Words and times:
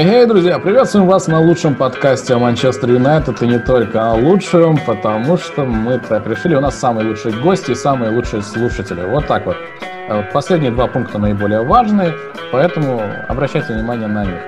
Эй, 0.00 0.26
друзья, 0.26 0.60
приветствуем 0.60 1.08
вас 1.08 1.26
на 1.26 1.40
лучшем 1.40 1.74
подкасте 1.74 2.32
о 2.34 2.38
Манчестер 2.38 2.88
Юнайтед 2.88 3.42
и 3.42 3.48
не 3.48 3.58
только 3.58 4.12
о 4.12 4.14
лучшем, 4.14 4.78
потому 4.86 5.36
что 5.36 5.64
мы 5.64 5.94
решили, 6.24 6.54
у 6.54 6.60
нас 6.60 6.78
самые 6.78 7.08
лучшие 7.08 7.34
гости 7.42 7.72
и 7.72 7.74
самые 7.74 8.14
лучшие 8.14 8.42
слушатели. 8.42 9.04
Вот 9.10 9.26
так 9.26 9.44
вот. 9.44 9.56
Э, 10.08 10.22
последние 10.32 10.70
два 10.70 10.86
пункта 10.86 11.18
наиболее 11.18 11.66
важные, 11.66 12.14
поэтому 12.52 13.02
обращайте 13.26 13.74
внимание 13.74 14.06
на 14.06 14.24
них. 14.24 14.40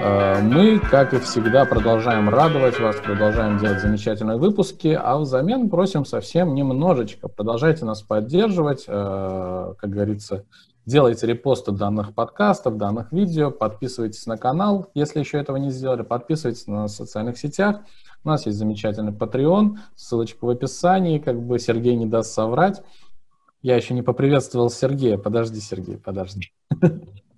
Э, 0.00 0.40
мы, 0.42 0.80
как 0.80 1.14
и 1.14 1.20
всегда, 1.20 1.64
продолжаем 1.64 2.28
радовать 2.28 2.80
вас, 2.80 2.96
продолжаем 2.96 3.58
делать 3.58 3.80
замечательные 3.80 4.36
выпуски, 4.36 4.98
а 5.00 5.16
взамен 5.18 5.70
просим 5.70 6.04
совсем 6.04 6.56
немножечко. 6.56 7.28
Продолжайте 7.28 7.84
нас 7.84 8.02
поддерживать, 8.02 8.86
э, 8.88 9.74
как 9.78 9.90
говорится, 9.90 10.42
Делайте 10.88 11.26
репосты 11.26 11.70
данных 11.70 12.14
подкастов, 12.14 12.78
данных 12.78 13.12
видео, 13.12 13.50
подписывайтесь 13.50 14.24
на 14.24 14.38
канал, 14.38 14.90
если 14.94 15.18
еще 15.18 15.36
этого 15.36 15.58
не 15.58 15.68
сделали, 15.68 16.00
подписывайтесь 16.00 16.66
на 16.66 16.88
социальных 16.88 17.36
сетях. 17.36 17.80
У 18.24 18.28
нас 18.28 18.46
есть 18.46 18.56
замечательный 18.56 19.12
Patreon, 19.12 19.76
ссылочка 19.94 20.46
в 20.46 20.48
описании, 20.48 21.18
как 21.18 21.42
бы 21.42 21.58
Сергей 21.58 21.94
не 21.94 22.06
даст 22.06 22.32
соврать. 22.32 22.80
Я 23.60 23.76
еще 23.76 23.92
не 23.92 24.00
поприветствовал 24.00 24.70
Сергея. 24.70 25.18
Подожди, 25.18 25.60
Сергей, 25.60 25.98
подожди. 25.98 26.52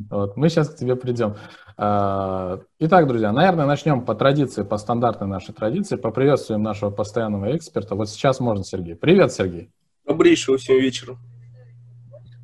Вот, 0.08 0.34
мы 0.34 0.48
сейчас 0.48 0.70
к 0.70 0.76
тебе 0.76 0.96
придем. 0.96 1.34
А, 1.76 2.60
итак, 2.78 3.06
друзья, 3.06 3.32
наверное, 3.32 3.66
начнем 3.66 4.02
по 4.02 4.14
традиции, 4.14 4.62
по 4.62 4.78
стандартной 4.78 5.26
нашей 5.26 5.52
традиции. 5.52 5.96
Поприветствуем 5.96 6.62
нашего 6.62 6.90
постоянного 6.90 7.54
эксперта. 7.54 7.96
Вот 7.96 8.08
сейчас 8.08 8.40
можно, 8.40 8.64
Сергей. 8.64 8.94
Привет, 8.94 9.30
Сергей. 9.30 9.70
Добрейшего 10.06 10.56
всем 10.56 10.80
вечера. 10.80 11.18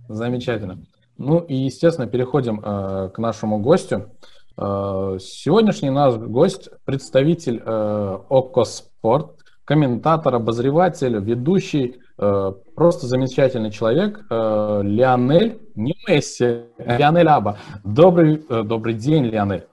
Замечательно. 0.08 0.84
Ну 1.18 1.40
и, 1.40 1.54
естественно, 1.54 2.06
переходим 2.06 2.60
э, 2.62 3.10
к 3.14 3.18
нашему 3.18 3.58
гостю. 3.58 4.12
Э, 4.58 5.18
сегодняшний 5.20 5.90
наш 5.90 6.14
гость– 6.16 6.68
представитель 6.84 7.62
э, 7.64 8.18
Окоспорт, 8.28 9.38
комментатор, 9.64 10.34
обозреватель, 10.34 11.18
ведущий, 11.18 12.00
э, 12.18 12.52
просто 12.74 13.06
замечательный 13.06 13.70
человек 13.70 14.24
э, 14.28 14.80
Леонель, 14.82 15.58
не 15.74 15.94
Месси, 16.06 16.64
а 16.78 16.98
Леонель 16.98 17.28
Аба. 17.28 17.58
Добрый, 17.82 18.44
э, 18.48 18.62
добрый 18.62 18.94
день, 18.94 19.24
Леонель. 19.24 19.66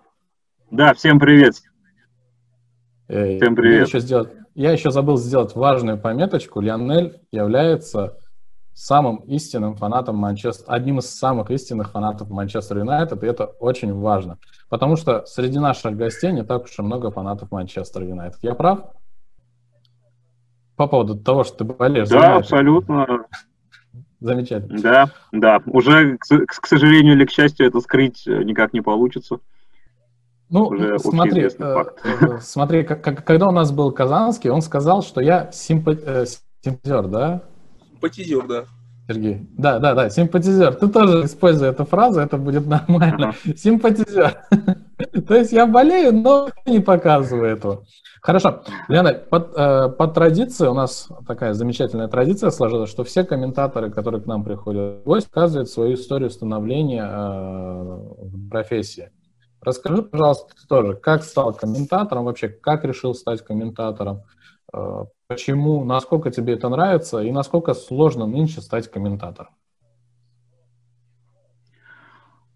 Да, 0.71 0.94
всем 0.94 1.19
привет. 1.19 1.55
Э, 3.09 3.38
всем 3.38 3.55
привет. 3.55 3.80
Я 3.80 3.83
еще, 3.83 3.99
сделать, 3.99 4.30
я 4.55 4.71
еще 4.71 4.91
забыл 4.91 5.17
сделать 5.17 5.55
важную 5.55 5.97
пометочку. 5.97 6.61
Леонель 6.61 7.19
является 7.31 8.17
самым 8.73 9.17
истинным 9.17 9.75
фанатом 9.75 10.16
Манчестер, 10.17 10.66
одним 10.67 10.99
из 10.99 11.09
самых 11.09 11.52
истинных 11.52 11.91
фанатов 11.91 12.29
Манчестер 12.29 12.80
Юнайтед, 12.80 13.23
и 13.23 13.27
это 13.27 13.45
очень 13.45 13.93
важно, 13.93 14.39
потому 14.69 14.95
что 14.95 15.25
среди 15.25 15.59
наших 15.59 15.95
гостей 15.95 16.31
не 16.31 16.43
так 16.43 16.63
уж 16.63 16.77
и 16.77 16.81
много 16.81 17.11
фанатов 17.11 17.52
Манчестер 17.52 18.03
Юнайтед. 18.03 18.39
Я 18.41 18.55
прав? 18.55 18.80
По 20.75 20.88
поводу 20.88 21.15
того, 21.15 21.43
что 21.43 21.57
ты 21.59 21.63
болеешь 21.65 22.09
Да, 22.09 22.15
Юнайтед. 22.15 22.41
абсолютно. 22.41 23.25
Замечательно. 24.19 24.81
Да, 24.81 25.11
да. 25.31 25.61
Уже, 25.67 26.17
к, 26.17 26.25
к 26.45 26.65
сожалению 26.65 27.13
или 27.13 27.25
к 27.25 27.30
счастью, 27.30 27.67
это 27.67 27.80
скрыть 27.81 28.23
никак 28.25 28.73
не 28.73 28.81
получится. 28.81 29.39
Ну, 30.49 30.67
Уже 30.67 30.97
смотри, 30.99 31.41
э, 31.43 31.49
э, 32.03 32.39
смотри, 32.39 32.83
как, 32.83 33.25
когда 33.25 33.47
у 33.47 33.52
нас 33.52 33.71
был 33.71 33.91
Казанский, 33.91 34.49
он 34.49 34.61
сказал, 34.61 35.02
что 35.02 35.19
я 35.19 35.49
симпа- 35.52 35.99
э, 35.99 36.25
симпатизер, 36.63 37.08
да? 37.08 37.41
Симпатизер, 38.03 38.47
да. 38.47 38.65
Сергей. 39.07 39.47
Да, 39.57 39.79
да, 39.79 39.93
да, 39.95 40.09
симпатизер. 40.09 40.75
Ты 40.75 40.87
тоже 40.89 41.25
используй 41.25 41.69
эту 41.69 41.85
фразу, 41.85 42.19
это 42.19 42.37
будет 42.37 42.67
нормально. 42.67 43.29
Ага. 43.29 43.55
Симпатизер. 43.55 44.37
То 45.27 45.35
есть 45.35 45.53
я 45.53 45.65
болею, 45.65 46.13
но 46.13 46.49
не 46.65 46.79
показываю 46.79 47.55
этого. 47.55 47.85
Хорошо. 48.21 48.63
Лена, 48.89 49.13
под, 49.13 49.53
э, 49.55 49.89
под 49.89 50.13
традицией, 50.13 50.69
у 50.69 50.73
нас 50.73 51.09
такая 51.27 51.53
замечательная 51.53 52.07
традиция 52.07 52.52
сложилась, 52.52 52.89
что 52.89 53.03
все 53.03 53.23
комментаторы, 53.23 53.89
которые 53.89 54.21
к 54.21 54.25
нам 54.25 54.43
приходят 54.43 55.02
в 55.02 55.03
гости, 55.03 55.30
рассказывают 55.33 55.69
свою 55.69 55.93
историю 55.95 56.30
становления 56.30 57.05
э, 57.05 57.13
в 57.13 58.49
профессии. 58.49 59.11
Расскажи, 59.61 60.03
пожалуйста, 60.03 60.53
ты 60.55 60.67
тоже, 60.67 60.95
как 60.95 61.23
стал 61.23 61.53
комментатором, 61.53 62.25
вообще, 62.25 62.49
как 62.49 62.83
решил 62.83 63.13
стать 63.13 63.43
комментатором, 63.43 64.17
э, 64.17 64.42
почему, 65.28 65.84
насколько 65.84 66.32
тебе 66.32 66.54
это 66.54 66.70
нравится 66.70 67.20
и 67.20 67.32
насколько 67.32 67.73
сложно 67.73 68.26
нынче 68.26 68.61
стать 68.61 68.89
комментатором? 68.89 69.54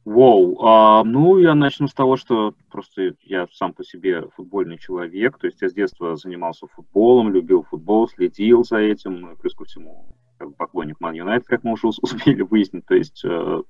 Воу, 0.08 0.58
а, 0.64 1.04
ну 1.04 1.38
я 1.38 1.54
начну 1.54 1.90
с 1.90 1.94
того, 1.94 2.16
что 2.16 2.54
просто 2.72 3.16
я 3.24 3.46
сам 3.52 3.74
по 3.74 3.84
себе 3.84 4.24
футбольный 4.38 4.78
человек, 4.78 5.38
то 5.38 5.48
есть 5.48 5.62
я 5.62 5.68
с 5.68 5.74
детства 5.74 6.16
занимался 6.16 6.66
футболом, 6.68 7.34
любил 7.34 7.64
футбол, 7.64 8.08
следил 8.08 8.64
за 8.64 8.78
этим, 8.78 9.20
ну, 9.20 9.36
плюс 9.36 9.54
ко 9.54 9.66
всему 9.66 10.16
как 10.38 10.48
бы 10.48 10.54
поклонник 10.56 11.02
Ман 11.02 11.14
Юнайтед, 11.14 11.48
как 11.48 11.66
мы 11.66 11.74
уже 11.74 11.88
успели 12.02 12.42
выяснить, 12.42 12.86
то 12.86 12.96
есть, 12.96 13.22
э, 13.26 13.62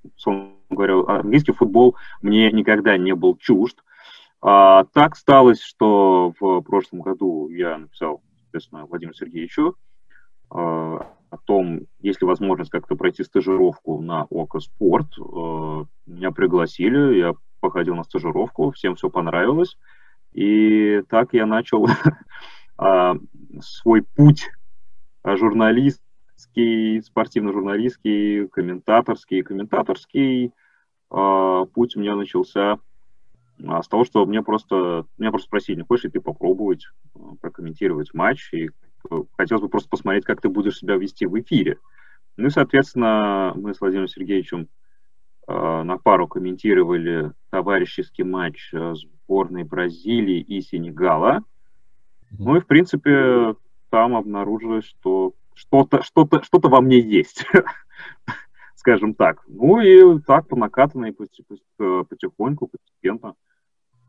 говоря, 0.70 1.00
английский 1.08 1.54
футбол 1.54 1.96
мне 2.22 2.52
никогда 2.52 2.98
не 2.98 3.16
был 3.16 3.36
чужд. 3.38 3.78
А, 4.40 4.84
так 4.94 5.16
сталось, 5.16 5.62
что 5.62 6.34
в 6.40 6.62
прошлом 6.62 7.02
году 7.02 7.50
я 7.50 7.80
написал 7.80 8.22
соответственно, 8.48 8.86
Владимиру 8.86 9.14
Сергеевичу 9.14 9.76
э, 10.52 10.56
о 10.56 11.38
том, 11.46 11.82
есть 12.00 12.22
ли 12.22 12.28
возможность 12.28 12.72
как-то 12.72 12.96
пройти 12.96 13.24
стажировку 13.24 14.02
на 14.02 14.26
ОКО 14.30 14.60
Спорт. 14.60 15.08
Э, 15.18 15.86
меня 16.06 16.32
пригласили, 16.32 17.18
я 17.18 17.34
походил 17.60 17.96
на 17.96 18.04
стажировку, 18.04 18.72
всем 18.72 18.96
все 18.96 19.10
понравилось. 19.10 19.78
И 20.34 21.02
так 21.10 21.34
я 21.34 21.46
начал 21.46 21.88
э, 21.88 23.14
свой 23.62 24.04
путь 24.04 24.50
журналистский, 25.26 27.02
спортивно-журналистский, 27.04 28.48
комментаторский. 28.48 29.44
Комментаторский 29.44 30.54
путь 31.10 31.96
у 31.96 32.00
меня 32.02 32.16
начался 32.16 32.80
а 33.66 33.82
с 33.82 33.88
того, 33.88 34.06
что 34.06 34.26
мне 34.26 34.44
просто, 34.44 35.06
меня 35.18 35.32
просто 35.32 35.48
спросили, 35.48 35.78
не 35.78 35.84
хочешь 35.84 36.06
ли 36.06 36.12
ты 36.12 36.22
попробовать 36.22 36.86
э, 37.16 37.20
прокомментировать 37.42 38.14
матч, 38.14 38.54
и 38.54 38.68
э, 38.68 38.70
хотелось 39.36 39.64
бы 39.64 39.70
просто 39.70 39.90
посмотреть, 39.90 40.26
как 40.26 40.42
ты 40.42 40.50
будешь 40.50 40.78
себя 40.78 40.96
вести 40.96 41.26
в 41.26 41.40
эфире. 41.40 41.78
Ну 42.38 42.48
и, 42.48 42.52
соответственно, 42.52 43.54
мы 43.56 43.74
с 43.74 43.82
Владимиром 43.82 44.08
Сергеевичем 44.08 44.68
э, 45.48 45.84
на 45.84 45.98
пару 45.98 46.28
комментировали 46.28 47.32
товарищеский 47.50 48.24
матч 48.24 48.70
э, 48.74 48.94
сборной 48.94 49.64
Бразилии 49.64 50.40
и 50.40 50.62
Сенегала. 50.62 51.44
Ну 52.38 52.58
и, 52.58 52.60
в 52.60 52.68
принципе, 52.68 53.56
там 53.90 54.16
обнаружилось, 54.16 54.86
что 54.86 55.34
что-то 55.56 56.04
что 56.04 56.24
-то, 56.24 56.44
что 56.44 56.60
-то 56.60 56.70
во 56.70 56.82
мне 56.82 57.00
есть, 57.00 57.46
скажем 58.76 59.16
так. 59.16 59.44
Ну 59.48 59.82
и 59.82 60.20
так 60.20 60.48
по 60.48 60.56
накатанной 60.56 61.14
потихоньку, 61.14 62.68
постепенно 62.68 63.34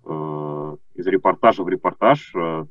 из 0.08 1.06
репортажа 1.06 1.62
в 1.62 1.69
репортаж 1.69 2.32
э, 2.34 2.66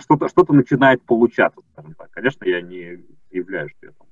что-то, 0.00 0.28
что-то 0.28 0.52
начинает 0.52 1.02
получаться, 1.02 1.60
скажем 1.72 1.94
так. 1.94 2.10
Конечно, 2.10 2.44
я 2.44 2.60
не 2.60 3.04
являюсь 3.30 3.72
что 3.72 3.86
я 3.86 3.92
там 3.92 4.06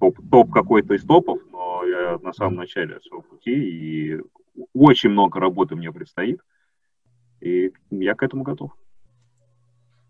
топ, 0.00 0.18
топ 0.30 0.50
какой-то 0.52 0.94
из 0.94 1.04
топов, 1.04 1.40
но 1.50 1.84
я 1.84 2.18
на 2.18 2.32
самом 2.32 2.56
начале 2.56 3.00
своего 3.00 3.22
пути, 3.22 3.52
и 3.52 4.20
очень 4.74 5.10
много 5.10 5.40
работы 5.40 5.76
мне 5.76 5.92
предстоит, 5.92 6.40
и 7.40 7.72
я 7.90 8.14
к 8.14 8.22
этому 8.22 8.42
готов. 8.42 8.72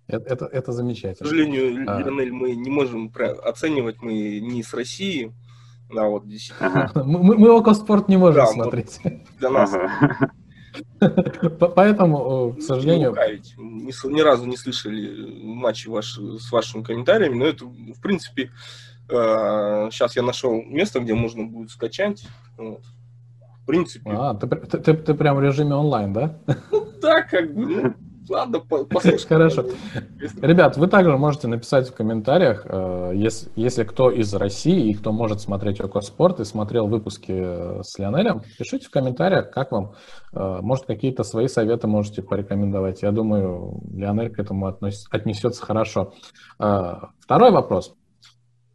Это, 0.06 0.24
это, 0.32 0.46
это 0.46 0.72
замечательно. 0.72 1.28
К 1.28 1.30
сожалению, 1.30 1.84
а... 1.86 2.00
Лионель, 2.00 2.32
мы 2.32 2.56
не 2.56 2.70
можем 2.70 3.12
оценивать, 3.14 4.00
мы 4.00 4.40
не 4.40 4.62
с 4.62 4.72
России, 4.72 5.32
да, 5.90 6.06
вот 6.06 6.28
действительно. 6.28 6.90
Мы, 6.94 7.36
мы 7.36 7.50
около 7.50 7.74
спорт 7.74 8.08
не 8.08 8.16
можем 8.16 8.44
да, 8.44 8.46
смотреть. 8.46 9.00
Для 9.38 9.50
нас. 9.50 9.74
Поэтому, 11.74 12.52
к 12.52 12.62
сожалению... 12.62 13.14
Не 13.56 14.14
ни, 14.14 14.20
разу 14.20 14.46
не 14.46 14.56
слышали 14.56 15.42
матчи 15.42 15.88
ваши, 15.88 16.38
с 16.38 16.52
вашими 16.52 16.82
комментариями, 16.82 17.36
но 17.36 17.46
это, 17.46 17.64
в 17.64 18.00
принципе, 18.00 18.50
сейчас 19.08 20.16
э, 20.16 20.20
я 20.20 20.26
нашел 20.26 20.62
место, 20.62 21.00
где 21.00 21.14
можно 21.14 21.44
будет 21.44 21.70
скачать. 21.70 22.24
Вот. 22.56 22.82
В 23.62 23.66
принципе. 23.66 24.10
А, 24.10 24.34
ты, 24.34 24.46
ты, 24.46 24.78
ты, 24.78 24.94
ты 24.94 25.14
прям 25.14 25.36
в 25.36 25.42
режиме 25.42 25.74
онлайн, 25.74 26.12
да? 26.12 26.38
Ну, 26.70 26.88
да, 27.00 27.22
как 27.22 27.54
бы, 27.54 27.66
ну, 27.66 27.94
Ладно, 28.28 28.60
послушаем. 28.60 29.28
Хорошо. 29.28 29.64
Ребят, 30.42 30.76
вы 30.76 30.86
также 30.86 31.16
можете 31.16 31.48
написать 31.48 31.88
в 31.88 31.94
комментариях, 31.94 32.62
э, 32.64 33.12
если, 33.14 33.50
если 33.56 33.84
кто 33.84 34.10
из 34.10 34.32
России 34.34 34.90
и 34.90 34.94
кто 34.94 35.12
может 35.12 35.40
смотреть 35.40 35.80
Окоспорт 35.80 36.40
и 36.40 36.44
смотрел 36.44 36.86
выпуски 36.86 37.32
э, 37.32 37.82
с 37.82 37.98
Лионелем, 37.98 38.42
пишите 38.58 38.86
в 38.86 38.90
комментариях, 38.90 39.50
как 39.50 39.72
вам. 39.72 39.94
Э, 40.32 40.58
может, 40.60 40.86
какие-то 40.86 41.24
свои 41.24 41.48
советы 41.48 41.86
можете 41.86 42.22
порекомендовать. 42.22 43.02
Я 43.02 43.12
думаю, 43.12 43.80
Лионель 43.92 44.30
к 44.30 44.38
этому 44.38 44.66
относится, 44.66 45.08
отнесется 45.10 45.64
хорошо. 45.64 46.12
Второй 46.58 47.50
вопрос. 47.50 47.94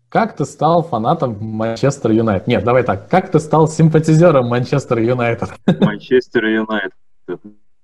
как 0.09 0.35
ты 0.35 0.45
стал 0.45 0.83
фанатом 0.83 1.38
Манчестер 1.39 2.11
Юнайтед? 2.11 2.47
Нет, 2.47 2.63
давай 2.63 2.83
так, 2.83 3.09
как 3.09 3.31
ты 3.31 3.39
стал 3.39 3.67
симпатизером 3.67 4.47
Манчестер 4.47 5.00
Юнайтед? 5.00 5.50
Манчестер 5.79 6.45
Юнайтед. 6.45 6.94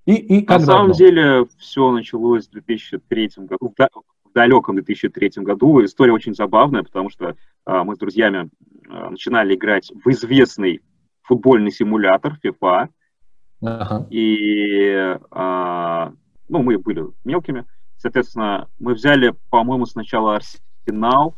И, 0.10 0.40
и 0.40 0.46
На 0.48 0.60
самом 0.60 0.92
деле 0.94 1.46
все 1.60 1.92
началось 1.92 2.48
в 2.48 2.52
2003 2.52 3.30
году, 3.38 3.72
в 4.26 4.34
далеком 4.34 4.74
2003 4.74 5.44
году. 5.44 5.86
История 5.86 6.14
очень 6.14 6.34
забавная, 6.34 6.82
потому 6.82 7.12
что 7.12 7.36
а, 7.64 7.84
мы 7.84 7.96
с 7.96 8.00
друзьями 8.00 8.50
а, 8.90 9.12
начинали 9.12 9.54
играть 9.54 9.92
в 10.04 10.10
известный 10.10 10.82
футбольный 11.22 11.72
симулятор 11.72 12.40
FIFA. 12.44 12.88
Ага. 13.62 14.08
И 14.10 15.16
а, 15.30 16.12
ну, 16.48 16.64
мы 16.64 16.80
были 16.80 17.06
мелкими. 17.24 17.66
Соответственно, 17.98 18.68
мы 18.80 18.96
взяли, 18.96 19.36
по-моему, 19.52 19.86
сначала 19.86 20.38
Арсенал 20.38 21.36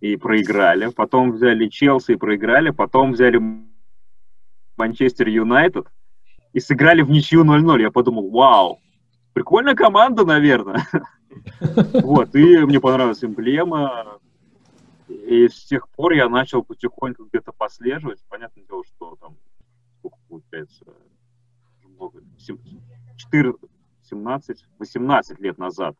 и 0.00 0.14
проиграли, 0.14 0.86
потом 0.94 1.32
взяли 1.32 1.66
Челси 1.66 2.12
и 2.12 2.16
проиграли, 2.16 2.70
потом 2.70 3.10
взяли 3.10 3.42
Манчестер 4.76 5.26
Юнайтед 5.26 5.88
и 6.54 6.60
сыграли 6.60 7.02
в 7.02 7.10
ничью 7.10 7.44
0-0. 7.44 7.80
Я 7.82 7.90
подумал, 7.90 8.30
вау, 8.30 8.80
прикольная 9.34 9.74
команда, 9.74 10.24
наверное. 10.24 10.86
Вот, 11.92 12.32
и 12.36 12.58
мне 12.58 12.78
понравилась 12.78 13.24
эмблема. 13.24 14.20
И 15.08 15.48
с 15.48 15.64
тех 15.64 15.88
пор 15.88 16.12
я 16.12 16.28
начал 16.28 16.62
потихоньку 16.62 17.24
где-то 17.24 17.50
послеживать. 17.50 18.22
Понятное 18.28 18.64
дело, 18.64 18.84
что 18.84 19.16
там, 19.20 19.36
сколько 19.98 20.16
получается, 20.28 20.84
много, 21.82 22.22
14, 23.16 23.60
17, 24.08 24.64
18 24.78 25.40
лет 25.40 25.58
назад 25.58 25.96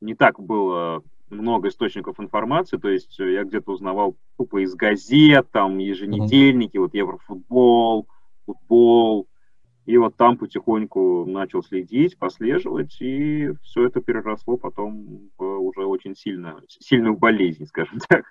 не 0.00 0.14
так 0.14 0.38
было 0.38 1.02
много 1.30 1.68
источников 1.68 2.20
информации, 2.20 2.76
то 2.76 2.88
есть 2.88 3.18
я 3.18 3.42
где-то 3.42 3.72
узнавал 3.72 4.16
тупо 4.36 4.62
из 4.62 4.74
газет, 4.74 5.48
там, 5.50 5.78
еженедельники, 5.78 6.76
mm-hmm. 6.76 6.80
вот 6.80 6.94
Еврофутбол, 6.94 8.08
футбол, 8.46 9.28
и 9.86 9.96
вот 9.96 10.16
там 10.16 10.36
потихоньку 10.36 11.24
начал 11.26 11.62
следить, 11.62 12.18
послеживать, 12.18 12.96
и 13.00 13.52
все 13.62 13.86
это 13.86 14.00
переросло 14.00 14.56
потом 14.56 15.30
в 15.36 15.44
уже 15.44 15.84
очень 15.84 16.14
сильно, 16.14 16.60
сильную 16.68 17.16
болезнь, 17.16 17.66
скажем 17.66 17.98
так. 18.08 18.24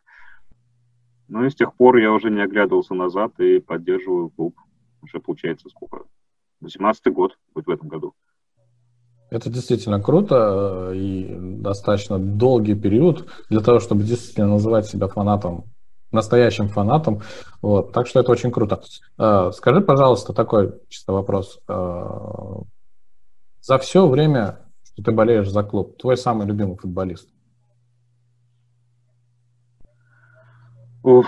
Ну 1.28 1.46
и 1.46 1.50
с 1.50 1.56
тех 1.56 1.74
пор 1.76 1.98
я 1.98 2.12
уже 2.12 2.30
не 2.30 2.42
оглядывался 2.42 2.94
назад 2.94 3.40
и 3.40 3.60
поддерживаю 3.60 4.30
клуб. 4.30 4.56
Уже 5.02 5.20
получается 5.20 5.70
сколько? 5.70 6.04
18-й 6.64 7.12
год 7.12 7.38
будет 7.54 7.68
в 7.68 7.72
этом 7.72 7.88
году. 7.88 8.14
Это 9.30 9.50
действительно 9.50 10.02
круто 10.02 10.90
э, 10.92 10.98
и 10.98 11.38
достаточно 11.40 12.18
долгий 12.18 12.74
период 12.74 13.28
для 13.50 13.62
того, 13.62 13.80
чтобы 13.80 14.04
действительно 14.04 14.48
называть 14.48 14.88
себя 14.88 15.08
фанатом, 15.08 15.66
настоящим 16.12 16.70
фанатом. 16.70 17.22
Вот. 17.62 17.92
Так 17.92 18.08
что 18.08 18.20
это 18.20 18.32
очень 18.32 18.52
круто. 18.52 18.82
Э, 19.18 19.52
скажи, 19.54 19.82
пожалуйста, 19.82 20.34
такой 20.34 20.74
чисто 20.90 21.14
вопрос. 21.14 21.60
Э, 21.68 22.62
за 23.62 23.78
все 23.78 24.08
время, 24.08 24.60
что 24.84 25.04
ты 25.04 25.12
болеешь 25.12 25.50
за 25.50 25.64
клуб, 25.64 25.98
твой 25.98 26.18
самый 26.18 26.48
любимый 26.48 26.78
футболист? 26.78 27.30
Уф, 31.04 31.28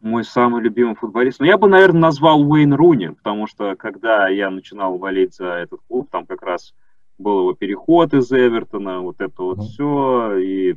мой 0.00 0.24
самый 0.24 0.62
любимый 0.62 0.94
футболист. 0.94 1.40
Ну, 1.40 1.46
я 1.46 1.58
бы, 1.58 1.68
наверное, 1.68 2.00
назвал 2.00 2.40
Уэйн 2.42 2.72
Руни, 2.72 3.08
потому 3.08 3.46
что 3.46 3.76
когда 3.76 4.28
я 4.28 4.50
начинал 4.50 4.98
болеть 4.98 5.34
за 5.34 5.46
этот 5.46 5.80
клуб, 5.88 6.08
там 6.10 6.26
как 6.26 6.42
раз 6.42 6.74
был 7.18 7.40
его 7.40 7.54
переход 7.54 8.14
из 8.14 8.32
Эвертона, 8.32 9.00
вот 9.00 9.20
это 9.20 9.42
вот 9.42 9.58
mm-hmm. 9.58 9.62
все, 9.62 10.36
и 10.38 10.76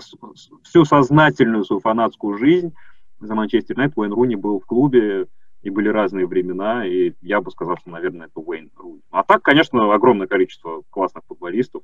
всю 0.00 0.84
сознательную 0.84 1.64
свою 1.64 1.80
фанатскую 1.80 2.38
жизнь 2.38 2.72
за 3.20 3.34
Манчестер 3.34 3.76
Юнайтед 3.76 3.96
Уэйн 3.96 4.12
Руни 4.12 4.36
был 4.36 4.60
в 4.60 4.66
клубе, 4.66 5.26
и 5.62 5.70
были 5.70 5.88
разные 5.88 6.26
времена, 6.26 6.84
и 6.86 7.12
я 7.20 7.40
бы 7.40 7.50
сказал, 7.50 7.76
что, 7.76 7.90
наверное, 7.90 8.26
это 8.26 8.40
Уэйн 8.40 8.70
Руни. 8.76 9.00
А 9.10 9.22
так, 9.22 9.42
конечно, 9.42 9.94
огромное 9.94 10.26
количество 10.26 10.82
классных 10.90 11.24
футболистов, 11.28 11.82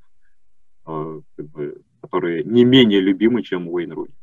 э, 0.87 1.21
как 1.37 1.47
бы, 1.47 1.81
которые 2.03 2.43
не 2.43 2.65
менее 2.65 3.01
любимы, 3.01 3.43
чем 3.43 3.69
Уэйн 3.69 3.93
Руни. 3.93 4.15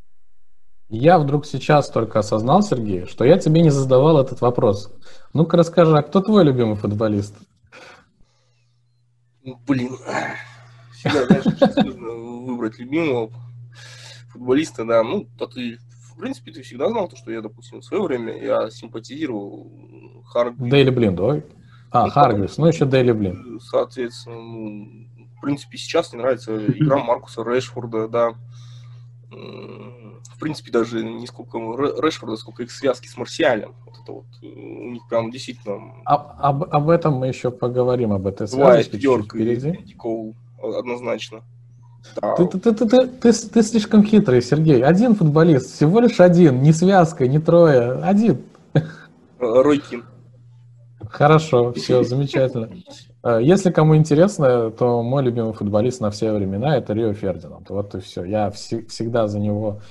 Я 0.90 1.18
вдруг 1.18 1.46
сейчас 1.46 1.90
только 1.90 2.20
осознал, 2.20 2.62
Сергей, 2.62 3.06
что 3.06 3.24
я 3.24 3.40
тебе 3.40 3.62
не 3.62 3.72
задавал 3.72 4.20
этот 4.20 4.42
вопрос. 4.42 4.94
Ну-ка 5.34 5.58
расскажи, 5.58 5.98
а 5.98 6.04
кто 6.04 6.22
твой 6.22 6.44
любимый 6.44 6.76
футболист? 6.76 7.36
Блин, 9.68 9.96
всегда, 10.92 11.26
знаешь, 11.26 12.46
выбрать 12.46 12.78
любимого 12.78 13.32
футболиста, 14.36 14.86
да. 14.86 15.04
Ну, 15.04 15.28
то 15.38 15.48
ты, 15.48 15.78
в 16.14 16.20
принципе, 16.20 16.52
ты 16.52 16.62
всегда 16.62 16.90
знал, 16.90 17.08
то, 17.08 17.16
что 17.16 17.32
я, 17.32 17.42
допустим, 17.42 17.82
в 17.82 17.86
свое 17.86 18.04
время 18.04 18.42
я 18.42 18.70
симпатизировал 18.70 19.72
Харгвис. 20.28 20.70
Дейли 20.70 20.90
Блин, 20.90 21.16
давай. 21.16 21.44
А, 21.92 22.06
ну, 22.06 22.12
Харгвис, 22.12 22.58
ну 22.58 22.68
еще 22.68 22.86
Дейли 22.86 23.12
Блин. 23.12 23.60
Соответственно, 23.62 24.42
ну, 24.42 25.08
в 25.38 25.42
принципе, 25.42 25.78
сейчас 25.78 26.14
мне 26.14 26.22
нравится 26.22 26.66
игра 26.66 26.98
Маркуса 27.04 27.44
Решфорда, 27.44 28.08
да 28.08 28.36
в 30.36 30.40
принципе, 30.40 30.72
даже 30.72 31.04
не 31.04 31.28
сколько 31.28 31.58
Решфорда, 31.58 32.36
сколько 32.36 32.64
их 32.64 32.72
связки 32.72 33.08
с 33.08 33.18
Марсиалем. 33.18 33.74
Вот 33.86 33.96
это 34.02 34.12
вот 34.12 34.26
э, 34.42 34.48
у 34.48 34.92
них 34.92 35.08
прям 35.08 35.32
действительно... 35.32 35.94
Об, 36.04 36.32
об, 36.38 36.64
об 36.74 36.90
этом 36.90 37.14
мы 37.16 37.28
еще 37.28 37.52
поговорим, 37.52 38.12
об 38.12 38.28
этой 38.28 38.48
связке 38.48 39.00
чуть 39.00 39.26
впереди. 39.26 39.96
Коул, 39.98 40.36
однозначно. 40.62 41.42
Ты, 42.38 42.46
ты, 42.48 42.60
ты, 42.60 42.74
ты, 42.74 42.88
ты, 42.88 43.08
ты, 43.08 43.32
ты 43.34 43.62
слишком 43.64 44.04
хитрый, 44.04 44.42
Сергей. 44.42 44.84
Один 44.84 45.16
футболист, 45.16 45.76
всего 45.76 46.00
лишь 46.00 46.20
один, 46.20 46.62
не 46.62 46.72
связка, 46.72 47.28
не 47.28 47.40
трое, 47.40 47.94
один. 48.04 48.42
Ройкин. 49.40 50.04
Хорошо, 51.10 51.74
все, 51.74 52.04
замечательно. 52.06 52.70
Э, 53.24 53.40
если 53.42 53.72
кому 53.72 53.96
интересно, 53.96 54.72
то 54.72 55.02
мой 55.04 55.24
любимый 55.24 55.54
футболист 55.54 56.02
на 56.02 56.12
все 56.12 56.32
времена 56.34 56.78
это 56.78 56.94
Рио 56.94 57.14
Фердинанд. 57.14 57.70
Вот 57.70 57.96
и 57.96 58.00
все. 58.00 58.24
Я 58.24 58.48
вс- 58.50 58.88
всегда 58.88 59.28
за 59.28 59.40
него 59.40 59.82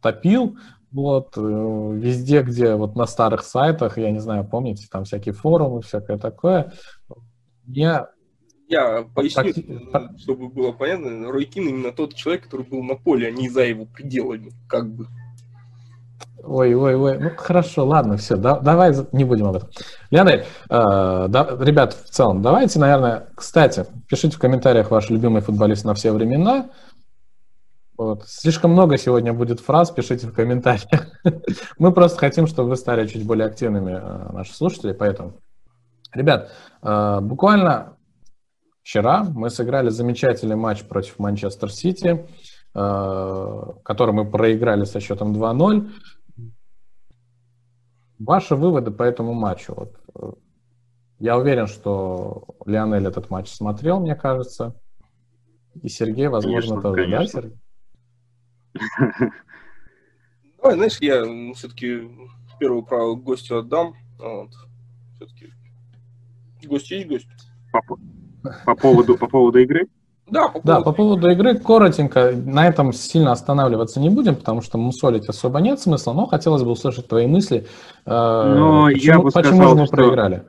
топил. 0.00 0.56
Вот, 0.90 1.34
э, 1.36 1.40
везде, 1.40 2.42
где 2.42 2.74
вот 2.74 2.96
на 2.96 3.06
старых 3.06 3.42
сайтах, 3.42 3.98
я 3.98 4.10
не 4.10 4.20
знаю, 4.20 4.44
помните, 4.44 4.86
там 4.90 5.04
всякие 5.04 5.34
форумы, 5.34 5.82
всякое 5.82 6.16
такое. 6.16 6.72
Я 7.66 8.08
я 8.68 9.06
поясню, 9.14 9.88
так... 9.92 10.12
чтобы 10.18 10.48
было 10.48 10.72
понятно, 10.72 11.30
Рой 11.30 11.44
Кин 11.44 11.68
именно 11.68 11.92
тот 11.92 12.14
человек, 12.14 12.44
который 12.44 12.66
был 12.66 12.82
на 12.82 12.94
поле, 12.94 13.28
а 13.28 13.30
не 13.30 13.48
за 13.48 13.64
его 13.64 13.86
пределами, 13.86 14.52
как 14.68 14.88
бы. 14.90 15.06
Ой, 16.44 16.74
ой, 16.74 16.94
ой. 16.94 17.18
Ну 17.18 17.30
хорошо, 17.36 17.84
ладно, 17.84 18.16
все, 18.16 18.36
да, 18.36 18.58
давай 18.60 18.94
не 19.12 19.24
будем 19.24 19.46
об 19.46 19.56
этом. 19.56 19.70
Леонель, 20.10 20.40
э, 20.40 20.46
да, 21.28 21.56
ребят, 21.60 21.94
в 21.94 22.10
целом, 22.10 22.42
давайте, 22.42 22.78
наверное, 22.78 23.28
кстати, 23.34 23.86
пишите 24.08 24.36
в 24.36 24.38
комментариях 24.38 24.90
ваш 24.90 25.10
любимый 25.10 25.42
футболист 25.42 25.84
на 25.84 25.94
все 25.94 26.12
времена. 26.12 26.70
Вот. 27.96 28.24
Слишком 28.28 28.72
много 28.72 28.96
сегодня 28.96 29.32
будет 29.32 29.58
фраз, 29.58 29.90
пишите 29.90 30.28
в 30.28 30.32
комментариях. 30.32 31.08
Мы 31.78 31.92
просто 31.92 32.18
хотим, 32.18 32.46
чтобы 32.46 32.68
вы 32.70 32.76
стали 32.76 33.06
чуть 33.08 33.26
более 33.26 33.46
активными, 33.46 33.92
э, 33.92 34.32
наши 34.32 34.54
слушатели, 34.54 34.92
поэтому. 34.92 35.34
Ребят, 36.14 36.50
э, 36.82 37.18
буквально 37.20 37.97
вчера 38.88 39.22
мы 39.22 39.50
сыграли 39.50 39.90
замечательный 39.90 40.56
матч 40.56 40.82
против 40.82 41.18
Манчестер 41.18 41.70
Сити, 41.70 42.26
э, 42.74 43.62
который 43.84 44.14
мы 44.14 44.24
проиграли 44.30 44.84
со 44.84 44.98
счетом 44.98 45.34
2-0. 45.34 45.90
Ваши 48.18 48.56
выводы 48.56 48.90
по 48.90 49.02
этому 49.02 49.34
матчу? 49.34 49.74
Вот. 49.76 50.40
Я 51.18 51.36
уверен, 51.36 51.66
что 51.66 52.46
Лионель 52.64 53.06
этот 53.06 53.28
матч 53.28 53.50
смотрел, 53.50 54.00
мне 54.00 54.14
кажется. 54.14 54.74
И 55.82 55.88
Сергей, 55.90 56.28
возможно, 56.28 56.80
конечно, 56.80 56.82
тоже, 56.82 57.02
конечно. 57.02 57.42
да, 57.42 57.42
Сергей? 57.42 57.58
Давай, 60.62 60.76
знаешь, 60.76 60.98
я 61.00 61.52
все-таки 61.52 62.10
первое 62.58 62.80
право 62.80 63.16
гостю 63.16 63.58
отдам. 63.58 63.94
Вот. 64.18 64.50
Все-таки 65.16 65.52
гость 66.64 66.90
есть 66.90 67.06
гость. 67.06 67.28
По, 68.64 68.74
поводу, 68.74 69.16
по 69.16 69.26
поводу 69.26 69.58
игры? 69.58 69.88
Да, 70.30 70.48
по 70.48 70.60
поводу... 70.60 70.66
да, 70.66 70.80
по 70.80 70.92
поводу 70.92 71.30
игры 71.30 71.58
коротенько. 71.58 72.32
На 72.32 72.68
этом 72.68 72.92
сильно 72.92 73.32
останавливаться 73.32 74.00
не 74.00 74.10
будем, 74.10 74.36
потому 74.36 74.60
что 74.60 74.78
мусолить 74.78 75.28
особо 75.28 75.60
нет 75.60 75.80
смысла, 75.80 76.12
но 76.12 76.26
хотелось 76.26 76.62
бы 76.62 76.70
услышать 76.70 77.08
твои 77.08 77.26
мысли. 77.26 77.66
Э, 78.04 78.54
но 78.56 78.86
почему, 78.86 79.12
я 79.12 79.18
бы 79.20 79.30
почему 79.30 79.56
сказал, 79.56 79.76
мы 79.76 79.86
что... 79.86 79.96
проиграли? 79.96 80.44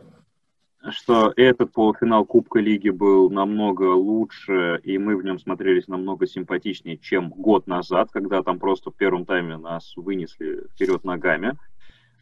что 0.92 1.34
этот 1.36 1.72
полуфинал 1.74 2.26
Кубка 2.26 2.60
Лиги 2.60 2.90
был 2.90 3.30
намного 3.30 3.84
лучше, 3.84 4.80
и 4.84 4.98
мы 4.98 5.18
в 5.18 5.24
нем 5.24 5.40
смотрелись 5.40 5.88
намного 5.88 6.26
симпатичнее, 6.26 6.98
чем 6.98 7.30
год 7.30 7.68
назад, 7.68 8.10
когда 8.12 8.42
там 8.44 8.60
просто 8.60 8.92
в 8.92 8.96
первом 8.96 9.26
тайме 9.26 9.58
нас 9.58 9.94
вынесли 9.96 10.68
вперед 10.74 11.04
ногами. 11.04 11.58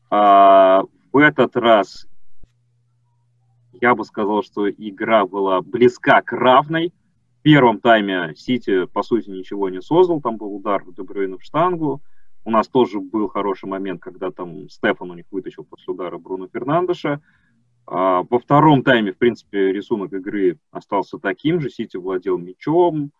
А 0.09 0.83
в 1.11 1.17
этот 1.17 1.55
раз 1.55 2.07
я 3.81 3.95
бы 3.95 4.03
сказал, 4.03 4.43
что 4.43 4.69
игра 4.69 5.25
была 5.25 5.61
близка 5.61 6.21
к 6.21 6.31
равной. 6.33 6.93
первом 7.41 7.79
тайме 7.79 8.33
Сити, 8.35 8.85
по 8.85 9.03
сути, 9.03 9.29
ничего 9.29 9.69
не 9.69 9.81
создал. 9.81 10.21
Там 10.21 10.37
был 10.37 10.55
удар 10.55 10.83
в 10.83 10.93
Дебрюйна 10.93 11.37
в 11.37 11.43
штангу. 11.43 12.01
У 12.43 12.51
нас 12.51 12.67
тоже 12.67 12.99
был 12.99 13.27
хороший 13.27 13.67
момент, 13.67 14.01
когда 14.01 14.31
там 14.31 14.69
Стефан 14.69 15.11
у 15.11 15.13
них 15.13 15.25
вытащил 15.31 15.65
после 15.65 15.93
удара 15.93 16.17
Бруно 16.17 16.47
Фернандеша. 16.47 17.21
А, 17.85 18.23
во 18.29 18.39
втором 18.39 18.83
тайме, 18.83 19.13
в 19.13 19.17
принципе, 19.17 19.71
рисунок 19.71 20.13
игры 20.13 20.59
остался 20.71 21.17
таким 21.19 21.59
же. 21.61 21.69
Сити 21.69 21.97
владел 21.97 22.37
мячом, 22.37 23.11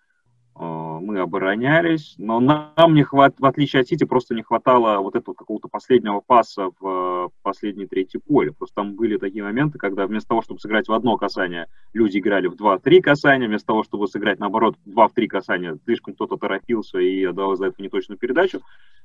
мы 0.59 1.19
оборонялись, 1.19 2.15
но 2.17 2.39
нам 2.39 2.93
не 2.93 3.03
хват, 3.03 3.35
в 3.39 3.45
отличие 3.45 3.81
от 3.81 3.87
Сити, 3.87 4.05
просто 4.05 4.33
не 4.33 4.41
хватало 4.41 4.99
вот 4.99 5.15
этого 5.15 5.35
какого-то 5.35 5.67
последнего 5.67 6.19
паса 6.19 6.69
в 6.79 7.31
последний 7.43 7.85
третий 7.85 8.17
поле. 8.17 8.51
Просто 8.51 8.75
там 8.75 8.95
были 8.95 9.17
такие 9.17 9.43
моменты, 9.43 9.77
когда 9.77 10.07
вместо 10.07 10.29
того, 10.29 10.41
чтобы 10.41 10.59
сыграть 10.59 10.87
в 10.87 10.93
одно 10.93 11.17
касание, 11.17 11.67
люди 11.93 12.17
играли 12.17 12.47
в 12.47 12.55
два-три 12.55 13.01
касания, 13.01 13.47
вместо 13.47 13.67
того, 13.67 13.83
чтобы 13.83 14.07
сыграть, 14.07 14.39
наоборот, 14.39 14.75
два-три 14.85 15.27
касания, 15.27 15.77
слишком 15.85 16.15
кто-то 16.15 16.37
торопился 16.37 16.99
и 16.99 17.23
отдал 17.23 17.55
за 17.55 17.67
это 17.67 17.81
неточную 17.81 18.17
передачу. 18.17 18.61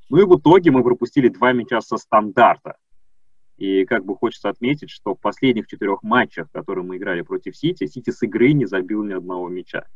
Ну 0.08 0.18
и 0.18 0.24
в 0.24 0.38
итоге 0.38 0.70
мы 0.70 0.82
пропустили 0.82 1.28
два 1.28 1.52
мяча 1.52 1.80
со 1.80 1.96
стандарта. 1.98 2.76
И 3.58 3.84
как 3.84 4.04
бы 4.04 4.16
хочется 4.16 4.48
отметить, 4.48 4.90
что 4.90 5.14
в 5.14 5.20
последних 5.20 5.66
четырех 5.66 6.02
матчах, 6.02 6.50
которые 6.50 6.84
мы 6.84 6.96
играли 6.96 7.20
против 7.20 7.56
Сити, 7.56 7.86
Сити 7.86 8.10
с 8.10 8.22
игры 8.22 8.52
не 8.52 8.66
забил 8.66 9.04
ни 9.04 9.12
одного 9.12 9.48
мяча. 9.48 9.86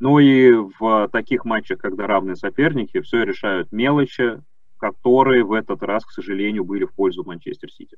Ну 0.00 0.18
и 0.18 0.52
в 0.52 1.08
таких 1.12 1.44
матчах, 1.44 1.78
когда 1.78 2.06
равные 2.06 2.36
соперники, 2.36 3.00
все 3.00 3.24
решают 3.24 3.72
мелочи, 3.72 4.40
которые 4.78 5.44
в 5.44 5.52
этот 5.52 5.82
раз, 5.82 6.04
к 6.04 6.12
сожалению, 6.12 6.64
были 6.64 6.84
в 6.84 6.94
пользу 6.94 7.24
Манчестер 7.24 7.70
Сити. 7.72 7.96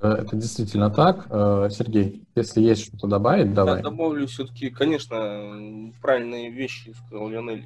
Э, 0.00 0.08
это 0.08 0.36
действительно 0.36 0.90
так. 0.90 1.26
Э, 1.30 1.68
Сергей, 1.70 2.26
если 2.34 2.60
есть 2.60 2.86
что-то 2.86 3.06
добавить, 3.06 3.54
давай. 3.54 3.76
Я 3.76 3.82
добавлю 3.82 4.26
все-таки, 4.26 4.70
конечно, 4.70 5.92
правильные 6.02 6.50
вещи, 6.50 6.94
сказал 7.06 7.28
Леонель. 7.28 7.64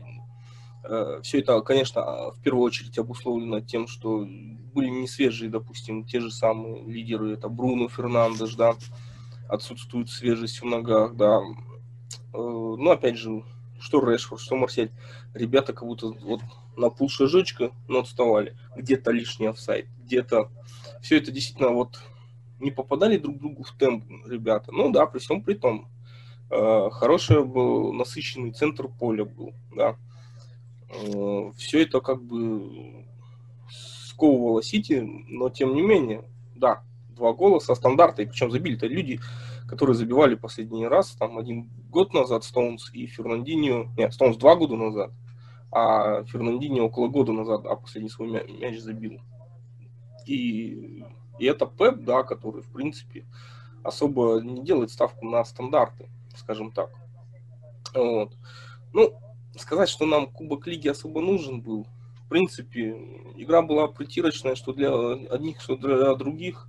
Э, 0.85 1.21
Все 1.23 1.41
это, 1.41 1.61
конечно, 1.62 2.31
в 2.33 2.43
первую 2.43 2.65
очередь 2.65 2.99
обусловлено 2.99 3.61
тем, 3.61 3.87
что 3.87 4.27
были 4.75 4.89
не 4.89 5.09
свежие, 5.09 5.50
допустим, 5.50 6.05
те 6.05 6.21
же 6.21 6.31
самые 6.31 6.85
лидеры, 6.85 7.33
это 7.33 7.49
Бруно 7.49 7.89
Фернандеш, 7.89 8.55
да, 8.55 8.75
отсутствует 9.49 10.09
свежесть 10.09 10.62
в 10.62 10.65
ногах, 10.65 11.17
да, 11.17 11.41
ну, 12.33 12.90
опять 12.90 13.17
же, 13.17 13.45
что 13.81 14.00
Решфорд, 14.00 14.40
что 14.40 14.57
Марсель, 14.57 14.90
ребята 15.35 15.73
как 15.73 15.87
будто 15.87 16.09
вот 16.09 16.40
на 16.76 16.90
полшажочка, 16.90 17.73
но 17.88 18.00
отставали. 18.00 18.57
Где-то 18.76 19.11
лишний 19.11 19.47
офсайд, 19.47 19.87
где-то... 20.05 20.50
Все 21.02 21.17
это 21.17 21.33
действительно 21.33 21.71
вот 21.71 22.00
не 22.59 22.71
попадали 22.71 23.17
друг 23.17 23.38
другу 23.38 23.62
в 23.62 23.73
темп, 23.73 24.05
ребята. 24.26 24.71
Ну 24.73 24.90
да, 24.93 25.07
при 25.07 25.19
всем 25.19 25.43
при 25.43 25.55
том, 25.55 25.88
э, 26.50 26.90
хороший 26.90 27.45
был 27.45 27.93
насыщенный 27.93 28.52
центр 28.52 28.88
поля 28.88 29.25
был, 29.25 29.55
да. 29.75 29.97
Э, 30.90 31.52
все 31.57 31.83
это 31.83 32.00
как 32.00 32.23
бы 32.23 33.07
сковывало 33.71 34.62
Сити, 34.62 35.02
но 35.29 35.49
тем 35.49 35.75
не 35.75 35.83
менее, 35.83 36.25
да, 36.55 36.83
два 37.09 37.33
гола 37.33 37.61
со 37.61 37.75
стандарта, 37.75 38.23
и 38.23 38.26
причем 38.26 38.50
забили-то 38.50 38.87
люди, 38.87 39.21
которые 39.71 39.95
забивали 39.95 40.35
последний 40.35 40.85
раз, 40.89 41.12
там, 41.12 41.39
один 41.39 41.71
год 41.91 42.12
назад 42.12 42.43
Стоунс 42.43 42.91
и 42.93 43.07
Фернандинho, 43.07 43.89
нет, 43.97 44.12
Стоунс 44.12 44.37
два 44.37 44.57
года 44.57 44.75
назад, 44.75 45.12
а 45.71 46.25
Фернандинho 46.25 46.81
около 46.81 47.07
года 47.07 47.31
назад, 47.31 47.65
а 47.67 47.77
последний 47.77 48.11
свой 48.11 48.31
мяч, 48.31 48.49
мяч 48.49 48.81
забил. 48.81 49.21
И, 50.27 51.05
и 51.39 51.45
это 51.45 51.67
Пеп, 51.67 52.00
да, 52.00 52.25
который, 52.25 52.62
в 52.62 52.73
принципе, 52.73 53.25
особо 53.85 54.41
не 54.41 54.65
делает 54.65 54.91
ставку 54.91 55.25
на 55.25 55.45
стандарты, 55.45 56.09
скажем 56.35 56.73
так. 56.73 56.91
Вот. 57.95 58.33
Ну, 58.93 59.12
сказать, 59.57 59.89
что 59.89 60.05
нам 60.05 60.27
Кубок 60.27 60.67
Лиги 60.67 60.89
особо 60.89 61.21
нужен 61.21 61.61
был, 61.61 61.87
в 62.25 62.29
принципе, 62.29 62.91
игра 63.37 63.62
была 63.62 63.87
притирочная, 63.87 64.57
что 64.57 64.73
для 64.73 64.93
одних, 65.33 65.61
что 65.61 65.77
для 65.77 66.12
других. 66.17 66.67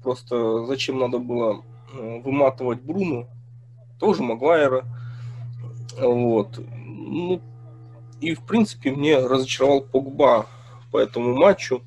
Просто 0.00 0.64
зачем 0.66 1.00
надо 1.00 1.18
было 1.18 1.64
выматывать 1.92 2.80
Бруну, 2.82 3.28
тоже 3.98 4.22
Магуайра. 4.22 4.84
Вот. 5.98 6.58
Ну, 6.58 7.40
и, 8.20 8.34
в 8.34 8.42
принципе, 8.42 8.92
мне 8.92 9.18
разочаровал 9.18 9.82
Погба 9.82 10.46
по 10.90 10.98
этому 10.98 11.34
матчу, 11.34 11.82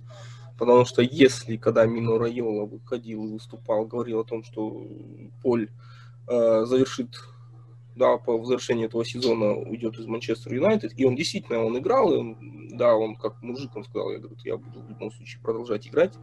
потому 0.57 0.85
что 0.85 1.01
если, 1.01 1.57
когда 1.57 1.85
Мино 1.85 2.17
Райола 2.17 2.65
выходил 2.65 3.25
и 3.25 3.33
выступал, 3.33 3.85
говорил 3.85 4.21
о 4.21 4.25
том, 4.25 4.43
что 4.43 4.85
Поль 5.41 5.69
э, 6.27 6.65
завершит 6.65 7.19
да, 7.99 8.17
по 8.17 8.43
завершении 8.45 8.85
этого 8.85 9.03
сезона 9.03 9.53
уйдет 9.53 9.99
из 9.99 10.07
Манчестер 10.07 10.53
Юнайтед, 10.53 10.93
и 10.95 11.05
он 11.05 11.15
действительно, 11.15 11.63
он 11.63 11.77
играл, 11.77 12.13
и 12.13 12.17
он, 12.17 12.37
да, 12.71 12.95
он 12.95 13.17
как 13.17 13.41
мужик, 13.43 13.75
он 13.75 13.83
сказал, 13.83 14.11
я, 14.11 14.19
говорю, 14.19 14.37
я 14.45 14.55
буду 14.55 14.79
в 14.79 14.89
любом 14.89 15.11
случае 15.11 15.41
продолжать 15.43 15.85
играть, 15.85 16.13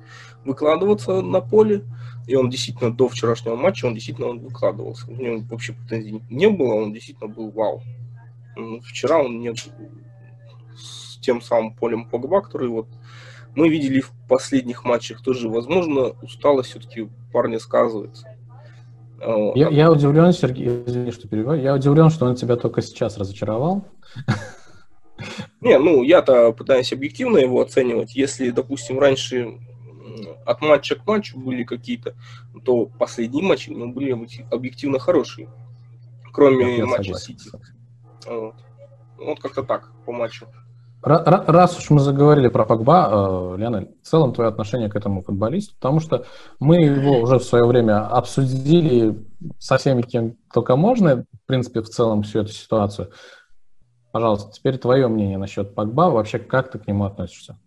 выкладываться 0.45 1.21
на 1.21 1.41
поле, 1.41 1.85
и 2.27 2.35
он 2.35 2.49
действительно 2.49 2.91
до 2.91 3.09
вчерашнего 3.09 3.57
матча, 3.57 3.85
он 3.85 3.95
действительно 3.95 4.29
он 4.29 4.39
выкладывался, 4.41 5.07
у 5.09 5.15
него 5.15 5.45
вообще 5.51 5.75
претензий 5.75 6.23
не 6.31 6.49
было, 6.49 6.75
он 6.75 6.95
действительно 6.95 7.29
был 7.29 7.51
вау. 7.51 7.83
Вчера 8.83 9.23
он 9.23 9.39
не 9.41 9.55
с 9.55 11.19
тем 11.21 11.43
самым 11.43 11.75
полем 11.75 12.07
Погба, 12.07 12.41
который 12.41 12.69
вот 12.69 12.89
мы 13.55 13.69
видели 13.69 14.01
в 14.01 14.13
последних 14.29 14.85
матчах 14.85 15.21
тоже, 15.21 15.51
возможно, 15.51 16.15
усталость 16.23 16.71
все-таки 16.71 17.11
парня 17.33 17.59
сказывается. 17.59 18.36
Я, 19.55 19.69
я 19.71 19.91
удивлен, 19.91 20.33
Сергей, 20.33 20.85
извини, 20.87 21.11
что 21.11 21.27
перебиваю, 21.27 21.61
я 21.61 21.75
удивлен, 21.75 22.11
что 22.11 22.27
он 22.27 22.37
тебя 22.37 22.57
только 22.57 22.81
сейчас 22.81 23.19
разочаровал. 23.19 23.85
Не, 25.61 25.79
ну 25.79 26.03
я-то 26.03 26.53
пытаюсь 26.53 26.93
объективно 26.93 27.39
его 27.39 27.61
оценивать. 27.61 28.15
Если, 28.15 28.51
допустим, 28.51 28.99
раньше 29.01 29.59
от 30.45 30.61
матча 30.61 30.95
к 30.95 31.07
матчу 31.07 31.39
были 31.39 31.65
какие-то, 31.65 32.15
то 32.65 32.87
последние 32.87 33.43
матчи 33.43 33.71
ну, 33.71 33.93
были 33.93 34.13
объективно 34.51 34.99
хорошие. 34.99 35.49
Кроме 36.33 36.79
я 36.79 36.87
матча 36.87 37.15
Сити. 37.15 37.51
Вот. 38.27 38.55
вот 39.19 39.41
как-то 39.41 39.63
так 39.63 39.91
по 40.05 40.13
матчу. 40.13 40.47
Раз 41.03 41.79
уж 41.79 41.91
мы 41.91 42.01
заговорили 42.01 42.49
про 42.49 42.65
Погба, 42.65 43.09
э, 43.11 43.57
Леонель, 43.59 43.91
в 44.03 44.07
целом 44.07 44.33
твое 44.33 44.49
отношение 44.49 44.89
к 44.89 44.97
этому 44.97 45.23
футболисту, 45.23 45.75
потому 45.77 46.01
что 46.01 46.27
мы 46.59 46.77
его 46.77 47.21
уже 47.21 47.39
в 47.39 47.45
свое 47.45 47.65
время 47.65 48.07
обсудили 48.07 49.25
со 49.59 49.77
всеми, 49.79 50.03
кем 50.03 50.37
только 50.53 50.75
можно, 50.75 51.25
в 51.45 51.47
принципе, 51.47 51.81
в 51.83 51.89
целом 51.89 52.23
всю 52.23 52.41
эту 52.41 52.51
ситуацию. 52.53 53.11
Пожалуйста, 54.11 54.51
теперь 54.53 54.79
твое 54.79 55.07
мнение 55.09 55.39
насчет 55.39 55.75
Погба, 55.75 56.11
вообще 56.11 56.39
как 56.39 56.71
ты 56.71 56.79
к 56.79 56.87
нему 56.89 57.05
относишься? 57.05 57.59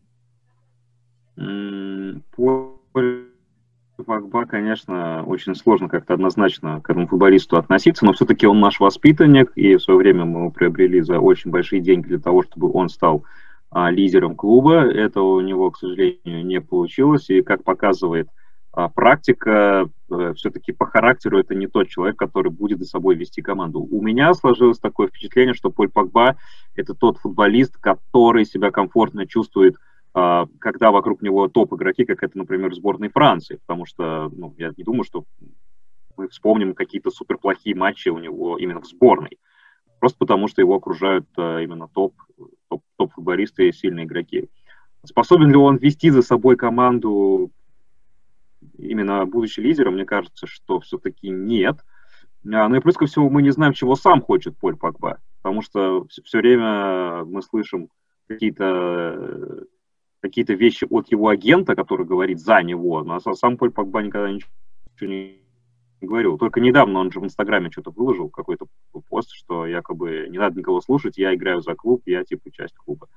Погба, 4.04 4.46
конечно, 4.46 5.24
очень 5.26 5.56
сложно 5.56 5.90
как-то 5.90 6.14
однозначно 6.14 6.82
к 6.82 6.90
этому 6.90 7.08
футболисту 7.08 7.58
относиться, 7.58 8.06
но 8.06 8.14
все-таки 8.14 8.48
он 8.48 8.60
наш 8.60 8.80
воспитанник, 8.80 9.52
и 9.56 9.76
в 9.76 9.82
свое 9.82 10.00
время 10.00 10.26
мы 10.26 10.40
его 10.42 10.52
приобрели 10.52 11.02
за 11.02 11.20
очень 11.20 11.52
большие 11.52 11.82
деньги 11.82 12.08
для 12.08 12.20
того, 12.20 12.44
чтобы 12.44 12.72
он 12.72 12.90
стал 12.90 13.24
а, 13.72 13.92
лидером 13.92 14.36
клуба. 14.36 14.86
Этого 14.86 15.36
у 15.36 15.42
него, 15.42 15.72
к 15.72 15.78
сожалению, 15.78 16.46
не 16.46 16.62
получилось, 16.62 17.30
и 17.30 17.42
как 17.42 17.64
показывает 17.64 18.30
а, 18.72 18.90
практика, 18.90 19.90
а, 20.10 20.34
все-таки 20.34 20.72
по 20.72 20.86
характеру 20.86 21.40
это 21.40 21.56
не 21.56 21.68
тот 21.68 21.88
человек, 21.88 22.18
который 22.18 22.52
будет 22.52 22.80
за 22.80 22.86
собой 22.86 23.16
вести 23.16 23.42
команду. 23.42 23.80
У 23.80 24.02
меня 24.02 24.34
сложилось 24.34 24.80
такое 24.80 25.08
впечатление, 25.08 25.54
что 25.54 25.70
Поль 25.70 25.90
Погба– 25.90 26.38
это 26.76 26.94
тот 26.94 27.18
футболист, 27.18 27.78
который 27.78 28.46
себя 28.46 28.72
комфортно 28.72 29.28
чувствует– 29.28 29.76
когда 30.60 30.92
вокруг 30.92 31.22
него 31.22 31.48
топ-игроки, 31.48 32.06
как 32.06 32.24
это, 32.24 32.38
например, 32.38 32.74
сборной 32.74 33.10
Франции, 33.10 33.56
потому 33.56 33.86
что 33.86 34.30
ну, 34.36 34.54
я 34.58 34.72
не 34.76 34.84
думаю, 34.84 35.04
что 35.04 35.26
мы 36.18 36.28
вспомним 36.28 36.74
какие-то 36.74 37.12
суперплохие 37.12 37.76
матчи 37.76 38.10
у 38.10 38.18
него 38.18 38.58
именно 38.58 38.82
в 38.82 38.86
сборной. 38.86 39.40
Просто 40.00 40.18
потому, 40.20 40.48
что 40.48 40.62
его 40.62 40.76
окружают 40.76 41.28
а, 41.38 41.60
именно 41.60 41.88
топ, 41.88 42.14
топ, 42.70 42.84
топ-футболисты 42.98 43.68
и 43.68 43.74
сильные 43.74 44.06
игроки. 44.06 44.50
Способен 45.06 45.50
ли 45.50 45.56
он 45.56 45.78
вести 45.78 46.10
за 46.10 46.22
собой 46.22 46.56
команду 46.58 47.52
именно 48.78 49.26
будучи 49.26 49.60
лидером? 49.60 49.94
Мне 49.96 50.06
кажется, 50.06 50.48
что 50.48 50.80
все-таки 50.80 51.30
нет. 51.30 51.78
А, 52.46 52.68
ну 52.68 52.76
и 52.76 52.80
плюс 52.80 52.96
ко 52.96 53.06
всему 53.06 53.30
мы 53.30 53.42
не 53.42 53.52
знаем, 53.52 53.74
чего 53.74 53.96
сам 53.96 54.22
хочет 54.22 54.58
Поль 54.58 54.78
Пакба, 54.78 55.20
потому 55.42 55.62
что 55.62 56.06
все 56.24 56.38
время 56.38 57.26
мы 57.26 57.42
слышим 57.42 57.90
какие-то 58.28 59.66
какие-то 60.22 60.54
вещи 60.54 60.86
от 60.90 61.12
его 61.12 61.30
агента, 61.30 61.76
который 61.76 62.06
говорит 62.06 62.40
за 62.40 62.62
него, 62.62 63.04
но 63.04 63.20
сам 63.20 63.58
Поль 63.58 63.72
Погба 63.72 64.02
никогда 64.02 64.32
ничего 64.32 64.50
не 65.02 65.40
говорил. 66.02 66.38
Только 66.38 66.60
недавно 66.60 67.00
он 67.00 67.12
же 67.12 67.20
в 67.20 67.26
Инстаграме 67.26 67.72
что-то 67.72 67.92
выложил, 67.92 68.30
какой-то 68.30 68.68
пост, 69.10 69.32
что 69.34 69.66
якобы 69.66 70.28
не 70.30 70.38
надо 70.38 70.60
никого 70.60 70.82
слушать, 70.82 71.18
я 71.18 71.34
играю 71.34 71.62
за 71.62 71.76
клуб, 71.76 72.04
я 72.06 72.24
типа 72.24 72.52
часть 72.52 72.76
клуба. 72.76 73.08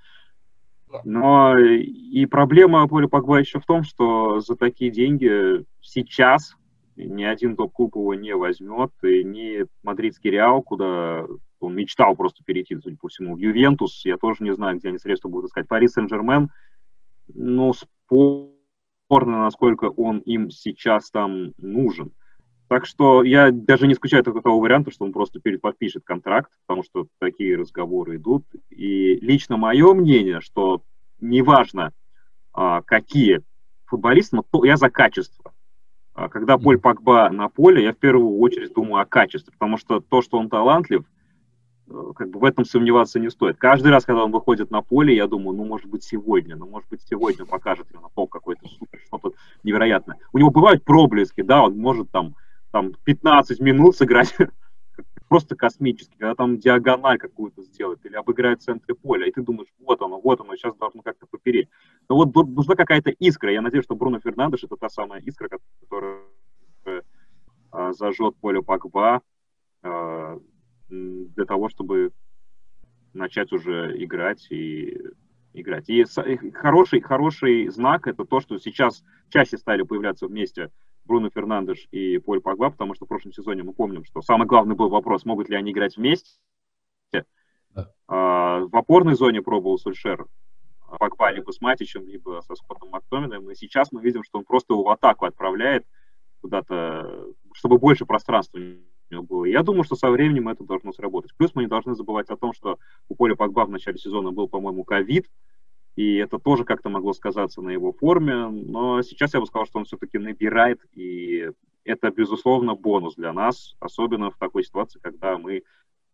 Но 1.05 1.57
и 1.59 2.27
проблема 2.27 2.87
Поля 2.87 3.09
Погба 3.09 3.39
еще 3.39 3.59
в 3.59 3.65
том, 3.65 3.83
что 3.83 4.41
за 4.41 4.57
такие 4.57 4.91
деньги 4.91 5.65
сейчас 5.81 6.55
ни 6.97 7.25
один 7.25 7.57
топ-клуб 7.57 7.97
его 7.97 8.15
не 8.15 8.37
возьмет, 8.37 8.91
и 9.03 9.25
ни 9.25 9.65
мадридский 9.83 10.31
Реал, 10.31 10.63
куда 10.63 11.27
он 11.61 11.75
мечтал 11.75 12.15
просто 12.15 12.45
перейти, 12.45 12.77
судя 12.77 12.97
по 13.01 13.09
всему, 13.09 13.37
в 13.37 13.39
Ювентус, 13.39 14.05
я 14.05 14.19
тоже 14.19 14.45
не 14.45 14.55
знаю, 14.55 14.79
где 14.79 14.89
они 14.89 14.99
средства 14.99 15.29
будут 15.29 15.49
искать. 15.49 15.69
Пари 15.69 15.89
Сен-Жермен, 15.89 16.51
ну, 17.29 17.73
спорно, 17.73 19.43
насколько 19.43 19.87
он 19.87 20.19
им 20.21 20.51
сейчас 20.51 21.11
там 21.11 21.53
нужен. 21.59 22.13
Так 22.69 22.87
что 22.87 23.23
я 23.23 23.51
даже 23.51 23.87
не 23.87 23.95
скучаю 23.95 24.23
от 24.27 24.43
того 24.43 24.59
варианта, 24.59 24.91
что 24.91 25.05
он 25.05 25.13
просто 25.13 25.41
переподпишет 25.41 26.05
контракт, 26.05 26.51
потому 26.67 26.83
что 26.83 27.07
такие 27.19 27.57
разговоры 27.57 28.17
идут. 28.17 28.45
И 28.71 29.17
лично 29.17 29.59
мое 29.59 29.93
мнение, 29.93 30.41
что 30.41 30.83
неважно, 31.21 31.93
а, 32.55 32.81
какие 32.81 33.41
футболисты, 33.85 34.37
но 34.37 34.65
я 34.65 34.79
за 34.79 34.89
качество. 34.89 35.53
А 36.15 36.29
когда 36.29 36.57
Поль 36.57 36.79
Пакба 36.79 37.31
на 37.31 37.49
поле, 37.49 37.83
я 37.83 37.93
в 37.93 37.99
первую 37.99 38.39
очередь 38.39 38.73
думаю 38.75 39.03
о 39.03 39.07
качестве, 39.07 39.53
потому 39.53 39.77
что 39.77 40.01
то, 40.01 40.23
что 40.23 40.39
он 40.39 40.49
талантлив, 40.49 41.05
как 42.15 42.31
бы 42.31 42.41
в 42.41 42.45
этом 42.45 42.65
сомневаться 42.65 43.21
не 43.21 43.31
стоит. 43.31 43.57
Каждый 43.59 43.91
раз, 43.91 44.05
когда 44.05 44.25
он 44.25 44.33
выходит 44.33 44.71
на 44.71 44.83
поле, 44.83 45.15
я 45.15 45.27
думаю, 45.27 45.57
ну, 45.57 45.65
может 45.65 45.89
быть, 45.89 46.05
сегодня, 46.05 46.57
ну, 46.57 46.67
может 46.67 46.89
быть, 46.89 47.03
сегодня 47.03 47.45
покажет 47.45 47.87
именно 47.93 48.09
пол 48.09 48.29
какой-то 48.29 48.67
супер, 48.69 49.01
что-то 49.07 49.33
невероятное. 49.63 50.19
У 50.33 50.39
него 50.39 50.51
бывают 50.51 50.85
проблески, 50.85 51.43
да, 51.43 51.63
он 51.63 51.77
может 51.77 52.11
там 52.11 52.35
там 52.73 52.93
15 53.05 53.61
минут 53.61 53.97
сыграть 53.97 54.35
просто 55.29 55.55
космически, 55.55 56.17
когда 56.19 56.35
там 56.35 56.59
диагональ 56.59 57.19
какую-то 57.19 57.63
сделать 57.63 58.01
или 58.05 58.17
обыграть 58.17 58.61
в 58.61 58.65
центре 58.65 58.95
поля, 58.95 59.27
и 59.27 59.31
ты 59.31 59.43
думаешь, 59.43 59.69
вот 59.79 60.03
оно, 60.03 60.21
вот 60.21 60.41
оно, 60.41 60.57
сейчас 60.57 60.75
должно 60.77 61.03
как-то 61.03 61.27
попереть. 61.27 61.69
Но 62.09 62.17
вот 62.17 62.35
нужна 62.35 62.75
какая-то 62.75 63.11
искра. 63.11 63.53
Я 63.53 63.63
надеюсь, 63.63 63.85
что 63.85 63.95
Бруно 63.95 64.21
Фернандеш 64.21 64.65
это 64.65 64.77
та 64.77 64.89
самая 64.89 65.21
искра, 65.21 65.49
которая 65.81 66.23
а, 67.71 67.93
зажжет 67.93 68.37
поле 68.37 68.63
Пакба 68.63 69.23
а, 69.83 70.39
для 70.93 71.45
того, 71.45 71.69
чтобы 71.69 72.13
начать 73.15 73.53
уже 73.53 73.95
играть 74.03 74.47
и 74.51 74.99
играть. 75.55 75.89
И 75.89 76.05
хороший, 76.55 77.01
хороший 77.01 77.69
знак 77.69 78.07
это 78.07 78.25
то, 78.25 78.41
что 78.41 78.59
сейчас 78.59 79.03
чаще 79.29 79.59
стали 79.59 79.83
появляться 79.83 80.27
вместе 80.27 80.71
Бруно 81.05 81.31
Фернандеш 81.31 81.89
и 81.91 82.19
Поль 82.19 82.41
Погба, 82.41 82.71
потому 82.71 82.95
что 82.95 83.05
в 83.05 83.09
прошлом 83.09 83.33
сезоне 83.33 83.63
мы 83.63 83.73
помним, 83.73 84.05
что 84.05 84.23
самый 84.23 84.47
главный 84.47 84.77
был 84.77 84.89
вопрос, 84.89 85.25
могут 85.25 85.49
ли 85.49 85.57
они 85.57 85.73
играть 85.73 85.97
вместе. 85.97 86.39
Да. 87.75 87.91
А, 88.07 88.61
в 88.61 88.77
опорной 88.77 89.15
зоне 89.15 89.43
пробовал 89.43 89.79
Сульшер 89.79 90.27
Погба 90.99 91.33
либо 91.33 91.51
с 91.51 91.61
Матичем, 91.61 92.07
либо 92.07 92.43
со 92.47 92.55
Скоттом 92.55 92.91
Мактомином, 92.91 93.51
и 93.51 93.55
сейчас 93.55 93.93
мы 93.93 94.03
видим, 94.03 94.23
что 94.23 94.39
он 94.39 94.45
просто 94.45 94.75
его 94.75 94.85
в 94.85 94.91
атаку 94.91 95.25
отправляет 95.25 95.87
куда-то, 96.41 97.29
чтобы 97.55 97.79
больше 97.79 98.05
пространства 98.05 98.59
него 99.13 99.23
было. 99.23 99.45
я 99.45 99.63
думаю, 99.63 99.85
что 99.85 99.97
со 99.97 100.11
временем 100.11 100.49
это 100.49 100.65
должно 100.65 100.93
сработать. 100.93 101.33
Плюс 101.37 101.55
мы 101.55 101.63
не 101.63 101.69
должны 101.69 101.95
забывать 101.95 102.31
о 102.31 102.37
том, 102.37 102.53
что 102.53 102.79
у 103.09 103.15
Поля 103.15 103.35
Погба 103.35 103.65
в 103.65 103.71
начале 103.71 103.99
сезона 103.99 104.33
был, 104.33 104.49
по-моему, 104.49 104.85
ковид, 104.85 105.27
и 105.97 106.17
это 106.17 106.39
тоже 106.39 106.65
как-то 106.65 106.89
могло 106.89 107.13
сказаться 107.13 107.61
на 107.61 107.71
его 107.71 107.93
форме, 107.93 108.49
но 108.49 109.03
сейчас 109.03 109.35
я 109.35 109.41
бы 109.41 109.47
сказал, 109.47 109.67
что 109.67 109.79
он 109.79 109.85
все-таки 109.85 110.19
набирает, 110.19 110.81
и 110.95 111.51
это, 111.85 112.11
безусловно, 112.11 112.75
бонус 112.75 113.15
для 113.17 113.33
нас, 113.33 113.77
особенно 113.81 114.31
в 114.31 114.39
такой 114.39 114.65
ситуации, 114.65 115.01
когда 115.01 115.37
мы, 115.37 115.63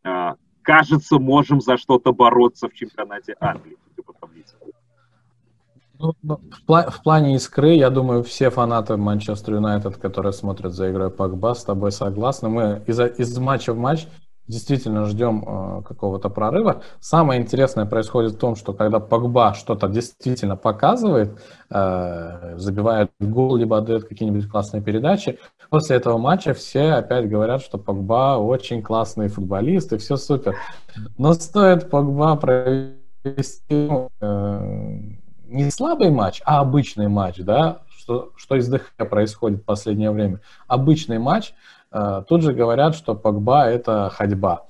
а, 0.02 0.37
кажется, 0.62 1.19
можем 1.19 1.61
за 1.61 1.76
что-то 1.76 2.12
бороться 2.12 2.69
в 2.69 2.75
чемпионате 2.75 3.37
Англии, 3.38 3.76
типа 3.95 4.14
таблицы. 4.19 4.57
Ну, 5.99 6.14
ну, 6.23 6.37
в, 6.37 6.71
пла- 6.71 6.90
в 6.90 7.02
плане 7.02 7.35
искры, 7.35 7.75
я 7.75 7.90
думаю, 7.90 8.23
все 8.23 8.50
фанаты 8.50 8.97
Манчестер 8.97 9.55
Юнайтед, 9.55 9.97
которые 9.97 10.33
смотрят 10.33 10.73
за 10.73 10.90
игрой 10.90 11.11
Пакба, 11.11 11.55
с 11.55 11.64
тобой 11.64 11.90
согласны. 11.90 12.49
Мы 12.49 12.83
из, 12.87 13.00
из 13.00 13.37
матча 13.38 13.73
в 13.73 13.78
матч 13.78 14.07
действительно 14.47 15.05
ждем 15.05 15.45
э, 15.47 15.83
какого-то 15.83 16.31
прорыва. 16.31 16.83
Самое 17.00 17.40
интересное 17.40 17.85
происходит 17.85 18.33
в 18.33 18.38
том, 18.38 18.57
что 18.57 18.73
когда 18.73 18.99
Погба 18.99 19.55
что-то 19.55 19.88
действительно 19.88 20.57
показывает, 20.57 21.38
э, 21.71 22.57
забивает 22.57 23.11
гол, 23.21 23.57
либо 23.57 23.78
отдает 23.78 24.09
какие-нибудь 24.09 24.49
классные 24.49 24.83
передачи, 24.83 25.38
после 25.69 25.97
этого 25.97 26.17
матча 26.17 26.55
все 26.55 26.93
опять 26.93 27.28
говорят, 27.28 27.61
что 27.61 27.76
Погба 27.76 28.39
очень 28.39 28.82
классный 28.82 29.28
футболист 29.28 29.93
и 29.93 29.99
все 29.99 30.17
супер. 30.17 30.56
Но 31.19 31.34
стоит 31.34 31.91
Погба 31.91 32.37
провести 32.37 33.91
э, 34.21 35.18
не 35.49 35.71
слабый 35.71 36.11
матч, 36.11 36.41
а 36.45 36.61
обычный 36.61 37.08
матч, 37.08 37.39
да, 37.39 37.78
что, 37.91 38.32
что 38.37 38.56
из 38.56 38.69
ДХ 38.69 38.93
происходит 39.11 39.61
в 39.61 39.65
последнее 39.65 40.11
время. 40.11 40.41
Обычный 40.69 41.19
матч– 41.19 41.52
Э, 41.91 42.23
тут 42.26 42.43
же 42.43 42.52
говорят, 42.52 42.95
что 42.95 43.15
Погба– 43.15 43.65
это 43.67 44.11
ходьба. 44.13 44.67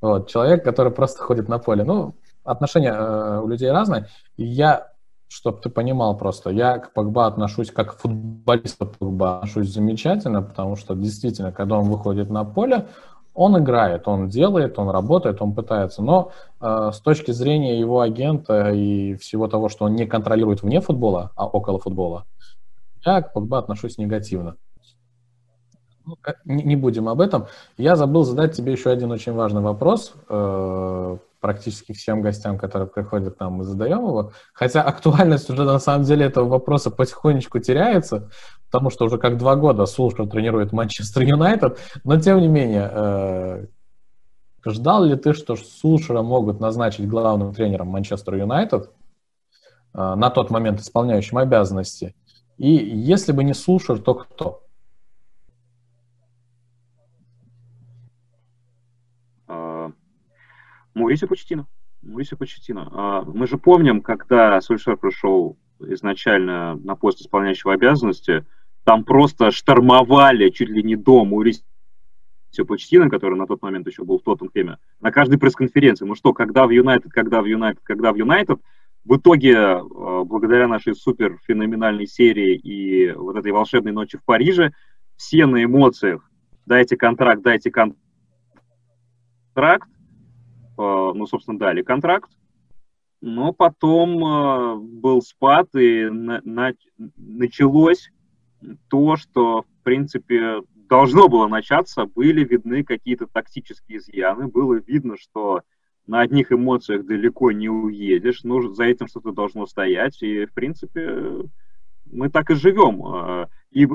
Вот, 0.00 0.28
человек, 0.28 0.64
который 0.64 0.92
просто 0.92 1.22
ходит 1.22 1.48
на 1.48 1.58
поле. 1.58 1.84
Ну, 1.84 2.14
отношения 2.44 2.92
э, 2.92 3.40
у 3.42 3.48
людей 3.48 3.70
разные. 3.70 4.06
Я, 4.36 4.92
чтобы 5.28 5.60
ты 5.60 5.70
понимал 5.70 6.16
просто, 6.16 6.50
я 6.50 6.78
к 6.78 6.92
Погба 6.92 7.26
отношусь 7.26 7.70
как 7.70 7.96
к 7.96 8.00
футболисту 8.00 8.86
Погба 8.86 9.38
отношусь 9.38 9.72
замечательно, 9.72 10.42
потому 10.42 10.76
что 10.76 10.94
действительно, 10.94 11.52
когда 11.52 11.78
он 11.78 11.88
выходит 11.88 12.30
на 12.30 12.44
поле, 12.44 12.86
он 13.38 13.56
играет, 13.56 14.08
он 14.08 14.28
делает, 14.28 14.80
он 14.80 14.90
работает, 14.90 15.40
он 15.40 15.54
пытается. 15.54 16.02
Но 16.02 16.32
э, 16.60 16.90
с 16.92 17.00
точки 17.00 17.30
зрения 17.30 17.78
его 17.78 18.00
агента 18.00 18.70
и 18.72 19.14
всего 19.14 19.46
того, 19.46 19.68
что 19.68 19.84
он 19.84 19.94
не 19.94 20.06
контролирует 20.06 20.62
вне 20.62 20.80
футбола, 20.80 21.30
а 21.36 21.46
около 21.46 21.78
футбола, 21.78 22.24
я 23.04 23.22
к 23.22 23.32
Погба 23.32 23.58
отношусь 23.58 23.96
негативно. 23.96 24.56
Ну, 26.04 26.16
не 26.46 26.74
будем 26.74 27.08
об 27.08 27.20
этом. 27.20 27.46
Я 27.76 27.94
забыл 27.94 28.24
задать 28.24 28.56
тебе 28.56 28.72
еще 28.72 28.90
один 28.90 29.12
очень 29.12 29.32
важный 29.32 29.60
вопрос. 29.60 30.14
Э, 30.28 31.18
практически 31.40 31.92
всем 31.92 32.22
гостям, 32.22 32.58
которые 32.58 32.88
приходят 32.88 33.38
нам, 33.40 33.54
мы 33.54 33.64
задаем 33.64 33.98
его. 33.98 34.32
Хотя 34.52 34.82
актуальность 34.82 35.50
уже 35.50 35.64
на 35.64 35.78
самом 35.78 36.04
деле 36.04 36.26
этого 36.26 36.48
вопроса 36.48 36.90
потихонечку 36.90 37.58
теряется, 37.58 38.30
потому 38.66 38.90
что 38.90 39.04
уже 39.04 39.18
как 39.18 39.38
два 39.38 39.56
года 39.56 39.86
Сулшер 39.86 40.28
тренирует 40.28 40.72
Манчестер 40.72 41.22
Юнайтед. 41.22 41.78
Но 42.04 42.20
тем 42.20 42.40
не 42.40 42.48
менее, 42.48 42.90
э, 42.92 43.66
ждал 44.66 45.04
ли 45.04 45.16
ты, 45.16 45.32
что 45.32 45.56
Сулшера 45.56 46.22
могут 46.22 46.60
назначить 46.60 47.08
главным 47.08 47.54
тренером 47.54 47.88
Манчестер 47.88 48.34
Юнайтед 48.34 48.90
э, 49.94 50.14
на 50.14 50.30
тот 50.30 50.50
момент 50.50 50.80
исполняющим 50.80 51.38
обязанности? 51.38 52.14
И 52.56 52.70
если 52.70 53.32
бы 53.32 53.44
не 53.44 53.54
Сулшер, 53.54 54.00
то 54.00 54.14
кто? 54.14 54.67
Мурисио 60.98 61.28
Почтино. 61.28 61.66
Мурисио 62.02 62.36
Почтино. 62.36 62.88
А, 62.92 63.22
мы 63.22 63.46
же 63.46 63.56
помним, 63.56 64.02
когда 64.02 64.60
Сульшер 64.60 64.96
пришел 64.96 65.56
изначально 65.80 66.74
на 66.74 66.96
пост 66.96 67.20
исполняющего 67.20 67.72
обязанности, 67.72 68.44
там 68.84 69.04
просто 69.04 69.50
штормовали 69.50 70.50
чуть 70.50 70.68
ли 70.68 70.82
не 70.82 70.96
дом 70.96 71.28
Мурисио 71.28 71.62
Почтино, 72.66 73.08
который 73.08 73.38
на 73.38 73.46
тот 73.46 73.62
момент 73.62 73.86
еще 73.86 74.04
был 74.04 74.18
в 74.18 74.22
Тоттенхеме, 74.22 74.78
на 75.00 75.12
каждой 75.12 75.38
пресс-конференции. 75.38 76.04
Ну 76.04 76.14
что, 76.14 76.32
когда 76.32 76.66
в 76.66 76.70
Юнайтед, 76.70 77.12
когда 77.12 77.42
в 77.42 77.46
Юнайтед, 77.46 77.82
когда 77.84 78.12
в 78.12 78.16
Юнайтед, 78.16 78.60
в 79.04 79.16
итоге, 79.16 79.56
а, 79.56 80.24
благодаря 80.24 80.68
нашей 80.68 80.94
супер 80.94 81.38
феноменальной 81.46 82.06
серии 82.06 82.56
и 82.56 83.12
вот 83.12 83.36
этой 83.36 83.52
волшебной 83.52 83.92
ночи 83.92 84.18
в 84.18 84.24
Париже, 84.24 84.72
все 85.16 85.46
на 85.46 85.64
эмоциях, 85.64 86.28
дайте 86.66 86.96
контракт, 86.96 87.42
дайте 87.42 87.70
контракт, 87.70 87.98
ну, 90.78 91.26
собственно, 91.26 91.58
дали 91.58 91.82
контракт, 91.82 92.30
но 93.20 93.52
потом 93.52 94.24
э, 94.24 94.76
был 94.76 95.22
спад, 95.22 95.74
и 95.74 96.08
на, 96.08 96.40
на, 96.44 96.72
началось 97.16 98.10
то, 98.88 99.16
что, 99.16 99.62
в 99.62 99.84
принципе, 99.84 100.62
должно 100.88 101.28
было 101.28 101.48
начаться, 101.48 102.06
были 102.06 102.44
видны 102.44 102.84
какие-то 102.84 103.26
тактические 103.26 103.98
изъяны, 103.98 104.48
было 104.48 104.74
видно, 104.74 105.16
что 105.16 105.62
на 106.06 106.20
одних 106.20 106.52
эмоциях 106.52 107.04
далеко 107.04 107.52
не 107.52 107.68
уедешь, 107.68 108.44
но 108.44 108.72
за 108.72 108.84
этим 108.84 109.08
что-то 109.08 109.32
должно 109.32 109.66
стоять, 109.66 110.22
и, 110.22 110.46
в 110.46 110.54
принципе, 110.54 111.44
мы 112.06 112.30
так 112.30 112.50
и 112.50 112.54
живем. 112.54 113.04
Э, 113.04 113.46
и 113.70 113.86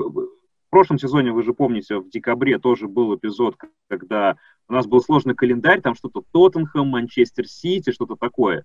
прошлом 0.74 0.98
сезоне, 0.98 1.30
вы 1.30 1.44
же 1.44 1.54
помните, 1.54 1.98
в 1.98 2.10
декабре 2.10 2.58
тоже 2.58 2.88
был 2.88 3.14
эпизод, 3.14 3.54
когда 3.88 4.36
у 4.68 4.72
нас 4.72 4.86
был 4.86 5.00
сложный 5.00 5.34
календарь, 5.34 5.80
там 5.80 5.94
что-то 5.94 6.22
Тоттенхэм, 6.32 6.88
Манчестер 6.88 7.46
Сити, 7.46 7.92
что-то 7.92 8.16
такое. 8.16 8.64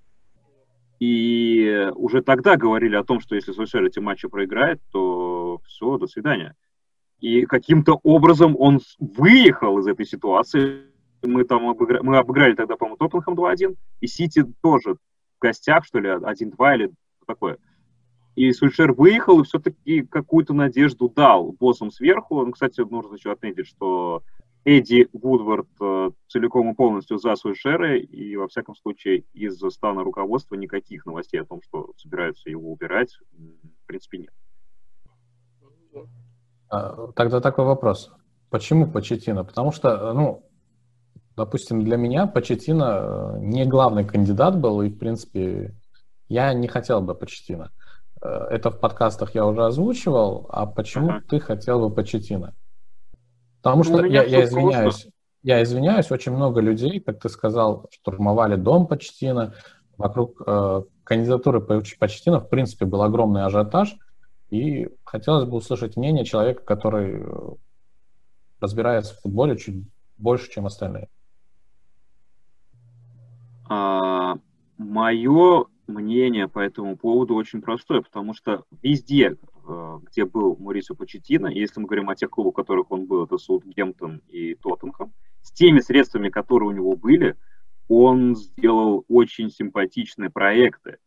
И 0.99 1.89
уже 1.95 2.21
тогда 2.21 2.57
говорили 2.57 2.95
о 2.95 3.03
том, 3.03 3.21
что 3.21 3.35
если 3.35 3.53
Сульшер 3.53 3.85
эти 3.85 3.99
матчи 3.99 4.27
проиграет, 4.27 4.81
то 4.91 5.62
все, 5.65 5.97
до 5.97 6.07
свидания. 6.07 6.55
И 7.19 7.45
каким-то 7.45 7.99
образом 8.03 8.55
он 8.57 8.79
выехал 8.99 9.79
из 9.79 9.88
этой 9.88 10.05
ситуации. 10.05 10.83
Мы 11.21 11.43
там 11.43 11.67
обыграли, 11.67 12.01
мы 12.01 12.17
обыграли 12.17 12.53
тогда, 12.53 12.75
по-моему, 12.75 12.97
Тоттенхэм 12.97 13.33
2-1, 13.33 13.75
и 14.01 14.07
Сити 14.07 14.45
тоже 14.62 14.95
в 14.95 15.41
гостях, 15.41 15.85
что 15.85 15.99
ли, 15.99 16.09
1-2 16.09 16.75
или 16.75 16.91
такое. 17.25 17.57
И 18.35 18.51
Сульшер 18.53 18.93
выехал 18.93 19.41
и 19.41 19.43
все-таки 19.43 20.03
какую-то 20.03 20.53
надежду 20.53 21.09
дал 21.09 21.51
боссам 21.51 21.91
сверху. 21.91 22.45
Ну, 22.45 22.51
кстати, 22.51 22.79
нужно 22.81 23.15
еще 23.15 23.31
отметить, 23.31 23.67
что 23.67 24.23
Эдди 24.65 25.07
Вудвард 25.13 25.69
э, 25.81 26.09
целиком 26.27 26.71
и 26.71 26.75
полностью 26.75 27.17
за 27.17 27.35
Сульшера, 27.35 27.97
и, 27.97 28.35
во 28.35 28.47
всяком 28.47 28.75
случае, 28.75 29.23
из 29.33 29.59
стана 29.71 30.03
руководства 30.03 30.55
никаких 30.55 31.05
новостей 31.05 31.41
о 31.41 31.45
том, 31.45 31.61
что 31.61 31.93
собираются 31.97 32.49
его 32.49 32.71
убирать, 32.71 33.17
в 33.31 33.87
принципе, 33.87 34.19
нет. 34.19 34.33
А, 36.69 37.11
тогда 37.13 37.39
такой 37.39 37.65
вопрос. 37.65 38.11
Почему 38.49 38.91
Почетина? 38.91 39.43
Потому 39.43 39.71
что, 39.71 40.13
ну, 40.13 40.43
допустим, 41.35 41.83
для 41.83 41.97
меня 41.97 42.27
Почетина 42.27 43.37
э, 43.37 43.39
не 43.39 43.65
главный 43.65 44.05
кандидат 44.05 44.59
был, 44.59 44.81
и, 44.81 44.89
в 44.89 44.97
принципе, 44.97 45.73
я 46.27 46.53
не 46.53 46.67
хотел 46.67 47.01
бы 47.01 47.15
Почетина. 47.15 47.71
Э, 48.21 48.47
это 48.49 48.71
в 48.71 48.79
подкастах 48.79 49.35
я 49.35 49.45
уже 49.45 49.65
озвучивал, 49.65 50.47
а 50.49 50.65
почему 50.65 51.09
ага. 51.09 51.23
ты 51.29 51.39
хотел 51.39 51.87
бы 51.87 51.95
Почетина? 51.95 52.55
Потому 53.61 53.83
что, 53.83 54.01
ну, 54.01 54.05
я, 54.05 54.23
я 54.23 54.45
извиняюсь, 54.45 54.83
просто. 54.83 55.09
я 55.43 55.63
извиняюсь, 55.63 56.11
очень 56.11 56.31
много 56.31 56.61
людей, 56.61 56.99
как 56.99 57.19
ты 57.19 57.29
сказал, 57.29 57.87
штурмовали 57.91 58.55
дом 58.55 58.87
Почтина, 58.87 59.53
вокруг 59.97 60.41
э, 60.45 60.83
кандидатуры 61.03 61.59
Почтина, 61.61 62.39
в 62.39 62.49
принципе, 62.49 62.85
был 62.85 63.01
огромный 63.01 63.43
ажиотаж, 63.43 63.97
и 64.49 64.89
хотелось 65.03 65.45
бы 65.45 65.57
услышать 65.57 65.97
мнение 65.97 66.25
человека, 66.25 66.63
который 66.63 67.21
э, 67.21 67.49
разбирается 68.59 69.15
в 69.15 69.21
футболе 69.21 69.57
чуть 69.57 69.83
больше, 70.17 70.49
чем 70.49 70.65
остальные. 70.65 71.09
А, 73.69 74.35
мое 74.77 75.65
мнение 75.87 76.47
по 76.47 76.59
этому 76.59 76.97
поводу 76.97 77.35
очень 77.35 77.61
простое, 77.61 78.01
потому 78.01 78.33
что 78.33 78.63
везде, 78.81 79.37
где 80.12 80.25
был 80.25 80.55
Морисио 80.60 80.95
Почетино, 80.95 81.47
если 81.47 81.79
мы 81.79 81.88
говорим 81.88 82.10
о 82.10 82.15
тех 82.15 82.29
клубах, 82.29 82.53
в 82.53 82.55
которых 82.55 82.91
он 82.91 83.05
был, 83.05 83.25
это 83.25 83.38
Саутгемптон 83.38 84.21
и 84.27 84.55
Тоттенхэм, 84.55 85.13
с 85.41 85.51
теми 85.51 85.79
средствами, 85.79 86.29
которые 86.29 86.69
у 86.69 86.73
него 86.73 86.95
были, 86.95 87.36
он 87.88 88.36
сделал 88.36 89.05
очень 89.08 89.49
симпатичные 89.49 90.29
проекты. 90.29 90.97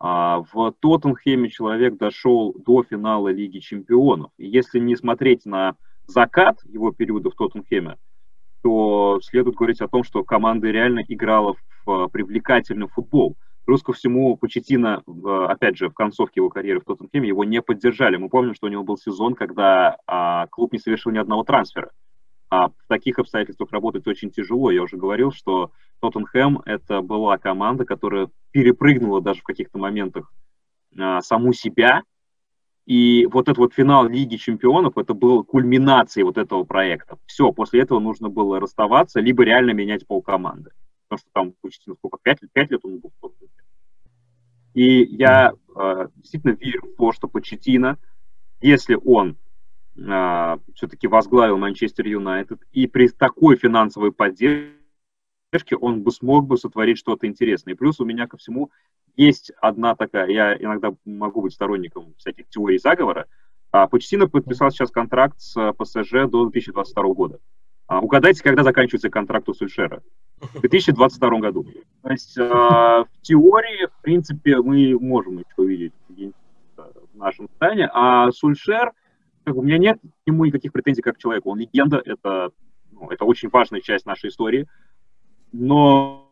А 0.00 0.44
в 0.52 0.72
Тоттенхеме 0.78 1.48
человек 1.48 1.96
дошел 1.96 2.54
до 2.54 2.84
финала 2.84 3.28
Лиги 3.28 3.58
Чемпионов. 3.58 4.30
И 4.36 4.46
если 4.46 4.78
не 4.78 4.94
смотреть 4.94 5.44
на 5.44 5.74
закат 6.06 6.60
его 6.64 6.92
периода 6.92 7.30
в 7.30 7.34
Тоттенхеме, 7.34 7.96
то 8.62 9.20
следует 9.22 9.56
говорить 9.56 9.80
о 9.80 9.88
том, 9.88 10.04
что 10.04 10.22
команда 10.22 10.68
реально 10.70 11.02
играла 11.06 11.56
в 11.84 12.08
привлекательный 12.08 12.88
футбол– 12.88 13.36
Плюс 13.68 13.82
ко 13.82 13.92
всему, 13.92 14.34
Почетина, 14.38 15.02
опять 15.46 15.76
же, 15.76 15.90
в 15.90 15.92
концовке 15.92 16.40
его 16.40 16.48
карьеры 16.48 16.80
в 16.80 16.84
Тоттенхеме 16.84 17.28
его 17.28 17.44
не 17.44 17.60
поддержали. 17.60 18.16
Мы 18.16 18.30
помним, 18.30 18.54
что 18.54 18.66
у 18.66 18.70
него 18.70 18.82
был 18.82 18.96
сезон, 18.96 19.34
когда 19.34 19.98
а, 20.06 20.46
клуб 20.46 20.72
не 20.72 20.78
совершил 20.78 21.12
ни 21.12 21.18
одного 21.18 21.44
трансфера. 21.44 21.90
А 22.48 22.68
в 22.68 22.74
таких 22.88 23.18
обстоятельствах 23.18 23.70
работать 23.70 24.06
очень 24.06 24.30
тяжело. 24.30 24.70
Я 24.70 24.82
уже 24.82 24.96
говорил, 24.96 25.32
что 25.32 25.72
Тоттенхэм 26.00 26.62
это 26.64 27.02
была 27.02 27.36
команда, 27.36 27.84
которая 27.84 28.30
перепрыгнула 28.52 29.20
даже 29.20 29.42
в 29.42 29.44
каких-то 29.44 29.76
моментах 29.76 30.32
а, 30.98 31.20
саму 31.20 31.52
себя. 31.52 32.04
И 32.86 33.26
вот 33.26 33.48
этот 33.48 33.58
вот 33.58 33.74
финал 33.74 34.08
Лиги 34.08 34.36
Чемпионов, 34.36 34.96
это 34.96 35.12
был 35.12 35.44
кульминацией 35.44 36.24
вот 36.24 36.38
этого 36.38 36.64
проекта. 36.64 37.18
Все, 37.26 37.52
после 37.52 37.82
этого 37.82 38.00
нужно 38.00 38.30
было 38.30 38.60
расставаться, 38.60 39.20
либо 39.20 39.42
реально 39.42 39.72
менять 39.72 40.06
полкоманды. 40.06 40.70
Потому 41.08 41.18
что 41.18 41.30
там 41.32 41.52
почти, 41.60 41.90
сколько, 41.94 42.18
пять, 42.22 42.38
пять 42.52 42.70
лет 42.70 42.84
он 42.84 42.98
был 42.98 43.12
в 43.20 43.30
и 44.78 45.02
я 45.16 45.54
э, 45.74 46.08
действительно 46.14 46.52
верю 46.52 46.82
в 46.82 46.96
то, 46.96 47.12
что 47.12 47.26
Почетина, 47.26 47.98
если 48.60 48.94
он 48.94 49.36
э, 49.96 50.56
все-таки 50.74 51.08
возглавил 51.08 51.58
Манчестер 51.58 52.06
Юнайтед, 52.06 52.60
и 52.70 52.86
при 52.86 53.08
такой 53.08 53.56
финансовой 53.56 54.12
поддержке 54.12 55.74
он 55.80 56.02
бы 56.02 56.12
смог 56.12 56.46
бы 56.46 56.56
сотворить 56.56 56.98
что-то 56.98 57.26
интересное. 57.26 57.74
И 57.74 57.76
плюс 57.76 57.98
у 57.98 58.04
меня 58.04 58.28
ко 58.28 58.36
всему 58.36 58.70
есть 59.16 59.50
одна 59.60 59.96
такая, 59.96 60.28
я 60.28 60.56
иногда 60.56 60.94
могу 61.04 61.42
быть 61.42 61.54
сторонником 61.54 62.14
всяких 62.16 62.48
теорий 62.48 62.78
заговора, 62.78 63.26
а 63.72 63.88
Почтина 63.88 64.28
подписал 64.28 64.70
сейчас 64.70 64.92
контракт 64.92 65.40
с 65.40 65.72
ПСЖ 65.72 66.28
до 66.28 66.44
2022 66.44 67.14
года. 67.14 67.40
А, 67.88 68.00
угадайте, 68.00 68.42
когда 68.42 68.62
заканчивается 68.62 69.08
контракт 69.08 69.48
у 69.48 69.54
Сульшера? 69.54 70.02
В 70.40 70.60
2022 70.60 71.38
году. 71.40 71.66
То 72.02 72.10
есть 72.10 72.36
э, 72.36 72.42
в 72.42 73.08
теории, 73.22 73.86
в 73.86 74.02
принципе, 74.02 74.58
мы 74.58 74.96
можем 75.00 75.38
еще 75.38 75.54
увидеть 75.56 75.94
в 76.06 77.16
нашем 77.16 77.48
стане, 77.56 77.88
а 77.92 78.30
Сульшер, 78.30 78.92
как, 79.44 79.56
у 79.56 79.62
меня 79.62 79.78
нет 79.78 79.98
к 80.00 80.26
нему 80.26 80.44
никаких 80.44 80.72
претензий 80.72 81.00
как 81.00 81.16
к 81.16 81.18
человеку. 81.18 81.50
Он 81.50 81.58
легенда, 81.58 82.00
это, 82.04 82.50
ну, 82.92 83.08
это 83.08 83.24
очень 83.24 83.48
важная 83.48 83.80
часть 83.80 84.04
нашей 84.04 84.28
истории. 84.28 84.68
Но 85.50 86.30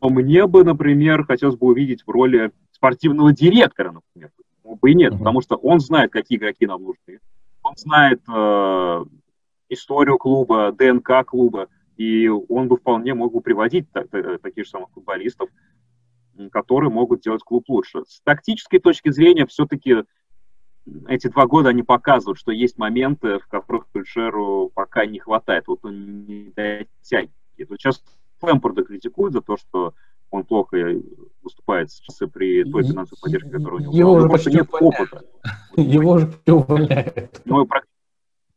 мне 0.00 0.46
бы, 0.46 0.62
например, 0.62 1.24
хотелось 1.24 1.56
бы 1.56 1.66
увидеть 1.66 2.02
в 2.06 2.10
роли 2.10 2.52
спортивного 2.70 3.32
директора, 3.32 3.90
например. 3.90 4.30
Почему 4.36 4.76
бы 4.76 4.90
и 4.92 4.94
нет, 4.94 5.18
потому 5.18 5.40
что 5.40 5.56
он 5.56 5.80
знает, 5.80 6.12
какие 6.12 6.38
игроки 6.38 6.66
нам 6.66 6.84
нужны. 6.84 7.18
Он 7.64 7.74
знает 7.76 8.22
э, 8.32 9.04
историю 9.74 10.18
клуба, 10.18 10.72
ДНК 10.72 11.24
клуба, 11.26 11.68
и 11.96 12.28
он 12.28 12.68
бы 12.68 12.76
вполне 12.76 13.14
мог 13.14 13.32
бы 13.32 13.40
приводить 13.40 13.86
таких 13.92 14.64
же 14.64 14.70
самых 14.70 14.90
футболистов, 14.90 15.48
которые 16.50 16.90
могут 16.90 17.20
делать 17.20 17.42
клуб 17.42 17.64
лучше. 17.68 18.02
С 18.08 18.20
тактической 18.22 18.80
точки 18.80 19.10
зрения 19.10 19.46
все-таки 19.46 20.04
эти 21.08 21.28
два 21.28 21.46
года 21.46 21.68
они 21.70 21.82
показывают, 21.82 22.38
что 22.38 22.52
есть 22.52 22.76
моменты, 22.78 23.38
в 23.38 23.46
которых 23.46 23.86
Тульшеру 23.92 24.70
пока 24.74 25.06
не 25.06 25.18
хватает. 25.18 25.68
Вот 25.68 25.80
он 25.84 26.24
не 26.24 26.52
дотягивает. 26.54 27.30
Вот 27.68 27.78
сейчас 27.78 28.02
Лэмпорда 28.42 28.82
критикуют 28.82 29.32
за 29.32 29.40
то, 29.40 29.56
что 29.56 29.94
он 30.30 30.44
плохо 30.44 30.76
выступает 31.42 31.90
при 32.32 32.64
той 32.64 32.82
финансовой 32.82 33.18
поддержке, 33.22 33.50
которая 33.50 33.76
у 33.76 33.78
него 33.80 33.96
Его 33.96 34.14
была. 34.16 34.34
Уже 34.34 34.50
нет 34.50 34.68
опыта. 34.72 35.22
Его 35.76 36.12
уже 36.12 36.38
увольняют. 36.48 37.40
Ну, 37.44 37.68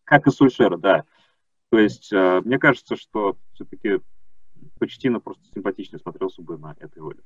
как 0.08 0.26
и 0.26 0.32
Сульшера, 0.32 0.78
да. 0.78 1.04
То 1.70 1.78
есть 1.78 2.12
э, 2.14 2.42
мне 2.46 2.58
кажется, 2.58 2.96
что 2.96 3.38
все-таки 3.54 4.00
Почтина 4.80 5.20
просто 5.20 5.44
симпатичнее 5.54 6.00
смотрелся 6.00 6.42
бы 6.42 6.58
на 6.58 6.76
этой 6.80 7.00
роли. 7.00 7.20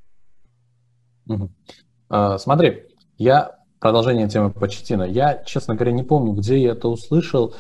А, 2.10 2.38
смотри, 2.40 2.88
я 3.18 3.60
продолжение 3.80 4.28
темы 4.28 4.50
Почтина. 4.50 5.04
Я, 5.04 5.44
честно 5.44 5.76
говоря, 5.76 5.92
не 5.92 6.04
помню, 6.04 6.34
где 6.34 6.58
я 6.58 6.72
это 6.72 6.88
услышал. 6.88 7.54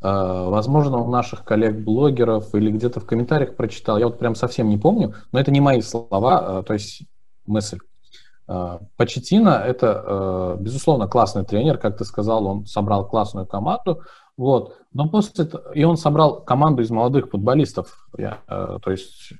А, 0.00 0.48
возможно, 0.48 0.98
у 0.98 1.10
наших 1.10 1.44
коллег-блогеров 1.44 2.54
или 2.54 2.70
где-то 2.70 3.00
в 3.00 3.06
комментариях 3.06 3.56
прочитал. 3.56 3.98
Я 3.98 4.06
вот 4.06 4.18
прям 4.18 4.36
совсем 4.36 4.68
не 4.68 4.78
помню, 4.78 5.14
но 5.32 5.40
это 5.40 5.50
не 5.50 5.60
мои 5.60 5.80
слова, 5.80 6.58
а, 6.58 6.62
то 6.62 6.72
есть 6.72 7.02
мысль. 7.46 7.78
А, 8.48 8.80
Почетина– 8.96 9.62
это, 9.66 10.04
э, 10.06 10.56
безусловно, 10.60 11.06
классный 11.06 11.44
тренер, 11.44 11.76
как 11.76 11.98
ты 11.98 12.04
сказал, 12.04 12.46
он 12.46 12.64
собрал 12.64 13.06
классную 13.06 13.46
команду, 13.46 14.02
вот. 14.38 14.76
Но 14.94 15.08
после 15.08 15.48
и 15.74 15.84
он 15.84 15.98
собрал 15.98 16.40
команду 16.42 16.82
из 16.82 16.90
молодых 16.90 17.28
футболистов. 17.28 18.08
Я, 18.16 18.38
э, 18.48 18.78
то 18.82 18.90
есть 18.90 19.32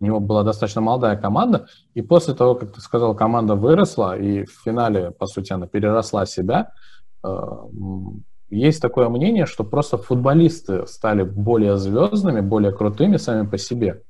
у 0.00 0.04
него 0.04 0.18
была 0.18 0.44
достаточно 0.44 0.80
молодая 0.80 1.16
команда, 1.16 1.66
и 1.92 2.00
после 2.00 2.32
того, 2.32 2.54
как 2.54 2.72
ты 2.72 2.80
сказал, 2.80 3.14
команда 3.14 3.54
выросла, 3.54 4.16
и 4.16 4.44
в 4.44 4.62
финале, 4.64 5.10
по 5.10 5.26
сути, 5.26 5.52
она 5.52 5.66
переросла 5.66 6.24
себя, 6.24 6.72
э, 7.22 7.28
есть 8.48 8.80
такое 8.80 9.08
мнение, 9.10 9.44
что 9.44 9.62
просто 9.62 9.98
футболисты 9.98 10.86
стали 10.86 11.22
более 11.22 11.76
звездными, 11.76 12.40
более 12.40 12.72
крутыми 12.72 13.18
сами 13.18 13.46
по 13.46 13.58
себе, 13.58 14.02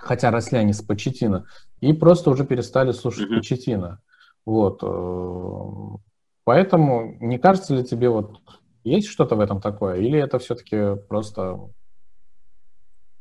хотя 0.00 0.30
росли 0.30 0.58
они 0.58 0.72
с 0.72 0.82
Почетина, 0.82 1.46
и 1.80 1.92
просто 1.92 2.30
уже 2.30 2.44
перестали 2.44 2.92
слушать 2.92 3.30
mm-hmm. 3.30 3.36
Почетина. 3.36 4.00
Вот. 4.44 4.82
Э, 4.82 5.98
поэтому 6.44 7.16
не 7.20 7.38
кажется 7.38 7.74
ли 7.74 7.84
тебе 7.84 8.08
вот 8.08 8.40
есть 8.84 9.08
что-то 9.08 9.36
в 9.36 9.40
этом 9.40 9.60
такое? 9.60 9.96
Или 9.96 10.18
это 10.18 10.38
все-таки 10.38 10.96
просто... 11.08 11.70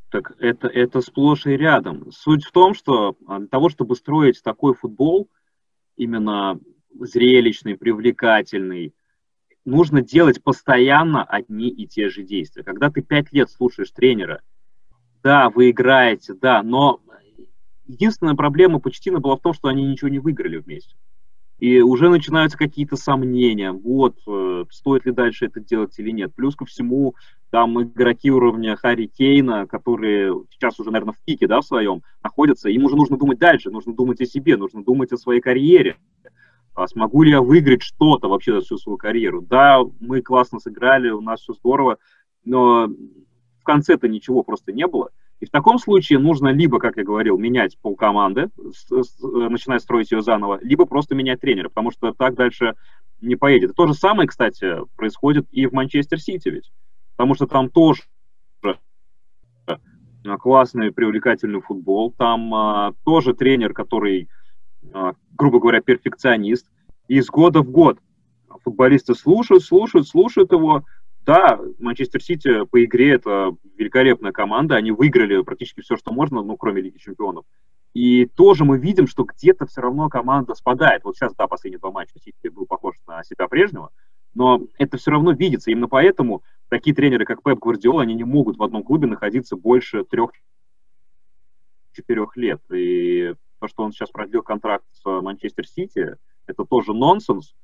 Так 0.09 0.33
это, 0.39 0.67
это 0.67 1.01
сплошь 1.01 1.45
и 1.45 1.51
рядом. 1.51 2.11
Суть 2.11 2.43
в 2.43 2.51
том, 2.51 2.73
что 2.73 3.15
для 3.27 3.47
того, 3.47 3.69
чтобы 3.69 3.95
строить 3.95 4.41
такой 4.41 4.73
футбол, 4.73 5.29
именно 5.97 6.59
зрелищный, 6.99 7.77
привлекательный, 7.77 8.95
нужно 9.65 10.01
делать 10.01 10.41
постоянно 10.41 11.23
одни 11.23 11.69
и 11.69 11.85
те 11.85 12.09
же 12.09 12.23
действия. 12.23 12.63
Когда 12.63 12.89
ты 12.89 13.01
пять 13.01 13.31
лет 13.31 13.51
слушаешь 13.51 13.91
тренера, 13.91 14.41
да, 15.23 15.49
вы 15.49 15.71
играете, 15.71 16.33
да, 16.33 16.63
но 16.63 17.01
единственная 17.87 18.35
проблема 18.35 18.79
Почтина 18.79 19.19
была 19.19 19.35
в 19.35 19.41
том, 19.41 19.53
что 19.53 19.67
они 19.67 19.85
ничего 19.85 20.09
не 20.09 20.19
выиграли 20.19 20.57
вместе. 20.57 20.95
И 21.59 21.81
уже 21.81 22.09
начинаются 22.09 22.57
какие-то 22.57 22.95
сомнения, 22.95 23.73
вот, 23.73 24.15
э, 24.25 24.63
стоит 24.71 25.05
ли 25.05 25.11
дальше 25.11 25.45
это 25.45 25.59
делать 25.59 25.97
или 25.99 26.11
нет. 26.11 26.33
Плюс 26.33 26.55
ко 26.55 26.63
всему, 26.63 27.15
там 27.49 27.81
игроки 27.81 28.31
уровня 28.31 28.77
Харри 28.77 29.07
Кейна, 29.07 29.67
которые 29.67 30.33
сейчас 30.51 30.79
уже, 30.79 30.91
наверное, 30.91 31.13
в 31.13 31.19
пике, 31.25 31.47
да, 31.47 31.59
в 31.59 31.65
своем, 31.65 32.01
находятся, 32.23 32.69
им 32.69 32.85
уже 32.85 32.95
нужно 32.95 33.17
думать 33.17 33.39
дальше, 33.39 33.71
нужно 33.71 33.93
думать 33.93 34.21
о 34.21 34.25
себе, 34.25 34.55
нужно 34.55 34.85
думать 34.85 35.11
о 35.11 35.17
своей 35.17 35.41
карьере. 35.41 35.97
А 36.75 36.87
смогу 36.87 37.23
ли 37.23 37.31
я 37.31 37.41
выиграть 37.41 37.81
что-то 37.81 38.29
вообще 38.29 38.53
за 38.53 38.61
всю 38.61 38.77
свою 38.77 38.97
карьеру? 38.97 39.41
Да, 39.41 39.81
мы 39.99 40.21
классно 40.21 40.59
сыграли, 40.59 41.09
у 41.09 41.19
нас 41.19 41.41
все 41.41 41.51
здорово, 41.51 41.97
но 42.45 42.87
конце-то 43.69 44.07
ничего 44.07 44.41
просто 44.41 44.71
не 44.71 44.87
было. 44.87 45.11
И 45.39 45.45
в 45.45 45.51
таком 45.51 45.77
случае 45.77 46.17
нужно 46.17 46.47
либо, 46.47 46.79
как 46.79 46.97
я 46.97 47.03
говорил, 47.03 47.37
менять 47.37 47.77
полкоманды, 47.79 48.49
начиная 49.29 49.77
строить 49.77 50.11
ее 50.11 50.23
заново, 50.23 50.57
либо 50.63 50.85
просто 50.85 51.13
менять 51.13 51.39
тренера, 51.39 51.69
потому 51.69 51.91
что 51.91 52.11
так 52.11 52.33
дальше 52.33 52.73
не 53.21 53.35
поедет. 53.35 53.75
То 53.75 53.85
же 53.85 53.93
самое, 53.93 54.27
кстати, 54.27 54.77
происходит 54.95 55.45
и 55.51 55.67
в 55.67 55.73
Манчестер 55.73 56.19
Сити 56.19 56.49
ведь, 56.49 56.71
потому 57.15 57.35
что 57.35 57.45
там 57.45 57.69
тоже 57.69 58.01
классный, 60.41 60.91
привлекательный 60.91 61.61
футбол, 61.61 62.11
там 62.11 62.53
а, 62.53 62.93
тоже 63.05 63.33
тренер, 63.33 63.73
который, 63.73 64.29
а, 64.93 65.13
грубо 65.37 65.59
говоря, 65.59 65.79
перфекционист, 65.79 66.67
и 67.07 67.17
из 67.17 67.27
года 67.27 67.61
в 67.61 67.69
год 67.71 67.99
футболисты 68.63 69.15
слушают, 69.15 69.63
слушают, 69.63 70.07
слушают 70.07 70.51
его, 70.51 70.83
да, 71.25 71.59
Манчестер 71.79 72.21
Сити 72.21 72.65
по 72.65 72.83
игре 72.83 73.11
это 73.11 73.55
великолепная 73.77 74.31
команда, 74.31 74.75
они 74.75 74.91
выиграли 74.91 75.41
практически 75.41 75.81
все, 75.81 75.95
что 75.95 76.11
можно, 76.11 76.41
ну, 76.41 76.57
кроме 76.57 76.81
Лиги 76.81 76.97
Чемпионов. 76.97 77.45
И 77.93 78.25
тоже 78.25 78.65
мы 78.65 78.77
видим, 78.77 79.07
что 79.07 79.23
где-то 79.23 79.65
все 79.65 79.81
равно 79.81 80.09
команда 80.09 80.53
спадает. 80.53 81.03
Вот 81.03 81.15
сейчас, 81.15 81.33
да, 81.35 81.47
последние 81.47 81.79
два 81.79 81.91
матча 81.91 82.19
Сити 82.19 82.47
был 82.47 82.65
похож 82.65 82.95
на 83.07 83.23
себя 83.23 83.47
прежнего, 83.47 83.91
но 84.33 84.61
это 84.77 84.97
все 84.97 85.11
равно 85.11 85.31
видится. 85.31 85.71
Именно 85.71 85.87
поэтому 85.87 86.43
такие 86.69 86.95
тренеры, 86.95 87.25
как 87.25 87.43
Пеп 87.43 87.59
Гвардиола, 87.59 88.03
они 88.03 88.13
не 88.13 88.23
могут 88.23 88.57
в 88.57 88.63
одном 88.63 88.83
клубе 88.83 89.07
находиться 89.07 89.55
больше 89.55 90.03
трех-четырех 90.03 92.37
лет. 92.37 92.61
И 92.71 93.33
то, 93.59 93.67
что 93.67 93.83
он 93.83 93.91
сейчас 93.91 94.11
продлил 94.11 94.43
контракт 94.43 94.85
с 94.93 95.21
Манчестер 95.21 95.67
Сити, 95.67 96.15
это 96.45 96.65
тоже 96.65 96.93
нонсенс. 96.93 97.55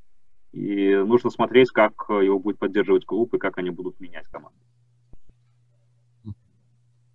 И 0.55 0.95
нужно 0.95 1.29
смотреть, 1.29 1.69
как 1.71 2.05
его 2.07 2.39
будет 2.39 2.59
поддерживать 2.59 3.05
клуб 3.05 3.33
и 3.33 3.37
как 3.37 3.57
они 3.57 3.71
будут 3.71 3.99
менять 3.99 4.25
команду. 4.27 4.57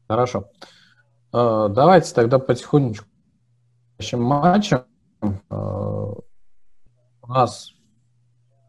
Хорошо. 0.06 0.50
Э, 1.32 1.68
давайте 1.70 2.14
тогда 2.14 2.38
потихонечку 2.38 3.06
к 3.98 4.16
матчам. 4.18 4.84
Э, 5.22 5.54
у 7.22 7.26
нас 7.26 7.72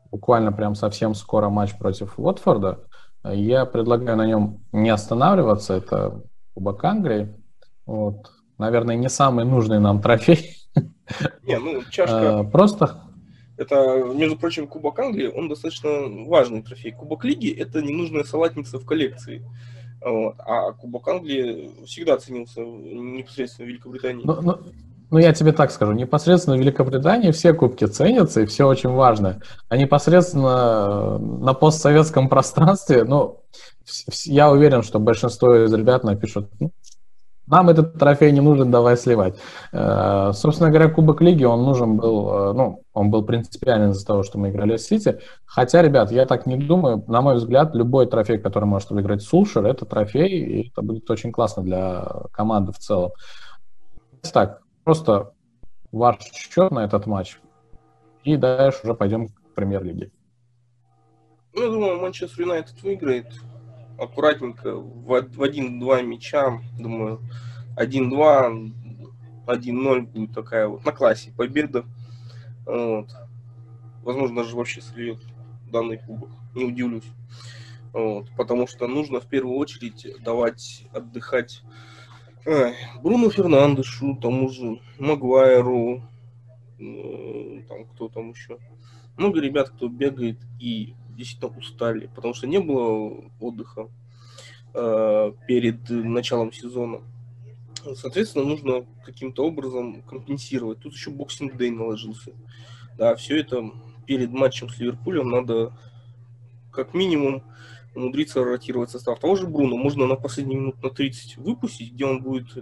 буквально 0.10 0.54
прям 0.54 0.76
совсем 0.76 1.16
скоро 1.16 1.50
матч 1.50 1.78
против 1.78 2.18
Уотфорда. 2.18 2.88
Я 3.26 3.66
предлагаю 3.66 4.16
на 4.16 4.26
нем 4.26 4.64
не 4.72 4.90
останавливаться. 4.90 5.74
Это 5.74 6.24
Кубок 6.54 6.82
Англии. 6.86 7.36
Вот. 7.86 8.32
Наверное, 8.58 8.96
не 8.96 9.10
самый 9.10 9.44
нужный 9.44 9.82
нам 9.82 10.02
трофей. 10.02 10.56
Не, 11.44 11.60
ну, 11.60 11.82
чашка... 11.90 12.46
Э, 12.46 12.50
просто 12.50 13.11
это, 13.62 14.04
между 14.14 14.38
прочим, 14.38 14.68
Кубок 14.68 15.00
Англии, 15.00 15.28
он 15.28 15.48
достаточно 15.48 15.90
важный 16.26 16.62
трофей. 16.64 16.92
Кубок 16.92 17.24
Лиги– 17.24 17.50
это 17.58 17.82
ненужная 17.82 18.24
салатница 18.24 18.80
в 18.80 18.86
коллекции. 18.86 19.44
Вот. 20.04 20.36
А 20.40 20.72
Кубок 20.72 21.08
Англии 21.08 21.70
всегда 21.86 22.18
ценился 22.18 22.62
непосредственно 22.62 23.68
в 23.68 23.70
Великобритании. 23.70 24.24
Ну, 24.26 24.42
ну, 24.42 24.58
ну, 25.12 25.18
я 25.20 25.32
тебе 25.34 25.52
так 25.52 25.72
скажу, 25.72 25.92
непосредственно 25.92 26.56
в 26.56 26.60
Великобритании 26.60 27.32
все 27.32 27.54
кубки 27.54 27.86
ценятся, 27.86 28.42
и 28.42 28.46
все 28.46 28.66
очень 28.66 28.90
важно. 28.90 29.42
А 29.70 29.78
непосредственно 29.78 31.20
на 31.20 31.54
постсоветском 31.54 32.30
пространстве, 32.30 33.04
ну, 33.04 33.42
я 34.24 34.50
уверен, 34.50 34.82
что 34.82 35.00
большинство 35.00 35.66
из 35.66 35.74
ребят 35.74 36.04
напишут, 36.04 36.50
ну, 36.60 36.72
нам 37.52 37.70
этот 37.70 38.00
трофей 38.00 38.32
не 38.32 38.40
нужен, 38.40 38.72
давай 38.72 38.96
сливать. 38.96 39.36
Э, 39.74 40.32
собственно 40.34 40.70
говоря, 40.70 40.90
Кубок 40.90 41.20
Лиги, 41.22 41.44
он 41.44 41.64
нужен 41.64 41.98
был, 41.98 42.34
э, 42.34 42.54
ну, 42.54 42.84
он 42.94 43.12
был 43.12 43.26
принципиален 43.26 43.92
из-за 43.92 44.06
того, 44.06 44.24
что 44.24 44.40
мы 44.40 44.50
играли 44.50 44.78
с 44.78 44.88
Сити. 44.88 45.20
Хотя, 45.46 45.82
ребят, 45.82 46.12
я 46.12 46.26
так 46.26 46.46
не 46.46 46.56
думаю. 46.56 47.04
На 47.08 47.22
мой 47.22 47.36
взгляд, 47.36 47.76
любой 47.76 48.08
трофей, 48.08 48.38
который 48.38 48.64
может 48.66 48.90
выиграть 48.90 49.22
Сулшер, 49.22 49.66
это 49.66 49.86
трофей, 49.86 50.30
и 50.30 50.70
это 50.70 50.82
будет 50.82 51.12
очень 51.12 51.34
классно 51.34 51.62
для 51.62 52.08
команды 52.32 52.72
в 52.72 52.80
целом. 52.80 53.12
Так, 54.34 54.62
просто 54.86 55.32
ваш 55.92 56.20
счет 56.32 56.72
на 56.72 56.86
этот 56.86 57.06
матч, 57.06 57.38
и 58.24 58.38
дальше 58.38 58.80
уже 58.84 58.94
пойдем 58.94 59.28
к 59.28 59.34
премьер-лиге. 59.56 60.10
Ну, 61.54 61.64
я 61.64 61.70
думаю, 61.70 62.00
Манчестер 62.00 62.44
Юнайтед 62.44 62.82
выиграет 62.82 63.28
аккуратненько 63.98 64.76
в, 64.76 65.22
в 65.22 65.44
один-два 65.44 66.02
мяча, 66.02 66.62
думаю, 66.78 67.22
1-2, 67.78 68.74
1-0 69.46 70.02
будет 70.02 70.34
такая 70.34 70.68
вот 70.68 70.86
на 70.86 70.92
классе 70.92 71.32
победа. 71.36 71.86
Вот. 72.66 73.10
Возможно, 74.04 74.44
даже 74.44 74.56
вообще 74.56 74.82
сольет 74.82 75.20
данный 75.72 75.98
кубок. 75.98 76.30
Не 76.56 76.66
удивлюсь. 76.66 77.10
Вот. 77.94 78.30
Потому 78.36 78.68
что 78.68 78.88
нужно 78.88 79.20
в 79.20 79.28
первую 79.28 79.58
очередь 79.58 80.08
давать 80.24 80.86
отдыхать 80.94 81.64
Ай, 82.46 82.76
Бруно 83.04 83.30
Фернандешу, 83.30 84.16
тому 84.16 84.50
же 84.50 84.82
Магуайру, 84.98 86.02
э, 86.80 87.62
там 87.70 87.86
кто 87.86 88.10
там 88.10 88.32
еще. 88.32 88.58
Много 89.16 89.40
ребят, 89.40 89.70
кто 89.70 89.88
бегает 89.88 90.40
и 90.60 90.96
действительно 91.16 91.58
устали, 91.58 92.10
потому 92.16 92.34
что 92.34 92.48
не 92.48 92.60
было 92.60 93.24
отдыха 93.40 93.90
э, 94.74 95.34
перед 95.48 95.90
началом 95.90 96.52
сезона. 96.52 97.02
Соответственно, 97.96 98.46
нужно 98.46 98.86
каким-то 99.06 99.46
образом 99.46 100.04
компенсировать. 100.04 100.80
Тут 100.80 100.94
еще 100.94 101.10
боксинг 101.10 101.58
дей 101.58 101.72
наложился. 101.72 102.32
Да, 102.98 103.16
все 103.16 103.40
это 103.40 103.72
перед 104.06 104.32
матчем 104.32 104.70
с 104.70 104.78
Ливерпулем 104.78 105.30
надо 105.30 105.74
как 106.72 106.94
минимум 106.94 107.44
умудриться 107.96 108.44
ротировать 108.44 108.92
состав. 108.92 109.20
Того 109.20 109.36
же 109.36 109.48
Бруно 109.48 109.78
можно 109.78 110.06
на 110.06 110.16
последние 110.16 110.60
минут 110.60 110.82
на 110.84 110.90
30 110.90 111.38
выпустить, 111.38 111.94
где 111.94 112.06
он 112.06 112.22
будет 112.22 112.58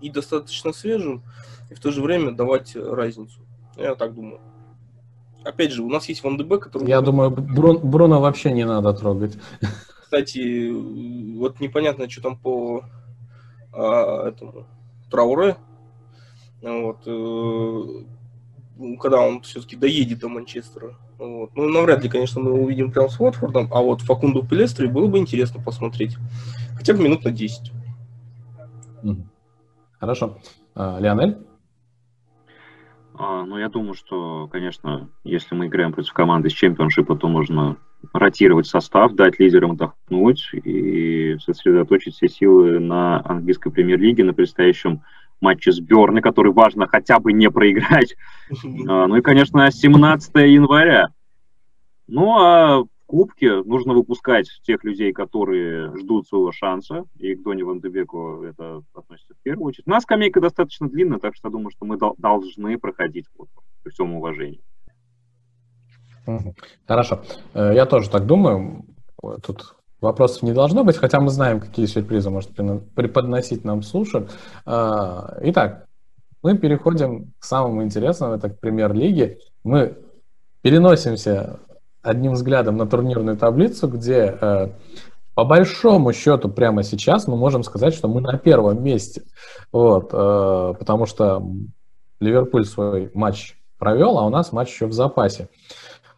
и 0.00 0.10
достаточно 0.10 0.72
свежим, 0.72 1.22
и 1.70 1.74
в 1.74 1.80
то 1.80 1.90
же 1.90 2.00
время 2.00 2.32
давать 2.32 2.76
разницу. 2.76 3.40
Я 3.76 3.94
так 3.94 4.14
думаю 4.14 4.40
опять 5.44 5.72
же, 5.72 5.82
у 5.82 5.88
нас 5.88 6.08
есть 6.08 6.22
Ван 6.24 6.36
Дебе, 6.36 6.58
который... 6.58 6.88
Я 6.88 7.00
думаю, 7.00 7.30
Брун, 7.30 7.78
Бруно 7.78 8.20
вообще 8.20 8.52
не 8.52 8.64
надо 8.64 8.92
трогать. 8.94 9.36
Кстати, 10.02 10.70
вот 11.36 11.60
непонятно, 11.60 12.08
что 12.08 12.22
там 12.22 12.36
по 12.36 12.84
а, 13.72 14.28
этому 14.28 14.66
Трауре. 15.10 15.56
Вот, 16.62 17.02
э, 17.06 18.96
когда 19.00 19.20
он 19.20 19.42
все-таки 19.42 19.76
доедет 19.76 20.20
до 20.20 20.28
Манчестера. 20.28 20.96
Вот. 21.18 21.50
Ну, 21.54 21.68
навряд 21.68 22.02
ли, 22.02 22.08
конечно, 22.08 22.40
мы 22.40 22.50
его 22.50 22.64
увидим 22.64 22.90
прямо 22.90 23.08
с 23.08 23.20
Уотфордом, 23.20 23.68
а 23.70 23.82
вот 23.82 24.00
Факунду 24.02 24.42
Пелестри 24.46 24.86
было 24.86 25.06
бы 25.06 25.18
интересно 25.18 25.62
посмотреть. 25.62 26.16
Хотя 26.76 26.94
бы 26.94 27.02
минут 27.02 27.24
на 27.24 27.30
10. 27.30 27.72
Хорошо. 30.00 30.38
А, 30.74 30.98
Леонель? 30.98 31.38
А, 33.16 33.44
ну, 33.44 33.58
я 33.58 33.68
думаю, 33.68 33.94
что, 33.94 34.48
конечно, 34.50 35.08
если 35.22 35.54
мы 35.54 35.66
играем 35.66 35.92
против 35.92 36.12
команды 36.12 36.50
с 36.50 36.52
чемпионшипа, 36.52 37.14
то 37.16 37.28
нужно 37.28 37.76
ротировать 38.12 38.66
состав, 38.66 39.12
дать 39.12 39.38
лидерам 39.38 39.72
отдохнуть 39.72 40.50
и 40.52 41.36
сосредоточить 41.38 42.14
все 42.14 42.28
силы 42.28 42.80
на 42.80 43.22
английской 43.24 43.70
премьер-лиге, 43.70 44.24
на 44.24 44.34
предстоящем 44.34 45.02
матче 45.40 45.72
с 45.72 45.78
Берны, 45.78 46.20
который 46.20 46.52
важно 46.52 46.86
хотя 46.86 47.18
бы 47.20 47.32
не 47.32 47.50
проиграть. 47.50 48.16
А, 48.86 49.06
ну 49.06 49.16
и, 49.16 49.22
конечно, 49.22 49.70
17 49.70 50.34
января. 50.34 51.08
Ну, 52.06 52.36
а 52.38 52.84
кубке 53.06 53.62
нужно 53.62 53.94
выпускать 53.94 54.48
тех 54.62 54.84
людей, 54.84 55.12
которые 55.12 55.96
ждут 55.96 56.26
своего 56.26 56.52
шанса, 56.52 57.04
и 57.18 57.34
к 57.34 57.42
Доне 57.42 57.64
Ван 57.64 57.80
Дебеку 57.80 58.42
это 58.42 58.82
относится 58.94 59.34
в 59.34 59.42
первую 59.42 59.68
очередь. 59.68 59.86
У 59.86 59.90
нас 59.90 60.02
скамейка 60.02 60.40
достаточно 60.40 60.88
длинная, 60.88 61.18
так 61.18 61.34
что 61.34 61.48
я 61.48 61.52
думаю, 61.52 61.70
что 61.70 61.84
мы 61.84 61.98
должны 62.18 62.78
проходить 62.78 63.26
вот, 63.36 63.48
при 63.82 63.90
всем 63.90 64.14
уважении. 64.14 64.60
Хорошо. 66.86 67.22
Э, 67.52 67.72
я 67.74 67.86
тоже 67.86 68.10
так 68.10 68.26
думаю. 68.26 68.84
Тут 69.42 69.76
вопросов 70.00 70.42
не 70.42 70.52
должно 70.52 70.84
быть, 70.84 70.96
хотя 70.96 71.20
мы 71.20 71.30
знаем, 71.30 71.60
какие 71.60 71.86
сюрпризы 71.86 72.30
может 72.30 72.50
преподносить 72.94 73.64
нам 73.64 73.82
слушатель. 73.82 74.28
Э, 74.66 75.38
итак, 75.42 75.86
мы 76.42 76.58
переходим 76.58 77.32
к 77.38 77.44
самому 77.44 77.82
интересному, 77.82 78.34
это 78.34 78.50
к 78.50 78.60
премьер-лиге. 78.60 79.38
Мы 79.62 79.96
переносимся 80.62 81.60
одним 82.04 82.32
взглядом 82.32 82.76
на 82.76 82.86
турнирную 82.86 83.36
таблицу, 83.36 83.88
где 83.88 84.36
э, 84.40 84.68
по 85.34 85.44
большому 85.44 86.12
счету 86.12 86.48
прямо 86.48 86.82
сейчас 86.82 87.26
мы 87.26 87.36
можем 87.36 87.64
сказать, 87.64 87.94
что 87.94 88.08
мы 88.08 88.20
на 88.20 88.38
первом 88.38 88.82
месте. 88.84 89.22
Вот, 89.72 90.10
э, 90.12 90.74
потому 90.78 91.06
что 91.06 91.42
Ливерпуль 92.20 92.64
свой 92.64 93.10
матч 93.14 93.56
провел, 93.78 94.18
а 94.18 94.26
у 94.26 94.30
нас 94.30 94.52
матч 94.52 94.72
еще 94.72 94.86
в 94.86 94.92
запасе. 94.92 95.48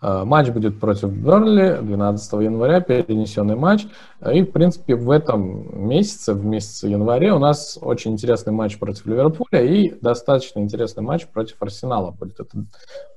Э, 0.03 0.25
матч 0.25 0.51
будет 0.51 0.79
против 0.79 1.11
Бернли 1.11 1.79
12 1.81 2.33
января, 2.43 2.81
перенесенный 2.81 3.57
матч. 3.57 3.87
И, 4.33 4.43
в 4.43 4.53
принципе, 4.53 4.97
в 4.97 5.11
этом 5.11 5.89
месяце, 5.89 6.35
в 6.35 6.45
месяце 6.45 6.89
январе, 6.89 7.33
у 7.33 7.39
нас 7.39 7.79
очень 7.81 8.13
интересный 8.13 8.53
матч 8.53 8.79
против 8.79 9.07
Ливерпуля 9.07 9.63
и 9.63 9.99
достаточно 10.01 10.61
интересный 10.61 11.03
матч 11.03 11.27
против 11.27 11.57
Арсенала 11.61 12.11
будет. 12.11 12.41
Это, 12.41 12.67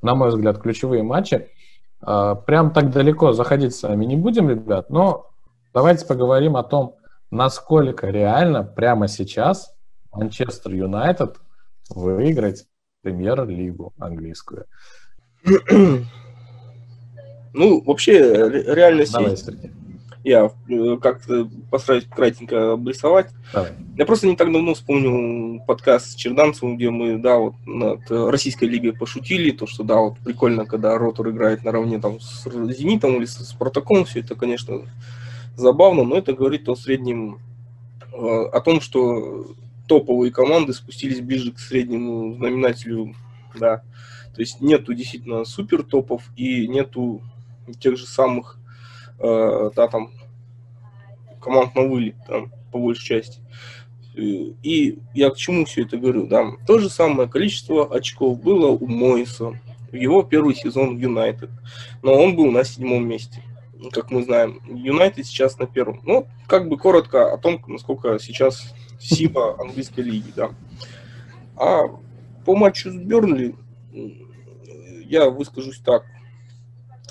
на 0.02 0.16
мой 0.16 0.30
взгляд, 0.30 0.60
ключевые 0.60 1.04
матчи. 1.04 1.50
Э, 2.06 2.36
прям 2.46 2.72
так 2.72 2.92
далеко 2.92 3.34
заходить 3.34 3.76
с 3.76 3.84
вами 3.84 4.06
не 4.06 4.16
будем, 4.16 4.50
ребят, 4.50 4.90
но 4.90 5.30
давайте 5.74 6.06
поговорим 6.06 6.56
о 6.56 6.64
том, 6.64 6.96
насколько 7.32 8.08
реально 8.08 8.64
прямо 8.64 9.08
сейчас 9.08 9.74
Манчестер 10.12 10.74
Юнайтед 10.74 11.38
выиграть 11.90 12.66
премьер-лигу 13.02 13.94
английскую. 13.98 14.66
Ну, 17.54 17.82
вообще, 17.84 18.48
реальность 18.50 19.12
Давай, 19.12 19.32
есть. 19.32 19.46
Сергей. 19.46 19.72
Я 20.24 20.52
э, 20.68 20.98
как-то 21.02 21.50
постараюсь 21.72 22.06
кратенько 22.06 22.74
обрисовать. 22.74 23.30
Давай. 23.54 23.72
Я 23.98 24.06
просто 24.06 24.28
не 24.28 24.36
так 24.36 24.52
давно 24.52 24.74
вспомнил 24.74 25.62
подкаст 25.62 26.12
с 26.12 26.16
Черданцевым, 26.16 26.76
где 26.76 26.90
мы, 26.90 27.18
да, 27.18 27.38
вот 27.38 27.56
над 27.66 28.10
российской 28.10 28.66
лигой 28.66 28.94
пошутили, 28.94 29.52
то, 29.52 29.66
что, 29.66 29.84
да, 29.84 29.98
вот 29.98 30.18
прикольно, 30.20 30.66
когда 30.66 30.98
Ротор 30.98 31.30
играет 31.30 31.64
наравне 31.64 32.00
там 32.00 32.20
с 32.20 32.44
Зенитом 32.44 33.16
или 33.16 33.26
с 33.26 33.36
Спартаком, 33.46 34.04
все 34.04 34.20
это, 34.20 34.36
конечно, 34.36 34.82
забавно, 35.56 36.04
но 36.04 36.18
это 36.18 36.34
говорит 36.34 36.68
о 36.68 36.76
среднем, 36.76 37.40
э, 38.14 38.18
о 38.18 38.60
том, 38.60 38.82
что 38.82 39.48
топовые 39.88 40.32
команды 40.32 40.74
спустились 40.74 41.22
ближе 41.22 41.52
к 41.52 41.60
среднему 41.60 42.36
знаменателю, 42.36 43.16
да, 43.58 43.84
то 44.34 44.42
есть 44.42 44.62
нету 44.62 44.94
действительно 44.94 45.46
супер 45.46 45.84
топов 45.84 46.24
и 46.36 46.68
нету 46.68 47.22
тех 47.80 47.98
же 47.98 48.06
самых, 48.06 48.59
э, 49.20 49.72
да, 49.76 49.88
там, 49.88 50.12
команд 51.42 51.76
на 51.76 51.84
вылет, 51.84 52.16
там, 52.28 52.52
по 52.72 52.80
большей 52.80 53.06
части. 53.06 53.42
И 54.16 55.00
я 55.14 55.30
к 55.30 55.38
чему 55.38 55.66
все 55.66 55.84
это 55.84 55.98
говорю, 55.98 56.28
да, 56.28 56.52
то 56.68 56.80
же 56.80 56.90
самое 56.90 57.30
количество 57.30 57.86
очков 57.94 58.42
было 58.42 58.68
у 58.68 58.88
Мойса 58.88 59.54
в 59.92 59.96
его 59.96 60.24
первый 60.24 60.56
сезон 60.56 60.98
в 60.98 61.00
Юнайтед, 61.00 61.50
но 62.02 62.14
он 62.14 62.36
был 62.36 62.52
на 62.52 62.64
седьмом 62.64 63.08
месте 63.08 63.42
как 63.92 64.12
мы 64.12 64.24
знаем. 64.24 64.62
Юнайтед 64.68 65.26
сейчас 65.26 65.58
на 65.58 65.66
первом. 65.66 66.02
Ну, 66.04 66.28
как 66.48 66.68
бы 66.68 66.78
коротко 66.78 67.34
о 67.34 67.38
том, 67.38 67.64
насколько 67.68 68.20
сейчас 68.20 68.74
сила 69.00 69.56
английской 69.60 70.02
лиги, 70.02 70.32
да. 70.36 70.52
А 71.56 71.84
по 72.46 72.56
матчу 72.56 72.92
с 72.92 72.96
Бернли 72.96 73.56
я 75.06 75.30
выскажусь 75.30 75.80
так, 75.80 76.06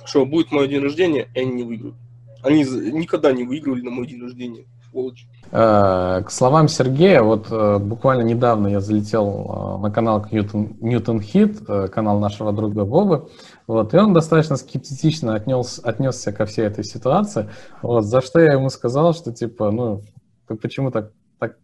что 0.08 0.24
будет 0.24 0.50
мой 0.50 0.68
день 0.68 0.82
рождения, 0.82 1.28
и 1.34 1.40
они 1.40 1.52
не 1.52 1.62
выиграют. 1.64 1.96
Они 2.42 2.62
никогда 2.62 3.32
не 3.32 3.44
выигрывали 3.44 3.82
на 3.82 3.90
мой 3.90 4.06
день 4.06 4.22
рождения. 4.22 4.64
Сволочь. 4.90 5.26
Э, 5.50 6.22
к 6.24 6.30
словам 6.30 6.68
Сергея, 6.68 7.22
вот 7.22 7.48
э, 7.50 7.78
буквально 7.78 8.22
недавно 8.22 8.68
я 8.68 8.80
залетел 8.80 9.78
э, 9.78 9.82
на 9.82 9.90
канал 9.90 10.24
Ньютон, 10.30 10.76
Ньютон 10.80 11.20
Хит, 11.20 11.60
канал 11.92 12.20
нашего 12.20 12.52
друга 12.52 12.80
Вовы, 12.80 13.28
вот, 13.66 13.92
и 13.92 13.98
он 13.98 14.14
достаточно 14.14 14.56
скептично 14.56 15.34
отнес, 15.34 15.80
отнесся 15.82 16.32
ко 16.32 16.46
всей 16.46 16.64
этой 16.64 16.84
ситуации, 16.84 17.50
вот, 17.82 18.04
за 18.04 18.22
что 18.22 18.40
я 18.40 18.54
ему 18.54 18.70
сказал, 18.70 19.12
что 19.12 19.32
типа, 19.32 19.70
ну, 19.70 20.02
почему 20.46 20.90
так, 20.90 21.12
так, 21.38 21.56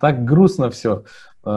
так 0.00 0.24
грустно 0.24 0.70
все. 0.70 1.04
И 1.44 1.48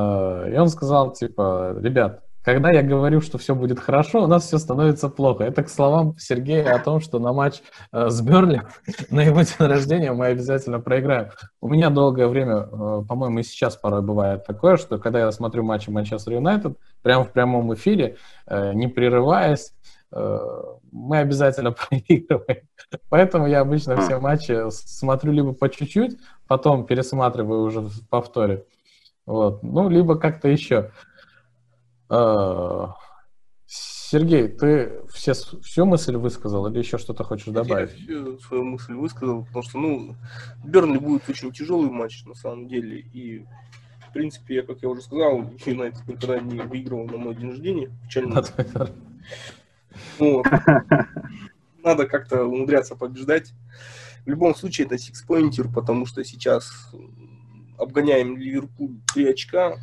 он 0.57 0.67
сказал, 0.69 1.13
типа, 1.13 1.77
ребят, 1.79 2.24
когда 2.45 2.69
я 2.69 2.83
говорю, 2.83 3.21
что 3.21 3.39
все 3.39 3.55
будет 3.55 3.79
хорошо, 3.79 4.23
у 4.23 4.27
нас 4.27 4.45
все 4.45 4.59
становится 4.59 5.09
плохо. 5.09 5.43
Это 5.43 5.63
к 5.63 5.69
словам 5.69 6.15
Сергея 6.19 6.75
о 6.75 6.79
том, 6.79 7.01
что 7.01 7.17
на 7.17 7.33
матч 7.33 7.63
э, 7.91 8.09
с 8.09 8.21
Берли 8.21 8.61
на 9.09 9.23
его 9.23 9.41
день 9.41 9.67
рождения 9.67 10.11
мы 10.13 10.27
обязательно 10.27 10.79
проиграем. 10.79 11.31
У 11.59 11.67
меня 11.67 11.89
долгое 11.89 12.27
время, 12.27 12.57
э, 12.57 13.03
по-моему, 13.07 13.39
и 13.39 13.43
сейчас 13.43 13.75
порой 13.75 14.03
бывает 14.03 14.45
такое, 14.45 14.77
что 14.77 14.99
когда 14.99 15.21
я 15.21 15.31
смотрю 15.31 15.63
матчи 15.63 15.89
Манчестер 15.89 16.33
Юнайтед, 16.33 16.77
прямо 17.01 17.25
в 17.25 17.31
прямом 17.31 17.73
эфире, 17.73 18.17
э, 18.45 18.73
не 18.73 18.87
прерываясь, 18.87 19.73
мы 20.11 21.17
обязательно 21.17 21.71
проигрываем. 21.89 22.69
Поэтому 23.09 23.47
я 23.47 23.61
обычно 23.61 23.97
все 23.97 24.19
матчи 24.19 24.69
смотрю 24.69 25.33
либо 25.33 25.51
по 25.51 25.67
чуть-чуть, 25.67 26.17
потом 26.47 26.85
пересматриваю 26.85 27.63
уже 27.63 27.81
в 27.81 28.07
повторе. 28.07 28.65
Вот. 29.25 29.63
Ну, 29.63 29.89
либо 29.89 30.15
как-то 30.15 30.47
еще. 30.47 30.91
А, 32.09 32.93
Сергей, 33.65 34.47
ты 34.47 35.01
все, 35.11 35.33
всю 35.33 35.85
мысль 35.85 36.15
высказал 36.15 36.67
или 36.67 36.79
еще 36.79 36.97
что-то 36.97 37.23
хочешь 37.23 37.47
добавить? 37.47 37.91
Я 37.97 38.05
всю 38.05 38.39
свою 38.39 38.63
мысль 38.63 38.93
высказал, 38.93 39.45
потому 39.45 39.63
что, 39.63 39.79
ну, 39.79 40.15
Бернли 40.63 40.99
будет 40.99 41.27
очень 41.27 41.51
тяжелый 41.51 41.89
матч, 41.89 42.23
на 42.25 42.35
самом 42.35 42.67
деле, 42.67 42.99
и, 42.99 43.45
в 44.07 44.13
принципе, 44.13 44.55
я, 44.55 44.63
как 44.63 44.81
я 44.81 44.89
уже 44.89 45.01
сказал, 45.01 45.51
Юнайтед 45.65 46.07
никогда 46.07 46.39
не 46.39 46.59
выигрывал 46.61 47.07
на 47.07 47.17
мой 47.17 47.35
день 47.35 47.49
рождения, 47.49 47.91
печально. 48.03 48.43
Вот. 50.19 50.45
Надо 51.83 52.05
как-то 52.05 52.45
умудряться 52.45 52.95
побеждать. 52.95 53.53
В 54.25 54.29
любом 54.29 54.55
случае, 54.55 54.87
это 54.87 54.97
сикспоинтер, 54.97 55.67
потому 55.71 56.05
что 56.05 56.23
сейчас 56.23 56.91
обгоняем 57.77 58.37
Ливерпуль 58.37 58.97
3 59.13 59.29
очка, 59.29 59.77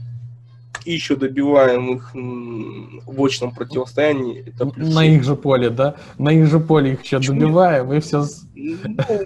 и 0.84 0.92
еще 0.92 1.16
добиваем 1.16 1.96
их 1.96 2.10
в 2.14 3.24
очном 3.24 3.54
противостоянии. 3.54 4.44
Это 4.46 4.72
На 4.76 5.04
их 5.04 5.24
же 5.24 5.36
поле, 5.36 5.70
да? 5.70 5.96
На 6.18 6.30
их 6.30 6.46
же 6.46 6.60
поле 6.60 6.92
их 6.92 7.02
еще 7.02 7.18
Почему? 7.18 7.40
добиваем, 7.40 7.92
и 7.92 8.00
все... 8.00 8.24
Ну, 8.54 8.76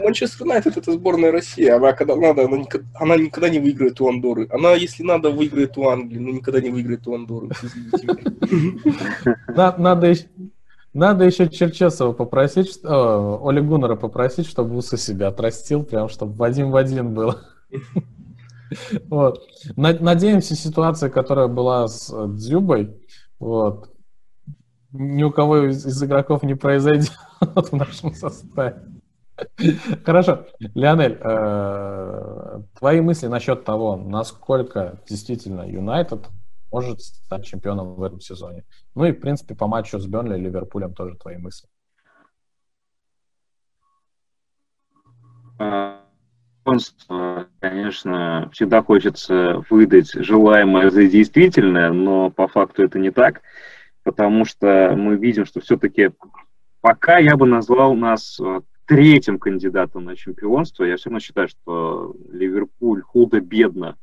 Манчестер 0.02 0.46
Юнайтед 0.46 0.76
это 0.76 0.92
сборная 0.92 1.32
России. 1.32 1.66
Она 1.66 1.92
когда 1.92 2.16
надо, 2.16 2.44
она 2.44 2.58
никогда, 2.58 2.88
она 2.94 3.16
никогда 3.16 3.48
не 3.48 3.58
выиграет 3.58 4.00
у 4.00 4.08
Андоры. 4.08 4.48
Она, 4.50 4.72
если 4.72 5.02
надо, 5.02 5.30
выиграет 5.30 5.76
у 5.76 5.88
Англии, 5.88 6.18
но 6.18 6.30
никогда 6.30 6.60
не 6.60 6.70
выиграет 6.70 7.06
у 7.06 7.14
Андоры. 7.14 7.48
Надо 9.54 10.06
еще... 10.06 10.26
Надо 10.94 11.26
еще 11.26 11.50
Черчесова 11.50 12.12
попросить, 12.14 12.80
о, 12.82 13.46
Оли 13.46 13.60
Гуннера 13.60 13.96
попросить, 13.96 14.46
чтобы 14.46 14.76
усы 14.76 14.96
себя 14.96 15.28
отрастил, 15.28 15.84
прям 15.84 16.08
чтобы 16.08 16.32
в 16.32 16.42
один 16.42 16.70
в 16.70 16.76
один 16.76 17.12
было. 17.12 17.42
Вот. 19.08 19.42
Надеемся, 19.76 20.54
ситуация, 20.54 21.10
которая 21.10 21.48
была 21.48 21.88
с 21.88 22.12
э, 22.12 22.26
Дзюбой, 22.28 23.00
вот, 23.38 23.90
ни 24.92 25.22
у 25.22 25.30
кого 25.30 25.68
из, 25.68 25.84
из 25.84 26.02
игроков 26.02 26.42
не 26.42 26.54
произойдет 26.54 27.12
в 27.40 27.72
нашем 27.72 28.14
составе. 28.14 28.82
Хорошо. 30.04 30.46
Леонель, 30.74 31.18
э, 31.20 32.62
твои 32.78 33.00
мысли 33.00 33.26
насчет 33.26 33.64
того, 33.64 33.96
насколько 33.96 35.02
действительно 35.08 35.68
Юнайтед 35.68 36.26
может 36.72 37.02
стать 37.02 37.44
чемпионом 37.44 37.94
в 37.94 38.02
этом 38.02 38.20
сезоне? 38.20 38.64
Ну 38.94 39.04
и, 39.04 39.12
в 39.12 39.20
принципе, 39.20 39.54
по 39.54 39.66
матчу 39.66 39.98
с 39.98 40.06
Бернли 40.06 40.38
и 40.38 40.40
Ливерпулем 40.40 40.94
тоже 40.94 41.16
твои 41.16 41.36
мысли. 41.36 41.68
А, 45.58 46.05
конечно, 47.60 48.50
всегда 48.52 48.82
хочется 48.82 49.64
выдать 49.70 50.12
желаемое 50.12 50.90
за 50.90 51.06
действительное, 51.06 51.92
но 51.92 52.30
по 52.30 52.48
факту 52.48 52.82
это 52.82 52.98
не 52.98 53.10
так, 53.10 53.42
потому 54.02 54.44
что 54.44 54.94
мы 54.96 55.16
видим, 55.16 55.46
что 55.46 55.60
все-таки 55.60 56.10
пока 56.80 57.18
я 57.18 57.36
бы 57.36 57.46
назвал 57.46 57.94
нас 57.94 58.38
э, 58.40 58.60
третьим 58.86 59.38
кандидатом 59.38 60.04
на 60.04 60.16
чемпионство. 60.16 60.84
Я 60.84 60.96
все 60.96 61.10
равно 61.10 61.20
считаю, 61.20 61.48
что 61.48 62.14
Ливерпуль 62.30 63.02
худо-бедно 63.02 63.96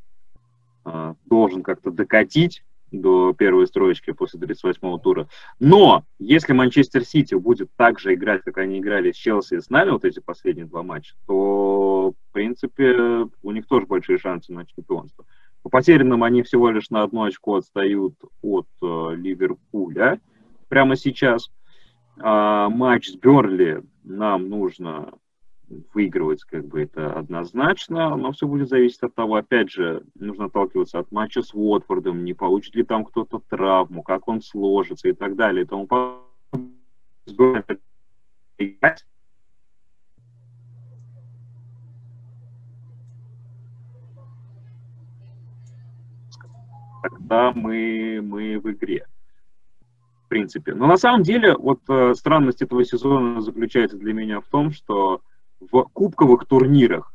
э, 0.86 1.13
должен 1.26 1.63
как-то 1.63 1.91
докатить 1.91 2.63
до 2.94 3.34
первой 3.34 3.68
строчки 3.68 4.12
после 4.12 4.40
38-го 4.40 4.98
тура. 5.00 5.28
Но 5.60 6.04
если 6.20 6.54
Манчестер 6.54 7.04
Сити 7.04 7.36
будет 7.36 7.70
так 7.76 8.00
же 8.00 8.14
играть, 8.14 8.44
как 8.44 8.58
они 8.60 8.80
играли 8.80 9.12
с 9.12 9.16
Челси 9.16 9.56
и 9.56 9.60
с 9.60 9.70
нами, 9.70 9.90
вот 9.90 10.06
эти 10.06 10.20
последние 10.20 10.66
два 10.66 10.84
матча, 10.84 11.16
то, 11.28 12.12
в 12.12 12.34
принципе, 12.34 13.28
у 13.42 13.52
них 13.52 13.68
тоже 13.68 13.86
большие 13.86 14.20
шансы 14.20 14.54
на 14.54 14.66
чемпионство. 14.66 15.26
По 15.64 15.70
потерянным 15.70 16.24
они 16.24 16.44
всего 16.44 16.70
лишь 16.70 16.90
на 16.90 17.04
одно 17.04 17.24
очко 17.24 17.56
отстают 17.56 18.16
от 18.42 18.68
э, 18.82 19.16
Ливерпуля 19.16 20.20
прямо 20.68 20.96
сейчас. 20.96 21.50
А, 22.20 22.70
матч 22.70 23.10
с 23.10 23.16
Берли 23.16 23.82
нам 24.04 24.50
нужно 24.50 25.14
выигрывать 25.94 26.44
как 26.44 26.66
бы 26.66 26.82
это 26.82 27.14
однозначно, 27.14 28.16
но 28.16 28.32
все 28.32 28.48
будет 28.48 28.70
зависеть 28.70 29.04
от 29.04 29.16
того, 29.16 29.36
опять 29.36 29.70
же, 29.70 30.04
нужно 30.16 30.46
отталкиваться 30.46 31.00
от 31.00 31.12
матча 31.12 31.42
с 31.42 31.54
Уотфордом, 31.54 32.24
не 32.24 32.34
получит 32.34 32.76
ли 32.76 32.84
там 32.84 33.06
кто-то 33.06 33.41
травму, 33.50 34.04
как 34.04 34.28
он 34.28 34.41
сложится 34.41 35.10
и 35.10 35.14
так 35.14 35.36
далее. 35.36 35.64
И 35.64 35.68
тому 35.68 35.88
тогда 47.04 47.52
мы, 47.54 48.22
мы 48.24 48.60
в 48.60 48.72
игре. 48.72 49.06
В 50.26 50.28
принципе. 50.30 50.74
Но 50.74 50.88
на 50.88 50.97
самом 50.97 51.24
деле, 51.24 51.56
вот 51.56 51.82
э, 51.89 52.14
странность 52.16 52.62
этого 52.62 52.84
сезона 52.84 53.41
заключается 53.41 53.97
для 53.97 54.14
меня 54.14 54.41
в 54.41 54.47
том, 54.47 54.72
что 54.72 55.22
в 55.72 55.84
кубковых 55.93 56.45
турнирах 56.45 57.14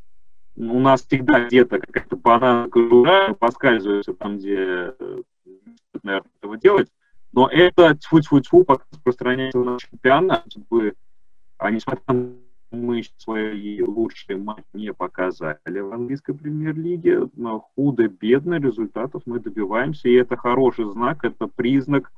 у 0.57 0.81
нас 0.81 1.05
всегда 1.05 1.47
где-то 1.47 1.79
какая-то 1.79 2.17
бананка 2.17 2.81
жура 2.81 3.35
поскальзывается 3.35 4.13
там, 4.15 4.39
где, 4.39 4.93
э, 4.99 5.23
наверное, 6.03 6.31
этого 6.41 6.57
делать. 6.57 6.89
Но 7.33 7.49
это 7.49 7.95
тьфу-тьфу-тьфу 7.95 8.67
распространяется 8.91 9.59
на 9.59 9.79
чемпионат, 9.79 10.45
чтобы, 10.51 10.95
а 11.59 11.71
несмотря 11.71 12.03
на 12.09 12.33
мы 12.71 13.03
свои 13.17 13.81
лучшие 13.83 14.37
матчи 14.37 14.67
не 14.75 14.93
показали 14.93 15.81
в 15.81 15.93
английской 15.93 16.35
премьер-лиге, 16.35 17.29
но 17.35 17.61
худо-бедно 17.75 18.61
результатов 18.61 19.23
мы 19.25 19.41
добиваемся, 19.41 20.09
и 20.09 20.15
это 20.15 20.37
хороший 20.37 20.85
знак, 20.91 21.25
это 21.25 21.47
признак 21.47 22.13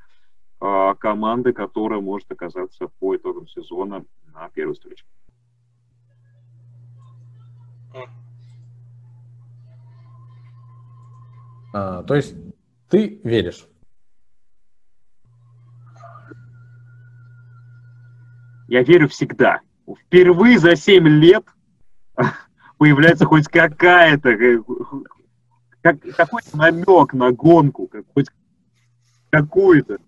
э, 0.61 0.95
команды, 0.99 1.53
которая 1.53 2.01
может 2.01 2.33
оказаться 2.33 2.89
по 2.99 3.15
итогам 3.15 3.47
сезона 3.47 4.05
на 4.35 4.49
первой 4.49 4.75
встрече. 4.75 5.05
А, 11.73 12.03
то 12.03 12.15
есть 12.15 12.35
ты 12.89 13.21
веришь? 13.23 13.67
Я 18.69 18.83
верю 18.83 19.09
всегда. 19.09 19.61
Впервые 20.07 20.59
за 20.59 20.77
7 20.77 21.07
лет 21.07 21.45
появляется 22.79 23.25
хоть 23.25 23.49
какая-то, 23.49 24.31
э, 24.31 24.59
как, 25.81 26.01
какой-то 26.17 26.57
намек 26.57 27.13
на 27.13 27.33
гонку, 27.33 27.89
как, 27.89 28.05
хоть 28.15 28.29
какую-то. 29.31 29.99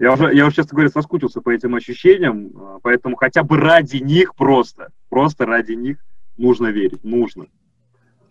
Я 0.00 0.12
уже, 0.12 0.34
я 0.34 0.46
уже, 0.46 0.56
честно 0.56 0.76
говоря, 0.76 0.90
соскучился 0.90 1.40
по 1.40 1.50
этим 1.50 1.74
ощущениям, 1.74 2.52
а, 2.56 2.78
поэтому 2.82 3.16
хотя 3.16 3.42
бы 3.42 3.56
ради 3.56 3.96
них 3.96 4.34
просто, 4.34 4.88
просто 5.08 5.44
ради 5.44 5.72
них 5.72 5.98
нужно 6.36 6.68
верить, 6.68 7.02
нужно. 7.04 7.46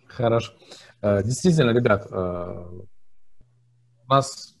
Хорошо. 0.06 0.52
Э, 1.02 1.22
действительно, 1.22 1.70
ребят, 1.70 2.06
э, 2.10 2.64
у 4.06 4.10
нас 4.10 4.56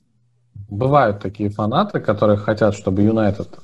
бывают 0.68 1.20
такие 1.20 1.50
фанаты, 1.50 2.00
которые 2.00 2.36
хотят, 2.36 2.74
чтобы 2.74 3.02
Юнайтед 3.02 3.58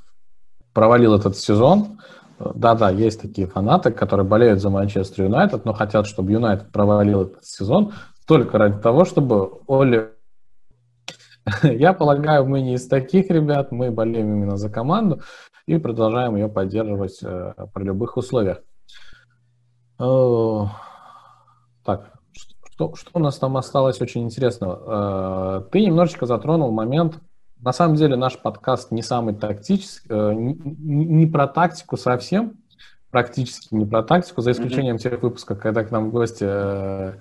провалил 0.73 1.15
этот 1.15 1.37
сезон. 1.37 2.01
Да-да, 2.39 2.91
есть 2.91 3.21
такие 3.21 3.47
фанаты, 3.47 3.93
которые 3.93 4.27
болеют 4.27 4.61
за 4.61 4.71
Манчестер 4.71 5.25
Юнайтед, 5.25 5.65
но 5.65 5.73
хотят, 5.73 6.07
чтобы 6.07 6.33
Юнайтед 6.33 6.73
провалил 6.73 7.23
этот 7.23 7.45
сезон 7.45 7.93
только 8.27 8.59
ради 8.59 8.81
того, 8.81 9.05
чтобы 9.05 9.61
Оли... 9.69 10.14
Я 11.63 11.93
полагаю, 11.93 12.47
мы 12.47 12.61
не 12.61 12.75
из 12.75 12.87
таких 12.87 13.31
ребят, 13.31 13.73
мы 13.73 13.91
болеем 13.91 14.33
именно 14.33 14.57
за 14.57 14.71
команду 14.71 15.21
и 15.67 15.79
продолжаем 15.79 16.37
ее 16.37 16.49
поддерживать 16.49 17.19
э, 17.23 17.55
при 17.73 17.85
любых 17.85 18.17
условиях. 18.17 18.63
Так, 21.85 22.15
что, 22.75 22.95
что 22.95 23.11
у 23.15 23.19
нас 23.19 23.39
там 23.39 23.57
осталось 23.57 24.01
очень 24.01 24.23
интересного? 24.23 25.61
Э, 25.61 25.71
ты 25.71 25.85
немножечко 25.85 26.27
затронул 26.27 26.73
момент. 26.73 27.19
На 27.61 27.73
самом 27.73 27.97
деле 27.97 28.17
наш 28.17 28.39
подкаст 28.39 28.91
не 28.91 29.03
самый 29.03 29.35
тактический, 29.35 30.09
э, 30.11 30.35
не, 30.35 31.05
не 31.05 31.27
про 31.27 31.47
тактику 31.47 31.97
совсем, 31.97 32.55
практически 33.11 33.75
не 33.75 33.87
про 33.87 34.03
тактику, 34.03 34.41
за 34.41 34.53
исключением 34.53 34.97
mm-hmm. 34.97 35.11
тех 35.11 35.23
выпусков, 35.23 35.61
когда 35.61 35.85
к 35.85 35.91
нам 35.91 36.09
в 36.09 36.13
гости 36.13 36.45
э, 36.47 37.15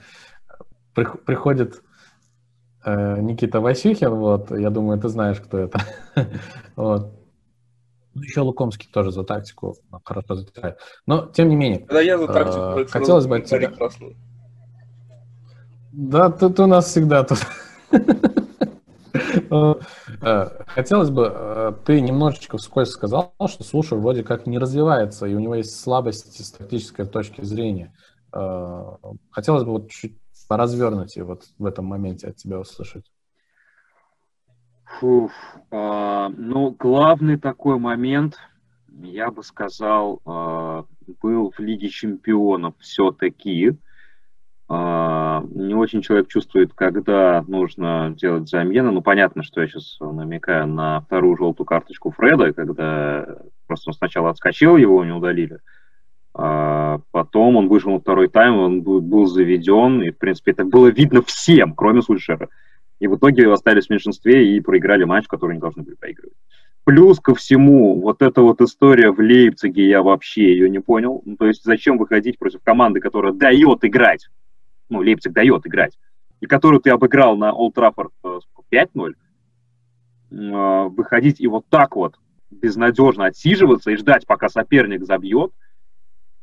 приходит 0.94 1.82
Никита 2.86 3.62
Васюхин, 3.62 4.16
вот, 4.16 4.52
я 4.52 4.70
думаю, 4.70 5.00
ты 5.00 5.10
знаешь, 5.10 5.40
кто 5.40 5.58
это. 5.58 5.80
вот. 6.76 7.14
Ну, 8.14 8.22
еще 8.22 8.42
Лукомский 8.42 8.90
тоже 8.92 9.12
за 9.12 9.24
тактику 9.24 9.76
хорошо 10.04 10.36
затирает. 10.36 10.78
Но, 11.08 11.26
тем 11.28 11.50
не 11.50 11.56
менее, 11.56 11.86
да, 11.90 12.02
я 12.02 12.18
за 12.18 12.28
тактику, 12.28 12.92
хотелось 12.92 13.26
бы 13.26 13.38
от 13.38 13.46
тебя... 13.46 13.72
Да, 15.94 16.30
тут 16.30 16.60
у 16.60 16.68
нас 16.68 16.88
всегда 16.88 17.24
тут. 17.24 17.40
Э, 20.22 20.50
хотелось 20.68 21.10
бы, 21.10 21.32
э, 21.32 21.74
ты 21.86 22.02
немножечко 22.02 22.58
вскользь 22.58 22.90
сказал, 22.90 23.34
что 23.48 23.64
слушай, 23.64 23.98
вроде 23.98 24.24
как 24.24 24.48
не 24.48 24.58
развивается, 24.58 25.28
и 25.28 25.36
у 25.36 25.40
него 25.40 25.56
есть 25.56 25.80
слабости 25.80 26.42
с 26.42 26.52
тактической 26.52 27.06
точки 27.06 27.42
зрения. 27.42 27.94
Э, 28.34 28.96
хотелось 29.30 29.64
бы 29.64 29.74
вот 29.74 29.92
чуть 29.92 30.18
поразвернуть 30.54 31.18
и 31.18 31.22
вот 31.24 31.46
в 31.58 31.66
этом 31.66 31.86
моменте 31.86 32.28
от 32.28 32.36
тебя 32.36 32.60
услышать. 32.60 33.12
Фуф, 35.00 35.32
а, 35.72 36.30
ну, 36.30 36.70
главный 36.78 37.40
такой 37.40 37.80
момент, 37.80 38.38
я 38.88 39.32
бы 39.32 39.42
сказал, 39.42 40.22
а, 40.28 40.86
был 41.24 41.52
в 41.58 41.60
Лиге 41.60 41.90
чемпионов 41.90 42.76
все-таки. 42.78 43.80
А, 44.70 45.44
не 45.50 45.74
очень 45.74 46.04
человек 46.04 46.28
чувствует, 46.28 46.72
когда 46.76 47.44
нужно 47.48 48.14
делать 48.16 48.48
замену. 48.48 48.92
Ну, 48.92 49.02
понятно, 49.02 49.42
что 49.42 49.60
я 49.60 49.68
сейчас 49.68 49.98
намекаю 50.00 50.68
на 50.68 51.02
вторую 51.02 51.36
желтую 51.36 51.66
карточку 51.66 52.12
Фреда, 52.12 52.54
когда 52.54 53.26
просто 53.66 53.90
он 53.90 53.96
сначала 53.96 54.30
отскочил, 54.30 54.78
его 54.78 55.04
не 55.04 55.14
удалили. 55.14 55.62
Потом 56.34 57.56
он 57.58 57.68
вышел 57.68 57.92
на 57.92 58.00
второй 58.00 58.28
тайм, 58.28 58.58
он 58.58 58.82
был, 58.82 59.26
заведен, 59.28 60.02
и, 60.02 60.10
в 60.10 60.18
принципе, 60.18 60.52
это 60.52 60.66
было 60.66 60.88
видно 60.88 61.22
всем, 61.22 61.74
кроме 61.74 62.02
Сульшера. 62.02 62.50
И 63.00 63.08
в 63.08 63.18
итоге 63.18 63.52
остались 63.52 63.88
в 63.88 63.90
меньшинстве 63.92 64.56
и 64.56 64.60
проиграли 64.60 65.04
матч, 65.04 65.28
который 65.28 65.54
не 65.54 65.60
должны 65.60 65.84
были 65.84 65.96
проигрывать. 65.96 66.38
Плюс 66.86 67.20
ко 67.20 67.36
всему, 67.36 68.02
вот 68.02 68.22
эта 68.22 68.42
вот 68.42 68.62
история 68.62 69.12
в 69.12 69.20
Лейпциге, 69.20 69.88
я 69.88 70.02
вообще 70.02 70.52
ее 70.52 70.70
не 70.70 70.80
понял. 70.80 71.22
Ну, 71.24 71.38
то 71.38 71.48
есть 71.48 71.64
зачем 71.64 71.98
выходить 71.98 72.40
против 72.40 72.62
команды, 72.64 73.00
которая 73.00 73.34
дает 73.34 73.86
играть 73.86 74.28
ну, 74.94 75.00
Лейпциг 75.02 75.34
дает 75.34 75.66
играть, 75.68 75.98
и 76.40 76.46
которую 76.46 76.80
ты 76.80 76.92
обыграл 76.92 77.36
на 77.36 77.52
Олд 77.52 77.76
Траффорд 77.76 78.14
5-0, 78.72 79.14
э, 80.32 80.90
выходить 80.90 81.42
и 81.42 81.48
вот 81.48 81.66
так 81.70 81.96
вот 81.96 82.16
безнадежно 82.52 83.26
отсиживаться 83.26 83.92
и 83.92 83.96
ждать, 83.96 84.28
пока 84.28 84.50
соперник 84.50 85.04
забьет, 85.04 85.52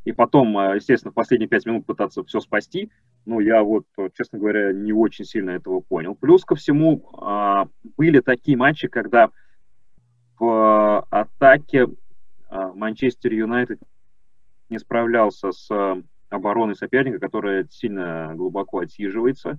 и 0.04 0.12
потом, 0.12 0.56
э, 0.58 0.76
естественно, 0.76 1.12
в 1.12 1.14
последние 1.14 1.48
пять 1.48 1.66
минут 1.66 1.86
пытаться 1.86 2.24
все 2.24 2.40
спасти, 2.40 2.90
ну, 3.26 3.40
я 3.40 3.62
вот, 3.62 3.84
честно 4.16 4.38
говоря, 4.38 4.72
не 4.72 4.92
очень 4.92 5.24
сильно 5.24 5.50
этого 5.50 5.80
понял. 5.80 6.14
Плюс 6.14 6.44
ко 6.44 6.54
всему, 6.54 7.04
э, 7.20 7.64
были 7.96 8.20
такие 8.20 8.56
матчи, 8.56 8.88
когда 8.88 9.30
в 10.38 11.06
атаке 11.10 11.86
Манчестер 12.50 13.32
Юнайтед 13.32 13.78
не 14.70 14.78
справлялся 14.78 15.52
с 15.52 15.68
обороны 16.30 16.74
соперника, 16.74 17.18
которая 17.18 17.66
сильно 17.70 18.32
глубоко 18.34 18.78
отсиживается, 18.78 19.58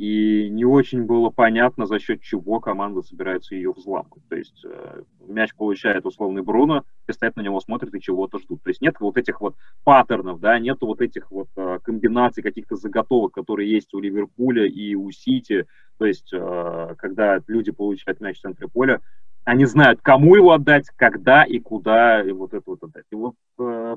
и 0.00 0.48
не 0.48 0.64
очень 0.64 1.04
было 1.04 1.28
понятно, 1.28 1.84
за 1.84 1.98
счет 1.98 2.22
чего 2.22 2.58
команда 2.58 3.02
собирается 3.02 3.54
ее 3.54 3.70
взламывать. 3.70 4.26
То 4.30 4.36
есть 4.36 4.64
э, 4.64 5.02
мяч 5.28 5.54
получает 5.54 6.06
условный 6.06 6.40
Бруно, 6.40 6.84
и 7.06 7.12
стоят 7.12 7.36
на 7.36 7.42
него 7.42 7.60
смотрят 7.60 7.94
и 7.94 8.00
чего-то 8.00 8.38
ждут. 8.38 8.62
То 8.62 8.70
есть 8.70 8.80
нет 8.80 8.94
вот 8.98 9.18
этих 9.18 9.42
вот 9.42 9.56
паттернов, 9.84 10.40
да, 10.40 10.58
нету 10.58 10.86
вот 10.86 11.02
этих 11.02 11.30
вот 11.30 11.48
э, 11.54 11.80
комбинаций, 11.82 12.42
каких-то 12.42 12.76
заготовок, 12.76 13.34
которые 13.34 13.70
есть 13.70 13.92
у 13.92 14.00
Ливерпуля 14.00 14.66
и 14.66 14.94
у 14.94 15.10
Сити. 15.10 15.66
То 15.98 16.06
есть 16.06 16.32
э, 16.32 16.94
когда 16.96 17.38
люди 17.46 17.70
получают 17.70 18.22
мяч 18.22 18.38
в 18.38 18.40
центре 18.40 18.68
поля, 18.68 19.02
они 19.44 19.66
знают, 19.66 20.00
кому 20.00 20.34
его 20.34 20.52
отдать, 20.52 20.88
когда 20.96 21.44
и 21.44 21.58
куда 21.58 22.22
и 22.22 22.32
вот 22.32 22.54
это 22.54 22.64
вот 22.64 22.82
отдать. 22.82 23.04
И 23.12 23.14
вот 23.14 23.34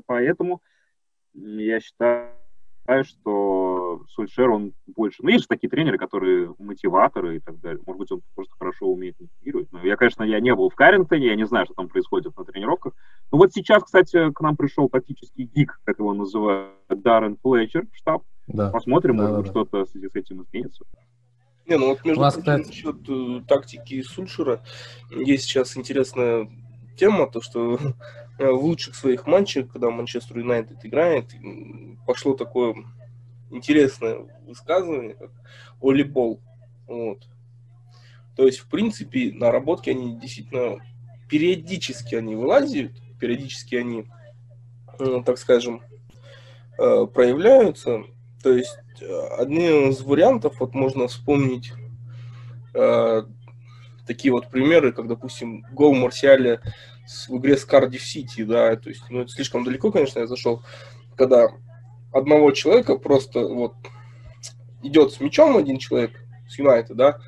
поэтому 0.04 0.60
я 1.32 1.80
считаю, 1.80 2.28
что 3.04 4.04
Сульшер, 4.08 4.50
он 4.50 4.72
больше... 4.86 5.22
Ну, 5.22 5.30
есть 5.30 5.42
же 5.42 5.48
такие 5.48 5.68
тренеры, 5.68 5.98
которые 5.98 6.54
мотиваторы 6.58 7.36
и 7.36 7.40
так 7.40 7.60
далее. 7.60 7.82
Может 7.86 7.98
быть, 7.98 8.12
он 8.12 8.22
просто 8.34 8.54
хорошо 8.58 8.86
умеет 8.86 9.16
мотивировать. 9.18 9.72
Но 9.72 9.80
я, 9.84 9.96
конечно, 9.96 10.22
я 10.22 10.40
не 10.40 10.54
был 10.54 10.68
в 10.68 10.74
Каррингтоне, 10.74 11.28
я 11.28 11.36
не 11.36 11.46
знаю, 11.46 11.66
что 11.66 11.74
там 11.74 11.88
происходит 11.88 12.36
на 12.36 12.44
тренировках. 12.44 12.92
Но 13.32 13.38
вот 13.38 13.52
сейчас, 13.52 13.84
кстати, 13.84 14.32
к 14.32 14.40
нам 14.40 14.56
пришел 14.56 14.88
тактический 14.88 15.44
гик, 15.44 15.80
как 15.84 15.98
его 15.98 16.12
называют, 16.14 16.74
Даррен 16.88 17.36
Флетчер 17.42 17.86
в 17.86 17.96
штаб. 17.96 18.22
Да. 18.46 18.70
Посмотрим, 18.70 19.16
да, 19.16 19.22
может 19.22 19.36
быть, 19.36 19.46
да. 19.46 19.50
что-то 19.50 19.84
в 19.84 19.88
связи 19.88 20.08
с 20.08 20.14
этим 20.14 20.42
изменится. 20.42 20.84
Не, 21.66 21.78
ну 21.78 21.88
вот 21.88 22.04
между 22.04 22.20
прочим, 22.20 22.40
кстати... 22.40 22.66
насчет 22.66 23.08
э, 23.08 23.40
тактики 23.48 24.02
Сульшера 24.02 24.62
есть 25.10 25.44
сейчас 25.44 25.76
интересная 25.78 26.50
тема, 26.96 27.30
то 27.30 27.40
что 27.40 27.78
Э, 28.36 28.50
в 28.50 28.64
лучших 28.64 28.96
своих 28.96 29.26
матчах, 29.26 29.70
когда 29.70 29.90
Манчестер 29.90 30.38
Юнайтед 30.38 30.84
играет, 30.84 31.30
пошло 32.04 32.34
такое 32.34 32.74
интересное 33.50 34.26
высказывание, 34.46 35.14
как 35.14 35.30
Оли. 35.80 36.02
Вот. 36.86 37.28
То 38.36 38.46
есть, 38.46 38.58
в 38.58 38.68
принципе, 38.68 39.32
наработки 39.32 39.90
они 39.90 40.18
действительно 40.18 40.84
периодически 41.28 42.16
они 42.16 42.34
вылазят, 42.34 42.90
периодически 43.20 43.76
они, 43.76 44.06
ну, 44.98 45.22
так 45.22 45.38
скажем, 45.38 45.82
э, 46.78 47.06
проявляются. 47.06 48.02
То 48.42 48.52
есть, 48.52 48.76
одним 49.38 49.90
из 49.90 50.00
вариантов, 50.00 50.58
вот 50.58 50.74
можно 50.74 51.06
вспомнить 51.06 51.72
такие 54.06 54.32
вот 54.32 54.48
примеры, 54.50 54.92
как, 54.92 55.08
допустим, 55.08 55.64
гол 55.72 55.94
Марсиаля 55.94 56.60
в 57.28 57.36
игре 57.36 57.56
с 57.56 57.64
Кардив 57.64 58.02
Сити, 58.02 58.44
да, 58.44 58.76
то 58.76 58.88
есть, 58.88 59.02
ну, 59.10 59.20
это 59.22 59.30
слишком 59.30 59.64
далеко, 59.64 59.90
конечно, 59.92 60.20
я 60.20 60.26
зашел, 60.26 60.62
когда 61.16 61.48
одного 62.12 62.50
человека 62.52 62.96
просто 62.96 63.40
вот 63.40 63.74
идет 64.82 65.12
с 65.12 65.20
мячом 65.20 65.56
один 65.56 65.78
человек 65.78 66.12
с 66.48 66.58
Юнайтед, 66.58 66.96
да, 66.96 67.20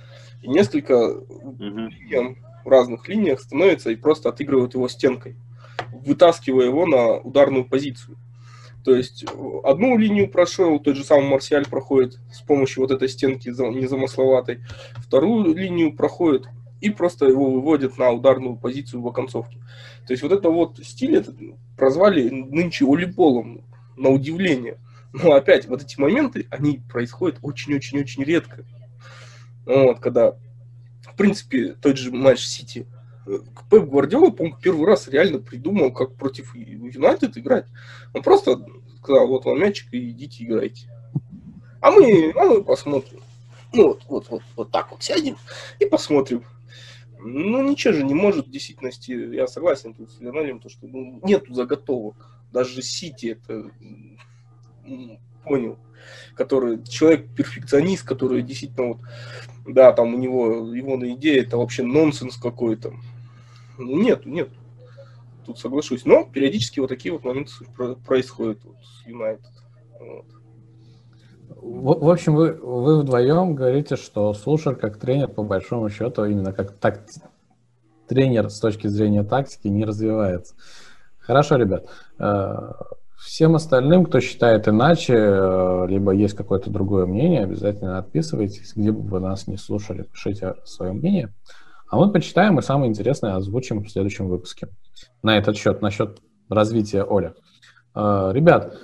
и 0.42 0.48
несколько 0.48 0.94
mm-hmm. 0.94 2.36
в 2.64 2.68
разных 2.68 3.08
линиях 3.08 3.40
становится 3.40 3.90
и 3.90 3.96
просто 3.96 4.28
отыгрывают 4.28 4.74
его 4.74 4.88
стенкой, 4.88 5.36
вытаскивая 5.92 6.66
его 6.66 6.86
на 6.86 7.18
ударную 7.18 7.64
позицию. 7.64 8.18
То 8.84 8.94
есть 8.94 9.24
одну 9.64 9.98
линию 9.98 10.30
прошел, 10.30 10.78
тот 10.78 10.94
же 10.94 11.02
самый 11.02 11.28
Марсиаль 11.28 11.66
проходит 11.66 12.20
с 12.32 12.40
помощью 12.40 12.82
вот 12.82 12.92
этой 12.92 13.08
стенки 13.08 13.48
незамысловатой, 13.48 14.60
вторую 14.98 15.56
линию 15.56 15.96
проходит 15.96 16.46
и 16.86 16.90
просто 16.90 17.26
его 17.26 17.50
выводят 17.50 17.98
на 17.98 18.10
ударную 18.10 18.56
позицию 18.56 19.02
в 19.02 19.08
оконцовке. 19.08 19.58
То 20.06 20.12
есть 20.12 20.22
вот 20.22 20.32
это 20.32 20.50
вот 20.50 20.78
стиль 20.84 21.16
это 21.16 21.34
прозвали 21.76 22.28
нынче 22.28 22.84
волейболом, 22.84 23.64
на 23.96 24.10
удивление. 24.10 24.78
Но 25.12 25.32
опять, 25.32 25.66
вот 25.66 25.82
эти 25.82 25.98
моменты, 25.98 26.46
они 26.50 26.82
происходят 26.90 27.38
очень-очень-очень 27.42 28.22
редко. 28.22 28.64
Вот, 29.64 29.98
когда, 29.98 30.36
в 31.02 31.16
принципе, 31.16 31.74
тот 31.80 31.96
же 31.96 32.12
матч 32.12 32.44
Сити, 32.44 32.86
э, 33.26 33.38
Пеп 33.70 33.88
Гвардиола, 33.88 34.30
по-моему, 34.30 34.58
первый 34.62 34.86
раз 34.86 35.08
реально 35.08 35.38
придумал, 35.38 35.90
как 35.90 36.14
против 36.14 36.54
Юнайтед 36.54 37.36
играть. 37.38 37.66
Он 38.12 38.22
просто 38.22 38.64
сказал, 39.02 39.26
вот 39.26 39.44
вам 39.44 39.58
мячик, 39.58 39.92
и 39.92 40.10
идите 40.10 40.44
играйте. 40.44 40.88
А 41.80 41.90
мы, 41.90 42.32
а 42.36 42.44
мы 42.44 42.62
посмотрим. 42.62 43.20
Ну 43.72 43.88
вот, 43.88 44.02
вот, 44.08 44.26
вот, 44.28 44.42
вот 44.54 44.70
так 44.70 44.90
вот 44.90 45.02
сядем 45.02 45.36
и 45.80 45.86
посмотрим. 45.86 46.44
Ну, 47.26 47.68
ничего 47.68 47.92
же 47.92 48.04
не 48.04 48.14
может 48.14 48.46
в 48.46 48.50
действительности, 48.50 49.10
я 49.34 49.46
согласен 49.46 49.94
тут 49.94 50.12
с 50.12 50.20
Леоналем, 50.20 50.60
то, 50.60 50.68
что 50.68 50.86
ну, 50.86 51.20
нету 51.24 51.52
заготовок. 51.54 52.16
Даже 52.52 52.82
Сити 52.82 53.26
это 53.26 53.70
понял, 55.44 55.78
который 56.34 56.82
человек 56.84 57.28
перфекционист, 57.34 58.06
который 58.06 58.42
действительно 58.42 58.88
вот, 58.88 59.00
да, 59.66 59.92
там 59.92 60.14
у 60.14 60.18
него 60.18 60.72
его 60.72 60.96
на 60.96 61.12
идея 61.14 61.42
это 61.42 61.56
вообще 61.56 61.82
нонсенс 61.82 62.36
какой-то. 62.36 62.94
Ну, 63.78 64.00
нет, 64.00 64.24
нет. 64.24 64.50
Тут 65.44 65.58
соглашусь. 65.58 66.04
Но 66.04 66.24
периодически 66.24 66.80
вот 66.80 66.88
такие 66.88 67.12
вот 67.12 67.24
моменты 67.24 67.52
происходят 68.06 68.64
вот 68.64 68.76
с 68.82 69.06
Юнайтед. 69.06 69.52
Вот. 70.00 70.26
В, 71.48 72.10
общем, 72.10 72.34
вы, 72.34 72.52
вы 72.52 73.00
вдвоем 73.00 73.54
говорите, 73.54 73.96
что 73.96 74.32
Слушер 74.34 74.76
как 74.76 74.98
тренер, 74.98 75.28
по 75.28 75.42
большому 75.42 75.88
счету, 75.90 76.24
именно 76.24 76.52
как 76.52 76.72
так, 76.72 77.04
тренер 78.08 78.50
с 78.50 78.60
точки 78.60 78.86
зрения 78.86 79.22
тактики 79.22 79.68
не 79.68 79.84
развивается. 79.84 80.54
Хорошо, 81.18 81.56
ребят. 81.56 81.86
Э, 82.18 82.72
всем 83.16 83.56
остальным, 83.56 84.04
кто 84.04 84.20
считает 84.20 84.68
иначе, 84.68 85.14
э, 85.14 85.86
либо 85.88 86.12
есть 86.12 86.34
какое-то 86.34 86.70
другое 86.70 87.06
мнение, 87.06 87.42
обязательно 87.44 87.98
отписывайтесь, 87.98 88.72
где 88.74 88.92
бы 88.92 89.00
вы 89.00 89.20
нас 89.20 89.46
не 89.46 89.56
слушали, 89.56 90.02
пишите 90.02 90.54
свое 90.64 90.92
мнение. 90.92 91.32
А 91.88 91.96
мы 91.96 92.12
почитаем 92.12 92.58
и 92.58 92.62
самое 92.62 92.90
интересное 92.90 93.34
озвучим 93.34 93.82
в 93.82 93.90
следующем 93.90 94.28
выпуске. 94.28 94.68
На 95.22 95.36
этот 95.38 95.56
счет, 95.56 95.82
насчет 95.82 96.20
развития 96.48 97.04
Оля. 97.04 97.34
Э, 97.94 98.30
ребят, 98.32 98.76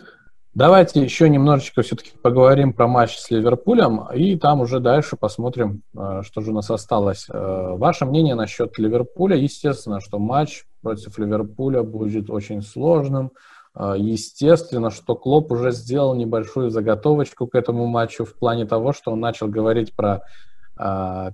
Давайте 0.55 1.01
еще 1.01 1.31
немножечко 1.31 1.81
все-таки 1.81 2.11
поговорим 2.21 2.75
про 2.75 2.87
матч 2.87 3.17
с 3.17 3.31
Ливерпулем, 3.31 4.07
и 4.15 4.37
там 4.37 4.61
уже 4.61 4.81
дальше 4.81 5.17
посмотрим, 5.17 5.81
э, 5.97 6.21
что 6.25 6.43
же 6.43 6.51
у 6.51 6.55
нас 6.55 6.71
осталось. 6.71 7.27
Э, 7.31 7.75
ваше 7.79 8.05
мнение 8.05 8.35
насчет 8.35 8.79
Ливерпуля? 8.79 9.35
Естественно, 9.35 10.01
что 10.01 10.19
матч 10.19 10.65
против 10.83 11.19
Ливерпуля 11.19 11.83
будет 11.83 12.29
очень 12.29 12.61
сложным. 12.61 13.33
Э, 13.75 13.95
естественно, 13.97 14.91
что 14.91 15.15
Клоп 15.15 15.53
уже 15.53 15.71
сделал 15.73 16.15
небольшую 16.15 16.69
заготовочку 16.69 17.47
к 17.47 17.55
этому 17.55 17.87
матчу 17.87 18.27
в 18.27 18.35
плане 18.35 18.67
того, 18.67 18.93
что 18.93 19.13
он 19.13 19.21
начал 19.21 19.49
говорить 19.49 19.95
про 19.97 20.21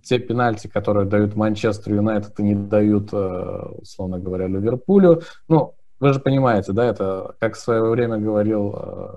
те 0.02 0.18
пенальти, 0.18 0.66
которые 0.66 1.06
дают 1.06 1.36
Манчестер 1.36 1.94
Юнайтед 1.94 2.38
и 2.40 2.42
не 2.42 2.54
дают, 2.56 3.14
условно 3.14 4.18
говоря, 4.18 4.48
Ливерпулю. 4.48 5.22
Ну, 5.48 5.74
вы 6.00 6.12
же 6.12 6.20
понимаете, 6.20 6.72
да, 6.72 6.84
это, 6.84 7.34
как 7.40 7.54
в 7.54 7.58
свое 7.58 7.82
время 7.82 8.18
говорил 8.18 8.74
э, 8.76 9.14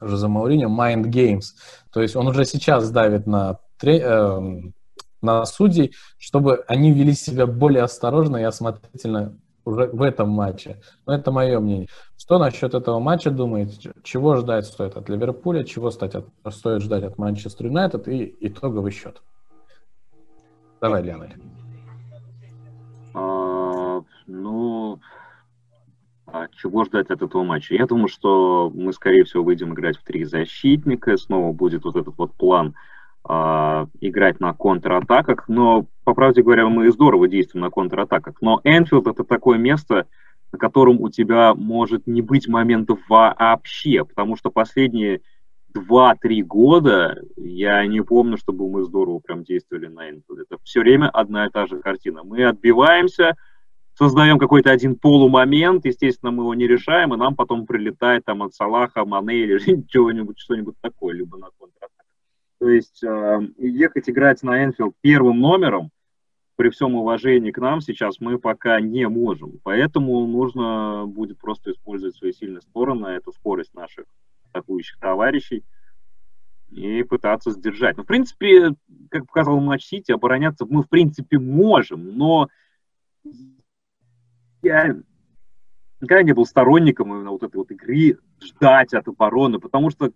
Жозе 0.00 0.28
Мауриньо, 0.28 0.68
mind 0.68 1.04
games. 1.04 1.54
То 1.92 2.00
есть 2.02 2.16
он 2.16 2.28
уже 2.28 2.44
сейчас 2.44 2.90
давит 2.90 3.26
на, 3.26 3.58
э, 3.82 4.40
на 5.22 5.44
судей, 5.46 5.92
чтобы 6.18 6.64
они 6.68 6.92
вели 6.92 7.14
себя 7.14 7.46
более 7.46 7.82
осторожно 7.82 8.36
и 8.36 8.42
осмотрительно 8.42 9.38
уже 9.64 9.86
в 9.86 10.02
этом 10.02 10.28
матче. 10.28 10.80
Но 11.06 11.14
это 11.14 11.32
мое 11.32 11.58
мнение. 11.58 11.88
Что 12.16 12.38
насчет 12.38 12.74
этого 12.74 13.00
матча 13.00 13.30
думаете? 13.30 13.92
Чего 14.02 14.36
ждать 14.36 14.66
стоит 14.66 14.96
от 14.96 15.08
Ливерпуля? 15.08 15.64
Чего 15.64 15.90
стать 15.90 16.14
от, 16.14 16.28
стоит 16.50 16.82
ждать 16.82 17.04
от 17.04 17.18
Манчестер 17.18 17.66
Юнайтед? 17.66 18.08
И 18.08 18.36
итоговый 18.40 18.92
счет. 18.92 19.22
Давай, 20.80 21.02
Леонель. 21.02 21.42
А, 23.14 24.02
ну, 24.26 25.00
чего 26.56 26.84
ждать 26.84 27.10
от 27.10 27.22
этого 27.22 27.44
матча? 27.44 27.74
Я 27.74 27.86
думаю, 27.86 28.08
что 28.08 28.70
мы, 28.74 28.92
скорее 28.92 29.24
всего, 29.24 29.42
выйдем 29.42 29.74
играть 29.74 29.96
в 29.96 30.04
три 30.04 30.24
защитника. 30.24 31.16
Снова 31.16 31.52
будет 31.52 31.84
вот 31.84 31.96
этот 31.96 32.16
вот 32.16 32.34
план 32.34 32.74
э, 33.28 33.86
играть 34.00 34.40
на 34.40 34.52
контратаках. 34.52 35.48
Но, 35.48 35.86
по 36.04 36.14
правде 36.14 36.42
говоря, 36.42 36.68
мы 36.68 36.90
здорово 36.90 37.28
действуем 37.28 37.64
на 37.64 37.70
контратаках. 37.70 38.36
Но 38.40 38.60
Энфилд 38.64 39.06
это 39.06 39.24
такое 39.24 39.58
место, 39.58 40.06
на 40.52 40.58
котором 40.58 41.00
у 41.00 41.08
тебя 41.08 41.54
может 41.54 42.06
не 42.06 42.22
быть 42.22 42.48
моментов 42.48 42.98
вообще. 43.08 44.04
Потому 44.04 44.36
что 44.36 44.50
последние 44.50 45.20
2-3 45.76 46.42
года 46.42 47.18
я 47.36 47.84
не 47.86 48.00
помню, 48.00 48.36
чтобы 48.36 48.68
мы 48.68 48.84
здорово 48.84 49.18
прям 49.18 49.44
действовали 49.44 49.86
на 49.86 50.10
Энфилд. 50.10 50.40
Это 50.40 50.58
все 50.62 50.80
время 50.80 51.08
одна 51.10 51.46
и 51.46 51.50
та 51.50 51.66
же 51.66 51.80
картина. 51.80 52.22
Мы 52.22 52.44
отбиваемся, 52.44 53.36
создаем 53.94 54.38
какой-то 54.38 54.70
один 54.70 54.96
полумомент, 54.96 55.84
естественно, 55.84 56.32
мы 56.32 56.42
его 56.42 56.54
не 56.54 56.66
решаем, 56.66 57.14
и 57.14 57.16
нам 57.16 57.36
потом 57.36 57.66
прилетает 57.66 58.24
там 58.24 58.42
от 58.42 58.54
Салаха, 58.54 59.04
Мане 59.04 59.38
или 59.38 59.58
чего-нибудь, 59.88 60.38
что-нибудь 60.38 60.76
такое, 60.80 61.14
либо 61.14 61.38
на 61.38 61.48
контратаку. 61.58 61.94
То 62.58 62.68
есть 62.68 63.02
э, 63.02 63.48
ехать 63.58 64.08
играть 64.08 64.42
на 64.42 64.64
Энфилд 64.64 64.94
первым 65.00 65.40
номером, 65.40 65.90
при 66.56 66.70
всем 66.70 66.94
уважении 66.94 67.50
к 67.50 67.58
нам 67.58 67.80
сейчас 67.80 68.20
мы 68.20 68.38
пока 68.38 68.80
не 68.80 69.08
можем. 69.08 69.58
Поэтому 69.64 70.24
нужно 70.26 71.04
будет 71.06 71.38
просто 71.38 71.72
использовать 71.72 72.16
свои 72.16 72.32
сильные 72.32 72.60
стороны, 72.60 73.08
эту 73.08 73.32
скорость 73.32 73.74
наших 73.74 74.04
атакующих 74.50 74.98
товарищей, 75.00 75.64
и 76.70 77.02
пытаться 77.02 77.50
сдержать. 77.50 77.96
Ну, 77.96 78.04
в 78.04 78.06
принципе, 78.06 78.70
как 79.10 79.26
показал 79.26 79.60
матч 79.60 79.84
Сити, 79.84 80.12
обороняться 80.12 80.66
мы, 80.68 80.82
в 80.82 80.88
принципе, 80.88 81.38
можем, 81.38 82.16
но 82.16 82.48
я 84.64 84.96
никогда 86.00 86.22
не 86.22 86.32
был 86.32 86.46
сторонником 86.46 87.12
именно 87.12 87.30
вот 87.30 87.42
этой 87.42 87.56
вот 87.56 87.70
игры, 87.70 88.18
ждать 88.42 88.94
от 88.94 89.08
обороны, 89.08 89.58
потому 89.58 89.90
что, 89.90 90.12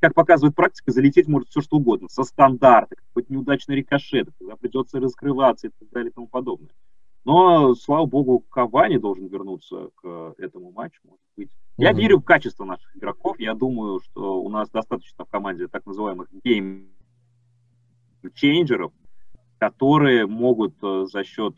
как 0.00 0.14
показывает 0.14 0.54
практика, 0.54 0.92
залететь 0.92 1.28
может 1.28 1.48
все 1.48 1.60
что 1.60 1.76
угодно, 1.76 2.08
со 2.08 2.24
стандарта, 2.24 2.96
какой-то 2.96 3.32
неудачный 3.32 3.76
рикошет, 3.76 4.28
когда 4.38 4.56
придется 4.56 5.00
раскрываться 5.00 5.68
и 5.68 5.70
так 5.70 5.88
далее 5.90 6.10
и 6.10 6.14
тому 6.14 6.26
подобное. 6.26 6.70
Но, 7.24 7.74
слава 7.74 8.06
богу, 8.06 8.44
Кавани 8.48 8.96
должен 8.96 9.26
вернуться 9.26 9.90
к 9.96 10.34
этому 10.38 10.72
матчу, 10.72 11.00
может 11.04 11.20
быть. 11.36 11.50
Я 11.76 11.90
mm-hmm. 11.90 11.96
верю 11.96 12.20
в 12.20 12.24
качество 12.24 12.64
наших 12.64 12.96
игроков. 12.96 13.38
Я 13.38 13.54
думаю, 13.54 14.00
что 14.00 14.40
у 14.40 14.48
нас 14.48 14.70
достаточно 14.70 15.24
в 15.24 15.28
команде 15.28 15.68
так 15.68 15.84
называемых 15.84 16.28
гейм-чейнджеров, 16.42 18.92
которые 19.58 20.26
могут 20.26 20.82
э, 20.82 21.06
за 21.12 21.22
счет 21.22 21.54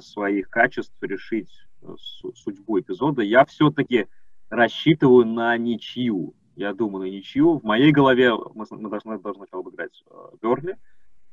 своих 0.00 0.48
качеств 0.48 0.94
решить 1.00 1.50
э, 1.82 1.94
судьбу 2.34 2.80
эпизода. 2.80 3.22
Я 3.22 3.44
все-таки 3.44 4.06
рассчитываю 4.48 5.26
на 5.26 5.56
ничью. 5.56 6.34
Я 6.56 6.74
думаю 6.74 7.06
на 7.06 7.10
ничью. 7.10 7.58
В 7.58 7.64
моей 7.64 7.92
голове 7.92 8.32
мы, 8.54 8.66
должны, 8.66 9.18
должны 9.18 9.18
сначала 9.18 9.62
обыграть 9.62 10.04
э, 10.10 10.14
Берли. 10.42 10.76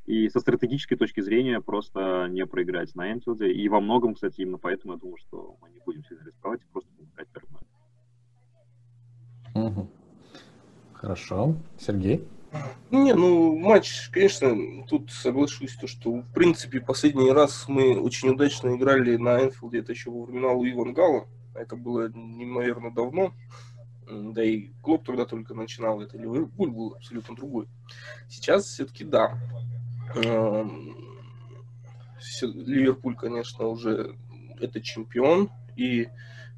И 0.05 0.29
со 0.29 0.39
стратегической 0.39 0.97
точки 0.97 1.19
зрения 1.19 1.59
просто 1.59 2.27
не 2.29 2.45
проиграть 2.45 2.95
на 2.95 3.11
Энфилде. 3.11 3.51
И 3.51 3.67
во 3.67 3.81
многом, 3.81 4.13
кстати, 4.15 4.41
именно 4.41 4.57
поэтому 4.57 4.93
я 4.93 4.99
думаю, 4.99 5.17
что 5.17 5.57
мы 5.61 5.69
не 5.69 5.81
будем 5.85 6.03
сильно 6.05 6.23
рисковать 6.23 6.61
просто 6.71 6.89
будем 6.95 7.11
играть 7.11 7.27
первым. 7.33 7.57
Хорошо. 10.93 11.55
Сергей? 11.77 12.25
Не, 12.89 13.13
ну, 13.13 13.57
матч, 13.57 14.09
конечно, 14.11 14.55
тут 14.87 15.11
соглашусь, 15.11 15.75
то, 15.75 15.87
что, 15.87 16.21
в 16.21 16.33
принципе, 16.33 16.79
последний 16.79 17.31
раз 17.31 17.65
мы 17.67 17.99
очень 17.99 18.29
удачно 18.29 18.75
играли 18.75 19.17
на 19.17 19.43
Энфилде, 19.43 19.79
это 19.79 19.91
еще 19.91 20.09
во 20.09 20.23
времена 20.23 20.51
Луи 20.51 20.73
Ван 20.73 20.93
Гала, 20.93 21.27
это 21.53 21.75
было 21.75 22.09
неимоверно 22.09 22.91
давно, 22.91 23.33
да 24.09 24.43
и 24.43 24.69
Клоп 24.81 25.05
тогда 25.05 25.25
только 25.25 25.53
начинал, 25.53 26.01
это 26.01 26.17
Ливерпуль 26.17 26.71
был 26.71 26.93
абсолютно 26.95 27.35
другой. 27.35 27.67
Сейчас 28.29 28.65
все-таки 28.65 29.03
да. 29.03 29.37
Эм, 30.15 30.95
Ливерпуль, 32.41 33.15
конечно, 33.15 33.67
уже 33.67 34.15
это 34.59 34.81
чемпион, 34.81 35.49
и 35.75 36.07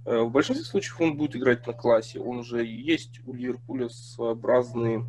э, 0.05 0.19
в 0.19 0.31
большинстве 0.31 0.65
случаев 0.65 1.01
он 1.01 1.17
будет 1.17 1.35
играть 1.35 1.65
на 1.65 1.73
классе. 1.73 2.19
Он 2.19 2.37
уже 2.37 2.65
есть 2.65 3.19
у 3.25 3.33
Ливерпуля 3.33 3.89
своеобразные, 3.89 5.05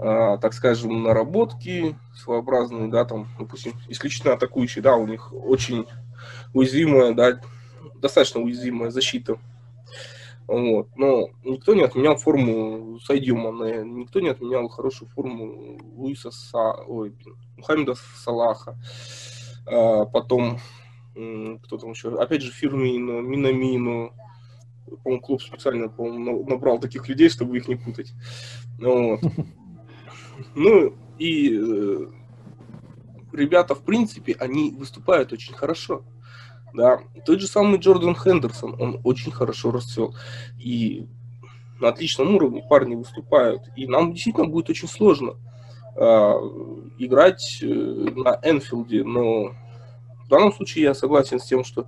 так 0.00 0.54
скажем, 0.54 1.02
наработки, 1.02 1.94
своеобразные, 2.14 2.88
да, 2.88 3.04
там, 3.04 3.28
допустим, 3.38 3.74
исключительно 3.88 4.32
атакующие, 4.32 4.82
да, 4.82 4.96
у 4.96 5.06
них 5.06 5.32
очень 5.32 5.86
уязвимая, 6.54 7.12
да, 7.12 7.40
достаточно 7.96 8.40
уязвимая 8.40 8.90
защита. 8.90 9.38
Вот. 10.46 10.88
Но 10.96 11.28
никто 11.44 11.74
не 11.74 11.82
отменял 11.82 12.16
форму 12.16 12.98
Сайдио 13.00 13.36
Мане, 13.36 13.84
никто 13.84 14.20
не 14.20 14.30
отменял 14.30 14.68
хорошую 14.68 15.08
форму 15.10 15.78
Луиса 15.94 16.32
Са... 16.32 16.72
Ой, 16.88 17.14
Мухаммеда 17.56 17.94
Салаха. 18.16 18.76
А, 19.66 20.06
потом, 20.06 20.58
кто 21.14 21.78
там 21.78 21.90
еще? 21.90 22.18
Опять 22.20 22.42
же, 22.42 22.50
Фирмину, 22.50 23.20
Минамину. 23.20 24.12
По-моему, 25.04 25.22
клуб 25.22 25.40
специально 25.40 25.88
по 25.88 26.10
набрал 26.10 26.80
таких 26.80 27.08
людей, 27.08 27.28
чтобы 27.28 27.56
их 27.56 27.68
не 27.68 27.76
путать. 27.76 28.12
Вот. 28.80 29.20
Ну, 30.54 30.94
и 31.18 31.54
э, 31.54 32.06
ребята, 33.32 33.74
в 33.74 33.82
принципе, 33.82 34.36
они 34.38 34.70
выступают 34.72 35.32
очень 35.32 35.54
хорошо. 35.54 36.02
Да, 36.72 37.00
тот 37.26 37.40
же 37.40 37.48
самый 37.48 37.80
Джордан 37.80 38.14
Хендерсон, 38.14 38.76
он 38.80 39.00
очень 39.02 39.32
хорошо 39.32 39.72
расцвел. 39.72 40.14
И 40.58 41.06
на 41.80 41.88
отличном 41.88 42.34
уровне 42.34 42.64
парни 42.68 42.94
выступают. 42.94 43.62
И 43.76 43.86
нам 43.86 44.12
действительно 44.12 44.46
будет 44.46 44.70
очень 44.70 44.88
сложно 44.88 45.34
э, 45.96 46.00
играть 46.98 47.58
э, 47.62 47.66
на 47.66 48.38
Энфилде. 48.44 49.02
Но 49.02 49.54
в 50.24 50.28
данном 50.28 50.52
случае 50.52 50.84
я 50.84 50.94
согласен 50.94 51.40
с 51.40 51.46
тем, 51.46 51.64
что 51.64 51.86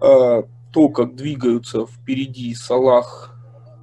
э, 0.00 0.42
то, 0.72 0.88
как 0.90 1.14
двигаются 1.14 1.86
впереди 1.86 2.54
Салах, 2.54 3.30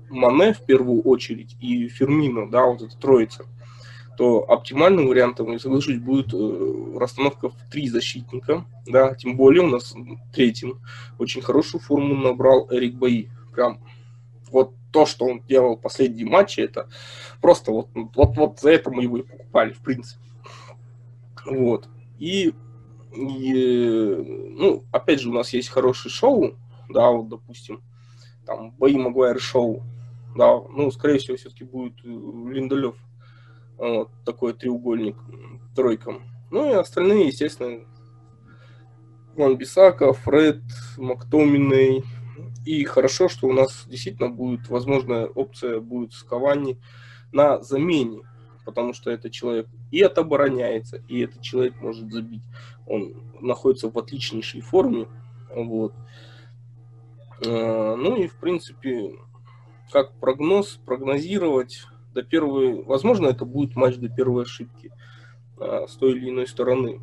Мане 0.09 0.53
в 0.53 0.65
первую 0.65 1.03
очередь 1.03 1.55
и 1.59 1.87
Фермино, 1.87 2.49
да, 2.49 2.65
вот 2.65 2.81
эта 2.81 2.97
троица– 2.97 3.45
то 4.19 4.43
оптимальным 4.51 5.07
вариантом, 5.07 5.53
я 5.53 5.59
соглашусь, 5.59 5.97
будет 5.97 6.33
э, 6.33 6.97
расстановка 6.99 7.47
в 7.47 7.55
три 7.71 7.87
защитника. 7.87 8.65
Да, 8.85 9.15
тем 9.15 9.37
более 9.37 9.63
у 9.63 9.69
нас 9.69 9.95
третьим 10.33 10.81
очень 11.17 11.41
хорошую 11.41 11.79
форму 11.79 12.15
набрал 12.15 12.67
Эрик 12.69 12.95
Баи. 12.95 13.31
Прям 13.53 13.79
вот 14.51 14.73
то, 14.91 15.05
что 15.05 15.23
он 15.23 15.41
делал 15.47 15.77
последние 15.77 16.25
матчи, 16.25 16.59
это 16.59 16.89
просто 17.39 17.71
вот, 17.71 17.87
вот, 17.93 18.35
вот 18.35 18.59
за 18.59 18.71
это 18.71 18.91
мы 18.91 19.03
его 19.03 19.19
и 19.19 19.23
покупали, 19.23 19.71
в 19.71 19.79
принципе. 19.79 20.21
Вот. 21.45 21.87
И, 22.17 22.53
и, 23.15 24.15
ну, 24.57 24.83
опять 24.91 25.21
же, 25.21 25.29
у 25.29 25.33
нас 25.33 25.53
есть 25.53 25.69
хорошее 25.69 26.11
шоу, 26.11 26.57
да, 26.89 27.09
вот, 27.09 27.29
допустим, 27.29 27.81
там, 28.45 28.71
Бои 28.71 28.97
Магуайр 28.97 29.39
шоу, 29.39 29.81
да, 30.35 30.59
ну, 30.59 30.91
скорее 30.91 31.19
всего, 31.19 31.37
все-таки 31.37 31.63
будет 31.63 31.93
э, 32.03 32.09
Линдолев 32.09 32.97
вот 33.79 34.11
такой 34.25 34.53
треугольник 34.53 35.15
тройкам. 35.75 36.23
Ну 36.51 36.69
и 36.69 36.73
остальные, 36.73 37.27
естественно, 37.27 37.85
Ван 39.35 39.57
Бисака, 39.57 40.13
Фред, 40.13 40.61
Мактоминой. 40.97 42.03
И 42.65 42.83
хорошо, 42.83 43.29
что 43.29 43.47
у 43.47 43.53
нас 43.53 43.85
действительно 43.87 44.29
будет 44.29 44.67
возможная 44.69 45.27
опция 45.27 45.79
будет 45.79 46.13
с 46.13 46.23
Кавани 46.23 46.77
на 47.31 47.61
замене, 47.61 48.21
потому 48.65 48.93
что 48.93 49.11
этот 49.11 49.31
человек 49.31 49.67
и 49.91 50.01
отобороняется, 50.01 51.01
и 51.07 51.21
этот 51.21 51.41
человек 51.41 51.79
может 51.81 52.11
забить. 52.11 52.43
Он 52.85 53.15
находится 53.39 53.89
в 53.89 53.97
отличнейшей 53.97 54.61
форме. 54.61 55.07
Вот. 55.55 55.93
А, 57.45 57.95
ну 57.95 58.17
и, 58.17 58.27
в 58.27 58.35
принципе, 58.35 59.15
как 59.91 60.13
прогноз, 60.19 60.79
прогнозировать 60.85 61.85
до 62.13 62.23
первой, 62.23 62.83
возможно, 62.83 63.27
это 63.27 63.45
будет 63.45 63.75
матч 63.75 63.97
до 63.97 64.09
первой 64.09 64.43
ошибки 64.43 64.91
а, 65.57 65.87
с 65.87 65.95
той 65.95 66.13
или 66.13 66.29
иной 66.29 66.47
стороны. 66.47 67.01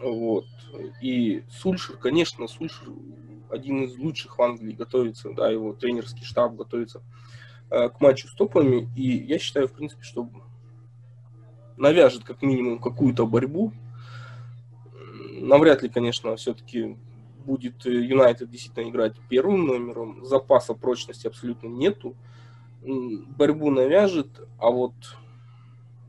Вот. 0.00 0.46
И 1.00 1.44
Сульшер, 1.50 1.96
конечно, 1.96 2.46
Сульшер 2.46 2.88
один 3.50 3.82
из 3.82 3.96
лучших 3.98 4.38
в 4.38 4.42
Англии 4.42 4.72
готовится, 4.72 5.30
да, 5.34 5.50
его 5.50 5.72
тренерский 5.72 6.24
штаб 6.24 6.54
готовится 6.54 7.02
а, 7.68 7.88
к 7.88 8.00
матчу 8.00 8.28
с 8.28 8.34
топами. 8.34 8.88
И 8.96 9.08
я 9.08 9.38
считаю, 9.38 9.68
в 9.68 9.72
принципе, 9.72 10.02
что 10.02 10.28
навяжет 11.76 12.24
как 12.24 12.42
минимум 12.42 12.78
какую-то 12.78 13.26
борьбу. 13.26 13.72
Навряд 15.40 15.82
ли, 15.82 15.88
конечно, 15.88 16.36
все-таки 16.36 16.96
будет 17.44 17.84
Юнайтед 17.84 18.50
действительно 18.50 18.88
играть 18.88 19.14
первым 19.28 19.66
номером. 19.66 20.24
Запаса 20.24 20.74
прочности 20.74 21.26
абсолютно 21.26 21.68
нету 21.68 22.14
борьбу 22.82 23.70
навяжет, 23.70 24.28
а 24.58 24.70
вот, 24.70 24.94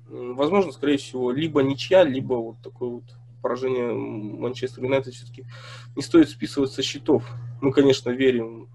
возможно, 0.07 0.71
скорее 0.71 0.97
всего, 0.97 1.31
либо 1.31 1.61
ничья, 1.63 2.03
либо 2.03 2.35
вот 2.35 2.57
такое 2.63 2.89
вот 2.89 3.03
поражение 3.41 3.91
Манчестер 3.93 4.83
Юнайтед 4.83 5.13
все-таки 5.13 5.45
не 5.95 6.01
стоит 6.01 6.29
списывать 6.29 6.71
со 6.71 6.81
счетов. 6.81 7.29
Мы, 7.61 7.71
конечно, 7.71 8.09
верим 8.11 8.67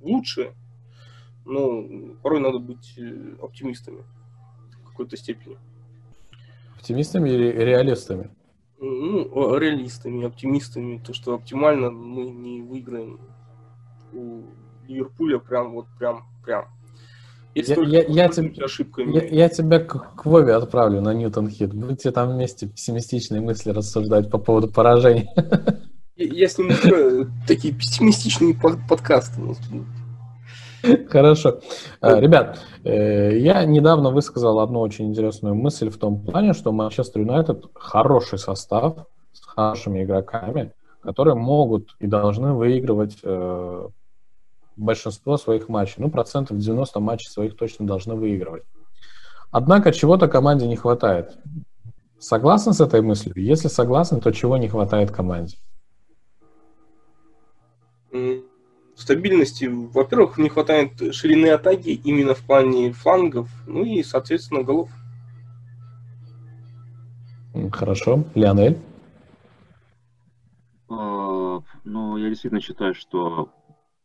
в 0.00 0.06
лучшее, 0.06 0.54
но 1.44 2.14
порой 2.22 2.40
надо 2.40 2.58
быть 2.58 2.94
э, 2.98 3.36
оптимистами 3.40 4.02
в 4.82 4.90
какой-то 4.90 5.16
степени. 5.16 5.56
Оптимистами 6.76 7.30
или 7.30 7.50
реалистами? 7.50 8.30
Ну, 8.80 9.56
реалистами, 9.58 10.24
оптимистами. 10.24 10.98
То, 10.98 11.12
что 11.12 11.34
оптимально 11.34 11.90
мы 11.90 12.28
не 12.28 12.62
выиграем 12.62 13.18
у 14.12 14.44
Ливерпуля 14.86 15.38
прям 15.38 15.72
вот 15.72 15.86
прям 15.98 16.24
прям 16.44 16.66
я, 17.66 18.02
я, 18.02 18.02
я, 18.02 18.64
ошибками. 18.64 19.14
Я, 19.14 19.24
я 19.24 19.48
тебя 19.48 19.80
к, 19.80 20.14
к 20.16 20.26
Вове 20.26 20.54
отправлю 20.54 21.00
на 21.00 21.14
Ньютон 21.14 21.48
Хит. 21.48 21.72
Будете 21.74 22.10
там 22.10 22.32
вместе 22.32 22.66
пессимистичные 22.66 23.40
мысли 23.40 23.70
рассуждать 23.70 24.30
по 24.30 24.38
поводу 24.38 24.68
поражений. 24.68 25.28
С 26.16 26.58
ним 26.58 26.70
такие 27.46 27.74
пессимистичные 27.74 28.56
подкасты. 28.88 29.40
Хорошо. 31.08 31.60
А, 32.00 32.20
ребят, 32.20 32.60
э, 32.84 33.38
я 33.38 33.64
недавно 33.64 34.10
высказал 34.10 34.60
одну 34.60 34.80
очень 34.80 35.06
интересную 35.06 35.54
мысль 35.54 35.90
в 35.90 35.98
том 35.98 36.24
плане, 36.24 36.52
что 36.52 36.72
Манчестер 36.72 37.22
Юнайтед 37.22 37.64
хороший 37.74 38.38
состав 38.38 39.06
с 39.32 39.44
хорошими 39.44 40.04
игроками, 40.04 40.72
которые 41.02 41.34
могут 41.34 41.96
и 41.98 42.06
должны 42.06 42.52
выигрывать 42.52 43.18
э, 43.22 43.88
большинство 44.78 45.36
своих 45.36 45.68
матчей. 45.68 45.96
Ну, 45.98 46.10
процентов 46.10 46.58
90 46.58 47.00
матчей 47.00 47.28
своих 47.28 47.56
точно 47.56 47.86
должны 47.86 48.14
выигрывать. 48.14 48.64
Однако 49.50 49.92
чего-то 49.92 50.28
команде 50.28 50.66
не 50.66 50.76
хватает. 50.76 51.36
Согласны 52.18 52.72
с 52.72 52.80
этой 52.80 53.00
мыслью? 53.00 53.34
Если 53.36 53.68
согласны, 53.68 54.20
то 54.20 54.30
чего 54.32 54.56
не 54.56 54.68
хватает 54.68 55.10
команде? 55.10 55.56
Стабильности. 58.96 59.66
Во-первых, 59.66 60.38
не 60.38 60.48
хватает 60.48 61.14
ширины 61.14 61.46
атаки 61.48 61.90
именно 61.90 62.34
в 62.34 62.40
плане 62.40 62.92
флангов, 62.92 63.48
ну 63.66 63.84
и, 63.84 64.02
соответственно, 64.02 64.62
голов. 64.62 64.90
Хорошо. 67.72 68.24
Леонель? 68.34 68.78
А, 70.88 71.60
ну, 71.84 72.16
я 72.16 72.28
действительно 72.28 72.60
считаю, 72.60 72.94
что 72.94 73.50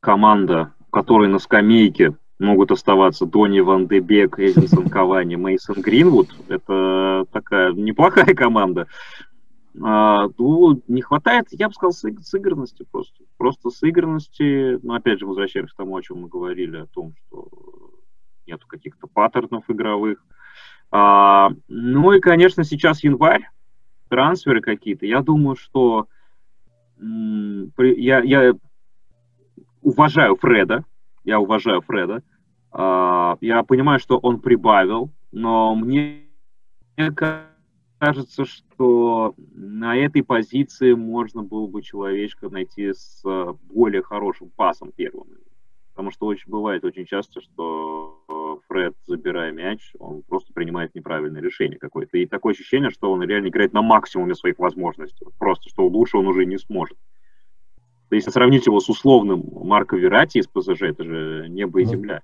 команда, 0.04 0.74
в 0.88 0.92
которой 0.92 1.30
на 1.30 1.40
скамейке 1.40 2.16
могут 2.38 2.72
оставаться 2.72 3.26
Дони 3.26 3.62
Ван 3.62 3.88
де 3.88 4.00
Бек, 4.00 4.38
Эдинсон 4.38 4.90
Кавани, 4.90 5.36
Мейсон 5.36 5.82
Гринвуд, 5.82 6.30
это 6.50 7.26
такая 7.32 7.72
неплохая 7.72 8.26
команда. 8.36 8.88
А, 9.82 10.28
ну, 10.38 10.82
не 10.88 11.02
хватает, 11.02 11.48
я 11.52 11.70
бы 11.70 11.74
сказал, 11.74 11.94
сыгранности 11.94 12.86
просто. 12.92 13.24
Просто 13.38 13.70
сыгранности, 13.70 14.78
но 14.84 14.96
опять 14.96 15.20
же, 15.20 15.26
возвращаемся 15.26 15.74
к 15.74 15.78
тому, 15.78 15.96
о 15.96 16.02
чем 16.02 16.22
мы 16.22 16.28
говорили, 16.28 16.78
о 16.78 16.86
том, 16.86 17.14
что 17.16 17.48
нету 18.46 18.68
каких-то 18.68 19.08
паттернов 19.08 19.64
игровых. 19.70 20.24
А, 20.92 21.50
ну 21.70 22.12
и, 22.12 22.20
конечно, 22.20 22.66
сейчас 22.66 23.04
январь, 23.04 23.50
трансферы 24.10 24.62
какие-то. 24.62 25.06
Я 25.06 25.22
думаю, 25.22 25.56
что 25.56 26.08
я, 27.00 28.20
я 28.20 28.54
уважаю 29.84 30.36
Фреда, 30.36 30.84
я 31.24 31.40
уважаю 31.40 31.82
Фреда, 31.82 32.24
а, 32.72 33.38
я 33.42 33.64
понимаю, 33.64 34.00
что 34.00 34.18
он 34.18 34.40
прибавил, 34.40 35.12
но 35.32 35.76
мне 35.76 36.24
кажется, 38.00 38.46
что 38.46 39.36
на 39.38 39.96
этой 39.96 40.24
позиции 40.24 40.94
можно 40.94 41.44
было 41.44 41.68
бы 41.68 41.82
человечка 41.82 42.50
найти 42.50 42.94
с 42.94 43.24
более 43.64 44.02
хорошим 44.02 44.50
пасом 44.50 44.92
первым. 44.96 45.28
Потому 45.94 46.10
что 46.10 46.26
очень 46.26 46.50
бывает 46.50 46.84
очень 46.84 47.06
часто, 47.06 47.40
что 47.40 48.24
что 48.54 48.62
Фред, 48.68 48.96
забирая 49.06 49.52
мяч, 49.52 49.94
он 50.00 50.24
просто 50.24 50.54
принимает 50.54 50.94
неправильное 50.96 51.42
решение 51.42 51.78
какое-то. 51.80 52.18
И 52.18 52.26
такое 52.26 52.54
ощущение, 52.54 52.90
что 52.90 53.12
он 53.12 53.24
реально 53.24 53.48
играет 53.48 53.74
на 53.74 53.82
максимуме 53.82 54.36
своих 54.36 54.60
возможностей. 54.60 55.26
Просто, 55.38 55.70
что 55.70 55.88
лучше 55.88 56.18
он 56.18 56.28
уже 56.28 56.46
не 56.46 56.58
сможет. 56.58 56.98
Если 58.16 58.32
сравнить 58.32 58.66
его 58.66 58.80
с 58.80 58.90
условным 58.90 59.44
Марко 59.52 59.96
Верати 59.96 60.40
из 60.40 60.48
ПСЖ, 60.48 60.84
это 60.84 61.04
же 61.04 61.48
небо 61.50 61.82
и 61.82 61.86
земля. 61.86 62.22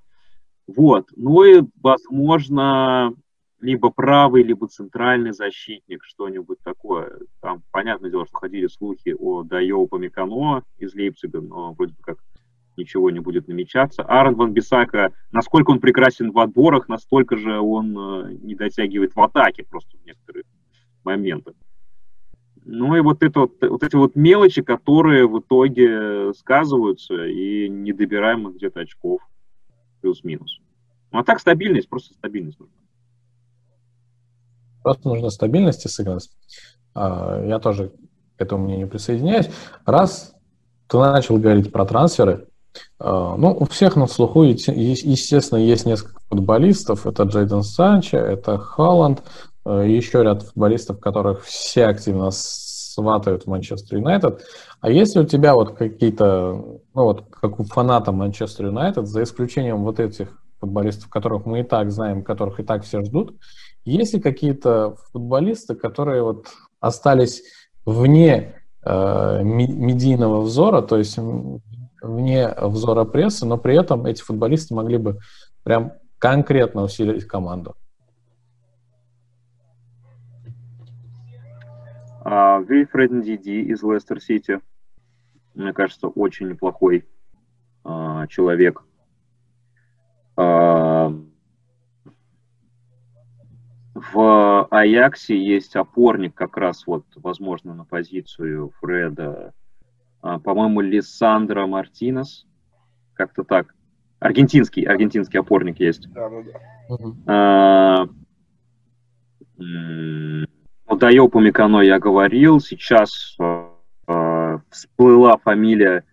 Вот. 0.67 1.07
Ну 1.15 1.43
и, 1.43 1.63
возможно, 1.81 3.13
либо 3.61 3.89
правый, 3.89 4.43
либо 4.43 4.67
центральный 4.67 5.31
защитник, 5.31 6.03
что-нибудь 6.03 6.59
такое. 6.63 7.19
Там, 7.41 7.63
понятное 7.71 8.09
дело, 8.09 8.25
что 8.25 8.37
ходили 8.37 8.67
слухи 8.67 9.15
о 9.17 9.43
Дайо 9.43 9.85
Памикано 9.87 10.63
из 10.77 10.93
Лейпцига, 10.93 11.41
но 11.41 11.73
вроде 11.73 11.93
бы 11.93 12.01
как 12.01 12.17
ничего 12.77 13.11
не 13.11 13.19
будет 13.19 13.47
намечаться. 13.47 14.03
Аарон 14.03 14.35
Ван 14.35 14.53
Бисака, 14.53 15.11
насколько 15.31 15.71
он 15.71 15.79
прекрасен 15.79 16.31
в 16.31 16.39
отборах, 16.39 16.87
настолько 16.87 17.35
же 17.35 17.59
он 17.59 17.97
э, 17.97 18.33
не 18.41 18.55
дотягивает 18.55 19.15
в 19.15 19.21
атаке 19.21 19.65
просто 19.69 19.97
в 19.97 20.05
некоторых 20.05 20.45
моментах. 21.03 21.55
Ну 22.65 22.95
и 22.95 23.01
вот, 23.01 23.23
это 23.23 23.41
вот, 23.41 23.53
вот 23.61 23.83
эти 23.83 23.95
вот 23.95 24.15
мелочи, 24.15 24.61
которые 24.61 25.27
в 25.27 25.39
итоге 25.39 26.33
сказываются, 26.33 27.25
и 27.25 27.67
не 27.69 27.93
добираем 27.93 28.41
мы 28.41 28.53
где-то 28.53 28.81
очков 28.81 29.21
плюс-минус. 30.01 30.59
Ну 31.11 31.19
а 31.19 31.23
так 31.23 31.39
стабильность, 31.39 31.89
просто 31.89 32.13
стабильность 32.13 32.59
нужна. 32.59 32.75
Просто 34.83 35.09
нужна 35.09 35.29
стабильность 35.29 35.85
и 35.85 35.89
сыгранность. 35.89 36.37
А, 36.93 37.43
я 37.45 37.59
тоже 37.59 37.91
к 38.37 38.41
этому 38.41 38.65
мнению 38.65 38.87
присоединяюсь. 38.87 39.49
Раз 39.85 40.33
ты 40.87 40.97
начал 40.97 41.37
говорить 41.37 41.71
про 41.71 41.85
трансферы, 41.85 42.47
а, 42.99 43.35
ну, 43.35 43.51
у 43.51 43.65
всех 43.65 43.95
на 43.95 44.07
слуху, 44.07 44.43
естественно, 44.43 45.59
есть 45.59 45.85
несколько 45.85 46.19
футболистов. 46.29 47.05
Это 47.05 47.23
Джейден 47.23 47.63
Санчо, 47.63 48.17
это 48.17 48.57
Холланд, 48.57 49.19
и 49.19 49.23
еще 49.65 50.23
ряд 50.23 50.43
футболистов, 50.43 50.99
которых 50.99 51.43
все 51.43 51.85
активно 51.85 52.31
сватают 52.31 53.43
в 53.43 53.47
Манчестер 53.47 53.97
Юнайтед. 53.97 54.43
А 54.81 54.89
если 54.89 55.19
у 55.19 55.25
тебя 55.25 55.55
вот 55.55 55.75
какие-то, 55.75 56.79
ну 56.93 57.03
вот 57.03 57.25
как 57.29 57.59
у 57.59 57.63
фаната 57.63 58.11
Манчестер 58.11 58.67
Юнайтед, 58.67 59.07
за 59.07 59.23
исключением 59.23 59.83
вот 59.83 59.99
этих 59.99 60.29
футболистов, 60.59 61.09
которых 61.09 61.45
мы 61.45 61.61
и 61.61 61.63
так 61.63 61.91
знаем, 61.91 62.23
которых 62.23 62.59
и 62.59 62.63
так 62.63 62.83
все 62.83 63.03
ждут, 63.03 63.35
есть 63.85 64.13
ли 64.13 64.19
какие-то 64.19 64.95
футболисты, 65.11 65.75
которые 65.75 66.23
вот 66.23 66.47
остались 66.79 67.43
вне 67.85 68.55
э, 68.83 69.43
медийного 69.43 70.41
взора, 70.41 70.81
то 70.81 70.97
есть 70.97 71.17
вне 72.01 72.53
взора 72.61 73.05
прессы, 73.05 73.45
но 73.45 73.57
при 73.57 73.79
этом 73.79 74.05
эти 74.05 74.21
футболисты 74.21 74.73
могли 74.73 74.97
бы 74.97 75.19
прям 75.63 75.93
конкретно 76.17 76.83
усилить 76.83 77.25
команду? 77.25 77.75
Вильфред 82.29 83.23
Диди 83.23 83.61
из 83.71 83.81
Лестер 83.81 84.21
Сити, 84.21 84.59
мне 85.55 85.73
кажется, 85.73 86.07
очень 86.07 86.49
неплохой 86.49 87.07
uh, 87.83 88.27
человек. 88.27 88.83
Uh, 90.37 91.29
в 93.95 94.67
Аяксе 94.71 95.37
есть 95.37 95.75
опорник 95.75 96.33
как 96.33 96.55
раз 96.55 96.87
вот, 96.87 97.05
возможно, 97.15 97.73
на 97.73 97.83
позицию 97.83 98.71
Фреда. 98.79 99.53
А, 100.21 100.39
по-моему, 100.39 100.81
Лиссандро 100.81 101.65
Мартинес. 101.65 102.45
Как-то 103.13 103.43
так. 103.43 103.75
Аргентинский, 104.19 104.83
аргентинский 104.83 105.39
опорник 105.39 105.79
есть. 105.79 106.09
Да, 106.13 106.29
ну 106.29 106.43
да. 107.25 108.07
А, 110.89 110.93
о 110.93 110.97
Дайопу 110.97 111.39
Микано 111.39 111.81
я 111.81 111.99
говорил. 111.99 112.59
Сейчас 112.59 113.37
а, 113.39 114.61
всплыла 114.69 115.37
фамилия 115.37 116.03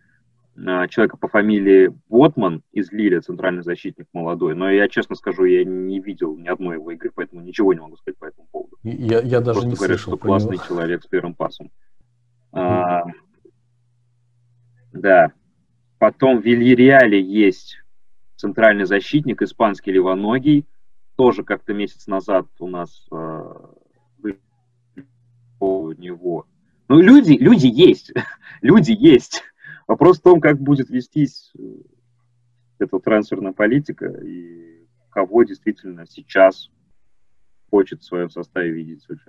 человека 0.88 1.18
по 1.18 1.28
фамилии 1.28 1.92
Ботман 2.08 2.62
из 2.72 2.90
Лиля, 2.90 3.20
центральный 3.20 3.62
защитник 3.62 4.06
молодой. 4.14 4.54
Но 4.54 4.70
я 4.70 4.88
честно 4.88 5.14
скажу, 5.14 5.44
я 5.44 5.64
не 5.64 6.00
видел 6.00 6.34
ни 6.36 6.48
одной 6.48 6.76
его 6.76 6.92
игры, 6.92 7.10
поэтому 7.14 7.42
ничего 7.42 7.74
не 7.74 7.80
могу 7.80 7.96
сказать 7.96 8.18
по 8.18 8.24
этому 8.24 8.48
поводу. 8.50 8.78
Я, 8.82 9.20
я 9.20 9.40
даже 9.40 9.60
Просто 9.60 9.68
не 9.68 9.74
говорят, 9.74 10.00
что 10.00 10.16
классный 10.16 10.56
него. 10.56 10.64
человек 10.66 11.02
с 11.02 11.06
первым 11.06 11.34
пасом. 11.34 11.70
А, 12.52 13.02
да. 14.92 15.32
Потом 15.98 16.40
в 16.40 16.44
Вильяреале 16.44 17.20
есть 17.20 17.78
центральный 18.36 18.86
защитник, 18.86 19.42
испанский 19.42 19.92
левоногий. 19.92 20.66
Тоже 21.16 21.44
как-то 21.44 21.74
месяц 21.74 22.06
назад 22.06 22.46
у 22.58 22.66
нас 22.66 23.06
э, 23.10 23.54
у 25.60 25.92
него. 25.92 26.46
Ну, 26.88 27.00
люди, 27.00 27.32
люди 27.32 27.66
есть. 27.66 28.12
люди 28.62 28.92
есть. 28.92 29.42
Вопрос 29.86 30.18
в 30.18 30.22
том, 30.22 30.40
как 30.40 30.60
будет 30.60 30.90
вестись 30.90 31.52
э, 31.58 31.62
эта 32.78 32.98
трансферная 32.98 33.52
политика 33.52 34.06
и 34.06 34.86
кого 35.10 35.44
действительно 35.44 36.06
сейчас 36.06 36.70
хочет 37.70 38.02
в 38.02 38.04
своем 38.04 38.30
составе 38.30 38.70
видеть 38.70 39.02
Сочи. 39.02 39.22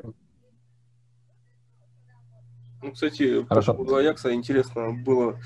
Ну, 2.81 2.91
кстати, 2.91 3.45
Хорошо. 3.45 3.71
по 3.71 3.77
поводу 3.77 3.95
Аякса 3.95 4.33
интересно 4.33 4.91
было, 4.93 5.39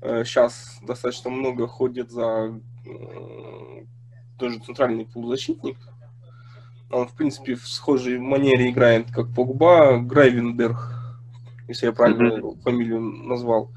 э, 0.00 0.24
сейчас 0.24 0.78
достаточно 0.86 1.30
много 1.30 1.66
ходит 1.66 2.10
за 2.10 2.58
э, 2.86 3.84
тоже 4.38 4.58
центральный 4.60 5.06
полузащитник. 5.06 5.76
Он, 6.92 7.08
в 7.08 7.14
принципе, 7.14 7.54
в 7.54 7.66
схожей 7.66 8.18
манере 8.18 8.70
играет, 8.70 9.10
как 9.10 9.32
Погба, 9.34 9.98
Грайвенберг, 9.98 10.92
если 11.66 11.86
я 11.86 11.92
правильно 11.92 12.38
mm-hmm. 12.38 12.62
фамилию 12.62 13.00
назвал 13.00 13.70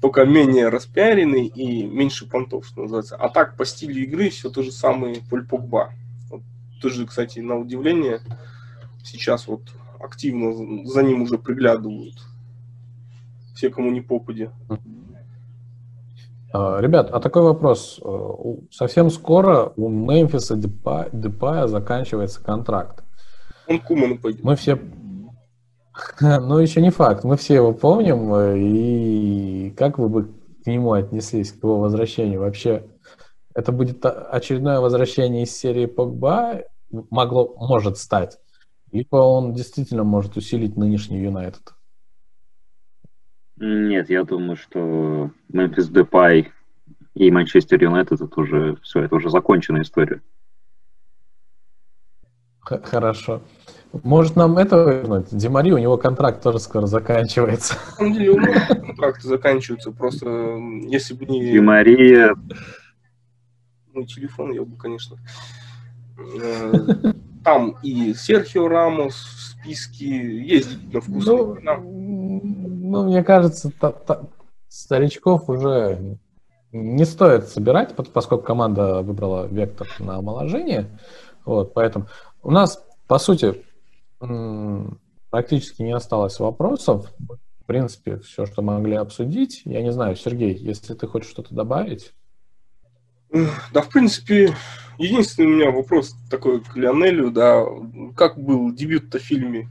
только 0.00 0.24
менее 0.24 0.68
распиаренный 0.68 1.46
и 1.46 1.82
меньше 1.84 2.26
понтов, 2.26 2.66
что 2.66 2.82
называется. 2.82 3.16
А 3.16 3.28
так, 3.28 3.56
по 3.56 3.64
стилю 3.64 4.02
игры 4.02 4.30
все 4.30 4.50
то 4.50 4.62
же 4.62 4.70
самое 4.70 5.22
Поль 5.28 5.46
Погба. 5.46 5.92
Вот, 6.30 6.42
тоже, 6.80 7.06
кстати, 7.06 7.40
на 7.40 7.56
удивление, 7.56 8.20
сейчас 9.02 9.48
вот 9.48 9.62
активно 10.00 10.86
за 10.86 11.02
ним 11.02 11.22
уже 11.22 11.38
приглядывают. 11.38 12.14
Все, 13.54 13.70
кому 13.70 13.90
не 13.90 14.02
попади. 14.02 14.50
А, 14.68 14.78
ребят, 16.80 17.10
а 17.12 17.20
такой 17.20 17.42
вопрос. 17.42 18.00
Э, 18.04 18.56
совсем 18.70 19.10
скоро 19.10 19.72
у 19.76 19.88
Мемфиса 19.88 20.56
Депая, 20.56 21.08
Депая 21.12 21.66
заканчивается 21.66 22.42
контракт. 22.42 23.02
Он 23.68 23.80
Куману 23.80 24.18
пойдет. 24.18 24.44
Мы 24.44 24.56
все 24.56 24.78
Ну, 26.20 26.58
еще 26.58 26.80
не 26.80 26.90
факт. 26.90 27.24
Мы 27.24 27.36
все 27.36 27.54
его 27.54 27.72
помним. 27.72 28.34
Э, 28.34 28.58
и 28.58 29.70
как 29.76 29.98
вы 29.98 30.08
бы 30.08 30.34
к 30.62 30.66
нему 30.66 30.92
отнеслись, 30.92 31.52
к 31.52 31.62
его 31.62 31.80
возвращению? 31.80 32.40
Вообще, 32.40 32.84
это 33.54 33.72
будет 33.72 34.04
очередное 34.04 34.80
возвращение 34.80 35.44
из 35.44 35.56
серии 35.56 35.86
Погба? 35.86 36.62
Могло, 36.90 37.54
может 37.58 37.98
стать. 37.98 38.38
Либо 38.92 39.16
он 39.16 39.52
действительно 39.52 40.04
может 40.04 40.36
усилить 40.36 40.76
нынешний 40.76 41.18
Юнайтед? 41.18 41.75
Нет, 43.58 44.10
я 44.10 44.24
думаю, 44.24 44.56
что 44.56 45.30
Мемфис 45.48 45.88
Депай 45.88 46.52
и 47.14 47.30
Манчестер 47.30 47.82
Юнайтед 47.82 48.20
это 48.20 48.40
уже 48.40 48.76
все, 48.82 49.00
это 49.00 49.14
уже 49.14 49.30
законченная 49.30 49.82
история. 49.82 50.20
Хорошо. 52.60 53.42
Может, 54.02 54.36
нам 54.36 54.58
это 54.58 54.76
вернуть? 54.76 55.28
Димари, 55.30 55.72
у 55.72 55.78
него 55.78 55.96
контракт 55.96 56.42
тоже 56.42 56.58
скоро 56.58 56.86
заканчивается. 56.86 57.74
На 57.74 57.96
самом 57.96 58.12
деле, 58.12 58.30
у 58.30 58.40
него 58.40 58.54
контракты 58.68 59.28
заканчиваются. 59.28 59.92
Просто 59.92 60.58
если 60.88 61.14
бы 61.14 61.26
не... 61.26 61.52
Димари... 61.52 62.28
Мой 63.94 64.04
телефон, 64.06 64.52
я 64.52 64.62
бы, 64.62 64.76
конечно... 64.76 65.16
Э, 66.18 67.12
там 67.44 67.76
и 67.82 68.12
Серхио 68.14 68.68
Рамос 68.68 69.14
в 69.14 69.40
списке 69.40 70.44
есть 70.44 70.92
на 70.92 71.00
вкус. 71.00 71.26
Ну, 71.26 71.54
ну, 72.86 73.04
мне 73.04 73.24
кажется, 73.24 73.70
та, 73.70 73.92
та, 73.92 74.22
старичков 74.68 75.48
уже 75.48 76.18
не 76.72 77.04
стоит 77.04 77.48
собирать, 77.48 77.94
поскольку 77.94 78.44
команда 78.44 79.02
выбрала 79.02 79.46
вектор 79.46 79.88
на 79.98 80.16
омоложение. 80.16 80.86
Вот, 81.44 81.74
поэтому 81.74 82.06
у 82.42 82.50
нас, 82.50 82.84
по 83.06 83.18
сути, 83.18 83.64
практически 85.30 85.82
не 85.82 85.92
осталось 85.92 86.38
вопросов. 86.38 87.12
В 87.18 87.64
принципе, 87.66 88.18
все, 88.18 88.46
что 88.46 88.62
могли 88.62 88.94
обсудить. 88.94 89.62
Я 89.64 89.82
не 89.82 89.92
знаю, 89.92 90.14
Сергей, 90.14 90.54
если 90.54 90.94
ты 90.94 91.06
хочешь 91.08 91.30
что-то 91.30 91.54
добавить. 91.54 92.14
Да, 93.72 93.82
в 93.82 93.88
принципе, 93.88 94.54
единственный 94.98 95.46
у 95.46 95.56
меня 95.56 95.70
вопрос 95.72 96.14
такой 96.30 96.60
к 96.62 96.76
Лионелю, 96.76 97.32
да, 97.32 97.64
как 98.16 98.38
был 98.38 98.72
дебют-то 98.72 99.18
в 99.18 99.22
фильме? 99.22 99.68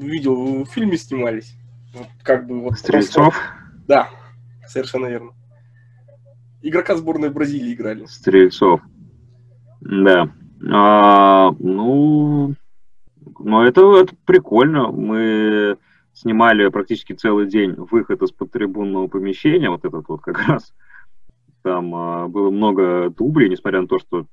Видел, 0.00 0.34
вы 0.34 0.64
в 0.64 0.68
фильме 0.68 0.98
снимались? 0.98 1.56
Вот, 1.94 2.06
как 2.22 2.46
бы 2.46 2.60
вот 2.60 2.74
Стрельцов? 2.74 3.34
Просто... 3.34 3.40
Да, 3.88 4.10
совершенно 4.66 5.06
верно. 5.06 5.32
Игрока 6.60 6.96
сборной 6.96 7.30
Бразилии 7.30 7.72
играли. 7.72 8.04
Стрельцов. 8.04 8.82
Да. 9.80 10.30
А, 10.70 11.50
ну, 11.58 12.54
ну 13.38 13.62
это, 13.62 13.96
это 13.96 14.14
прикольно. 14.26 14.88
Мы 14.88 15.78
снимали 16.12 16.68
практически 16.68 17.14
целый 17.14 17.46
день 17.46 17.72
выход 17.72 18.20
из-под 18.22 18.52
трибунного 18.52 19.06
помещения, 19.06 19.70
вот 19.70 19.84
этот 19.84 20.06
вот 20.08 20.20
как 20.20 20.46
раз. 20.46 20.74
Там 21.62 21.94
а, 21.94 22.28
было 22.28 22.50
много 22.50 23.08
дублей, 23.08 23.48
несмотря 23.48 23.80
на 23.80 23.88
то, 23.88 23.98
что 23.98 24.26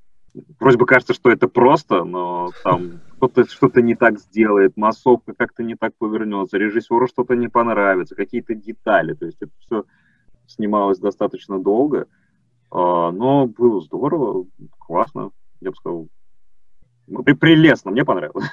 вроде 0.60 0.78
бы 0.78 0.86
кажется, 0.86 1.14
что 1.14 1.32
это 1.32 1.48
просто, 1.48 2.04
но 2.04 2.52
там 2.64 3.02
кто-то 3.18 3.46
что-то 3.50 3.82
не 3.82 3.96
так 3.96 4.20
сделает, 4.20 4.78
массовка 4.78 5.34
как-то 5.34 5.64
не 5.64 5.76
так 5.76 5.96
повернется, 5.98 6.58
режиссеру 6.58 7.08
что-то 7.08 7.36
не 7.36 7.48
понравится, 7.48 8.16
какие-то 8.16 8.56
детали. 8.56 9.14
То 9.14 9.26
есть 9.26 9.42
это 9.42 9.52
все 9.60 9.86
снималось 10.48 11.00
достаточно 11.00 11.60
долго, 11.60 12.08
а, 12.72 13.12
но 13.12 13.48
было 13.48 13.82
здорово, 13.82 14.46
классно, 14.80 15.32
я 15.62 15.72
бы 15.72 15.76
сказал, 15.76 16.08
ну, 17.08 17.24
прелестно, 17.24 17.92
мне 17.92 18.06
понравилось. 18.06 18.50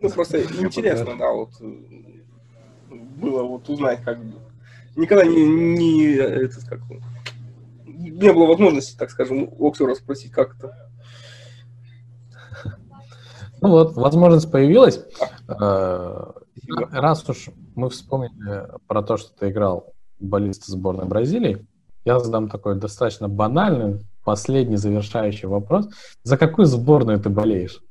Ну, 0.00 0.10
просто 0.10 0.42
интересно, 0.42 1.16
да, 1.18 1.32
вот 1.32 1.50
было 2.90 3.42
вот 3.42 3.68
узнать, 3.68 4.02
как 4.04 4.18
никогда 4.96 5.24
не, 5.24 5.46
не 5.46 6.14
этот, 6.14 6.64
как 6.68 6.80
не 8.00 8.32
было 8.32 8.46
возможности, 8.46 8.96
так 8.96 9.10
скажем, 9.10 9.48
у 9.50 9.68
Оксера 9.68 9.94
спросить, 9.94 10.32
как 10.32 10.56
это. 10.56 10.90
Ну 13.62 13.68
вот, 13.68 13.94
возможность 13.94 14.50
появилась. 14.50 15.04
А, 15.48 16.34
раз 16.92 17.28
уж 17.28 17.50
мы 17.74 17.90
вспомнили 17.90 18.68
про 18.86 19.02
то, 19.02 19.16
что 19.18 19.36
ты 19.38 19.50
играл 19.50 19.92
болист 20.18 20.64
сборной 20.66 21.06
Бразилии, 21.06 21.66
я 22.04 22.18
задам 22.18 22.48
такой 22.48 22.76
достаточно 22.76 23.28
банальный, 23.28 24.00
последний 24.24 24.76
завершающий 24.76 25.48
вопрос. 25.48 25.88
За 26.22 26.38
какую 26.38 26.66
сборную 26.66 27.20
ты 27.20 27.28
болеешь? 27.28 27.82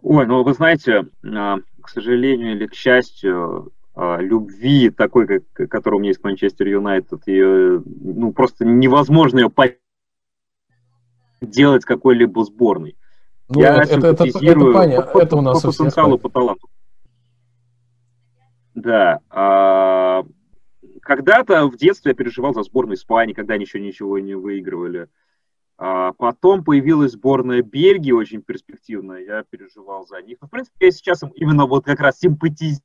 Ой, 0.00 0.26
ну 0.26 0.44
вы 0.44 0.54
знаете, 0.54 1.06
а, 1.24 1.56
к 1.82 1.88
сожалению 1.88 2.52
или 2.52 2.66
к 2.66 2.74
счастью, 2.74 3.72
любви 3.96 4.90
такой, 4.90 5.26
как, 5.26 5.70
которая 5.70 5.96
у 5.96 6.00
меня 6.00 6.10
есть 6.10 6.20
к 6.20 6.24
Манчестер 6.24 6.68
Юнайтед, 6.68 7.26
ее, 7.26 7.82
ну, 7.84 8.32
просто 8.32 8.64
невозможно 8.64 9.38
ее 9.38 9.50
делать 11.40 11.84
какой-либо 11.84 12.44
сборной. 12.44 12.96
Ну, 13.48 13.60
я 13.60 13.82
это, 13.82 13.94
это, 13.94 14.24
это, 14.24 14.44
это, 14.44 14.72
Паня, 14.72 15.02
по, 15.02 15.18
это 15.18 15.36
у 15.36 15.40
нас 15.40 15.62
по 15.62 15.68
потенциалу, 15.68 16.18
по 16.18 16.28
таланту. 16.28 16.68
Да. 18.74 19.20
А, 19.30 20.24
когда-то 21.00 21.66
в 21.66 21.76
детстве 21.76 22.10
я 22.10 22.14
переживал 22.14 22.52
за 22.52 22.64
сборную 22.64 22.96
Испании, 22.96 23.32
когда 23.32 23.54
они 23.54 23.64
еще 23.64 23.80
ничего 23.80 24.18
не 24.18 24.34
выигрывали. 24.34 25.08
А 25.78 26.12
потом 26.12 26.64
появилась 26.64 27.12
сборная 27.12 27.62
Бельгии, 27.62 28.10
очень 28.10 28.42
перспективная, 28.42 29.20
я 29.20 29.44
переживал 29.48 30.06
за 30.06 30.20
них. 30.22 30.38
Но, 30.40 30.48
в 30.48 30.50
принципе, 30.50 30.86
я 30.86 30.92
сейчас 30.92 31.22
именно 31.34 31.66
вот 31.66 31.84
как 31.84 32.00
раз 32.00 32.18
симпатизирую 32.18 32.82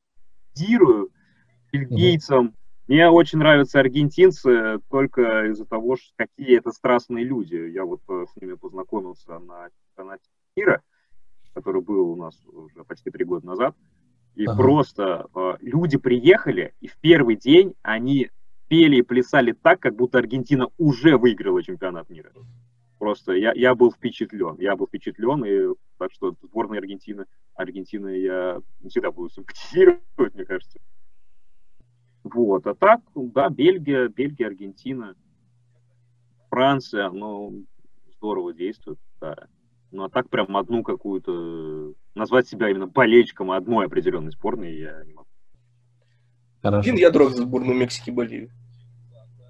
бельгийцам. 1.71 2.47
Mm-hmm. 2.47 2.53
Мне 2.87 3.09
очень 3.09 3.39
нравятся 3.39 3.79
аргентинцы 3.79 4.79
только 4.89 5.45
из-за 5.51 5.65
того, 5.65 5.95
что 5.95 6.11
какие 6.17 6.57
это 6.57 6.71
страстные 6.71 7.23
люди. 7.23 7.55
Я 7.55 7.85
вот 7.85 8.01
э, 8.09 8.25
с 8.31 8.41
ними 8.41 8.55
познакомился 8.55 9.39
на 9.39 9.69
чемпионате 9.69 10.29
мира, 10.55 10.81
который 11.53 11.81
был 11.81 12.11
у 12.11 12.15
нас 12.15 12.35
уже 12.47 12.83
почти 12.83 13.09
три 13.09 13.23
года 13.23 13.45
назад. 13.47 13.75
И 14.35 14.45
ага. 14.45 14.57
просто 14.57 15.27
э, 15.33 15.53
люди 15.61 15.97
приехали, 15.97 16.73
и 16.81 16.87
в 16.87 16.97
первый 16.97 17.35
день 17.35 17.75
они 17.81 18.29
пели 18.67 18.97
и 18.97 19.01
плясали 19.01 19.51
так, 19.51 19.79
как 19.79 19.95
будто 19.95 20.17
Аргентина 20.17 20.67
уже 20.77 21.17
выиграла 21.17 21.61
чемпионат 21.61 22.09
мира. 22.09 22.31
Просто 23.01 23.33
я, 23.33 23.51
я 23.55 23.73
был 23.73 23.91
впечатлен. 23.91 24.57
Я 24.59 24.75
был 24.75 24.85
впечатлен, 24.85 25.43
и 25.43 25.75
так 25.97 26.11
что 26.13 26.35
сборная 26.43 26.77
Аргентины, 26.77 27.25
Аргентины 27.55 28.09
я 28.19 28.61
всегда 28.87 29.09
буду 29.11 29.33
симпатизировать, 29.33 30.35
мне 30.35 30.45
кажется. 30.45 30.77
Вот, 32.23 32.67
а 32.67 32.75
так, 32.75 33.01
да, 33.15 33.49
Бельгия, 33.49 34.07
Бельгия, 34.07 34.45
Аргентина, 34.45 35.15
Франция, 36.51 37.09
ну, 37.09 37.65
здорово 38.17 38.53
действует, 38.53 38.99
да. 39.19 39.47
Ну, 39.89 40.03
а 40.03 40.09
так 40.09 40.29
прям 40.29 40.55
одну 40.55 40.83
какую-то... 40.83 41.95
Назвать 42.13 42.47
себя 42.47 42.69
именно 42.69 42.85
болельщиком 42.85 43.49
одной 43.49 43.87
определенной 43.87 44.31
сборной 44.31 44.77
я 44.77 45.03
не 45.05 45.13
могу. 45.13 45.27
Хорошо. 46.61 46.91
Я 46.91 47.09
дрог 47.09 47.31
за 47.31 47.45
сборную 47.45 47.75
Мексики 47.75 48.11
болею. 48.11 48.51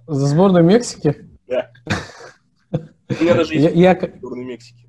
За 0.08 0.26
сборную 0.26 0.64
Мексики? 0.64 1.30
Да. 1.50 1.70
У 3.20 3.24
меня 3.24 3.36
даже 3.36 3.54
есть 3.56 3.76
я, 3.76 4.00
сборную 4.18 4.48
Мексики. 4.48 4.88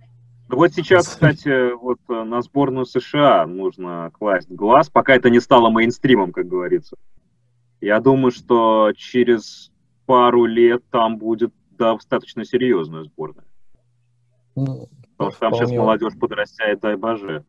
Вот 0.48 0.72
сейчас, 0.74 1.08
кстати, 1.08 1.72
вот 1.72 1.98
э, 2.10 2.24
на 2.24 2.42
сборную 2.42 2.84
США 2.84 3.46
нужно 3.46 4.10
класть 4.12 4.50
глаз, 4.50 4.90
пока 4.90 5.14
это 5.14 5.30
не 5.30 5.40
стало 5.40 5.70
мейнстримом, 5.70 6.30
как 6.32 6.46
говорится. 6.46 6.96
Я 7.80 8.00
думаю, 8.00 8.32
что 8.32 8.92
через 8.94 9.72
пару 10.04 10.44
лет 10.44 10.82
там 10.90 11.16
будет 11.16 11.54
достаточно 11.70 12.44
серьезная 12.44 13.04
сборная. 13.04 13.46
Ну, 14.54 14.88
Потому 15.16 15.30
что 15.30 15.40
там 15.40 15.54
сейчас 15.54 15.70
молодежь 15.70 16.18
подрастает, 16.18 16.80
дай 16.80 16.96
боже. 16.96 17.44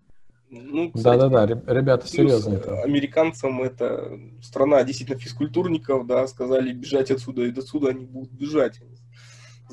Ну, 0.49 0.91
Да-да-да, 0.93 1.45
ребята 1.45 2.07
серьезные. 2.07 2.59
Там. 2.59 2.83
Американцам 2.83 3.63
это 3.63 4.19
страна 4.41 4.83
действительно 4.83 5.19
физкультурников, 5.19 6.05
да, 6.05 6.27
сказали 6.27 6.71
бежать 6.71 7.09
отсюда 7.09 7.43
и 7.43 7.51
до 7.51 7.61
сюда 7.63 7.89
они 7.89 8.05
будут 8.05 8.31
бежать. 8.31 8.79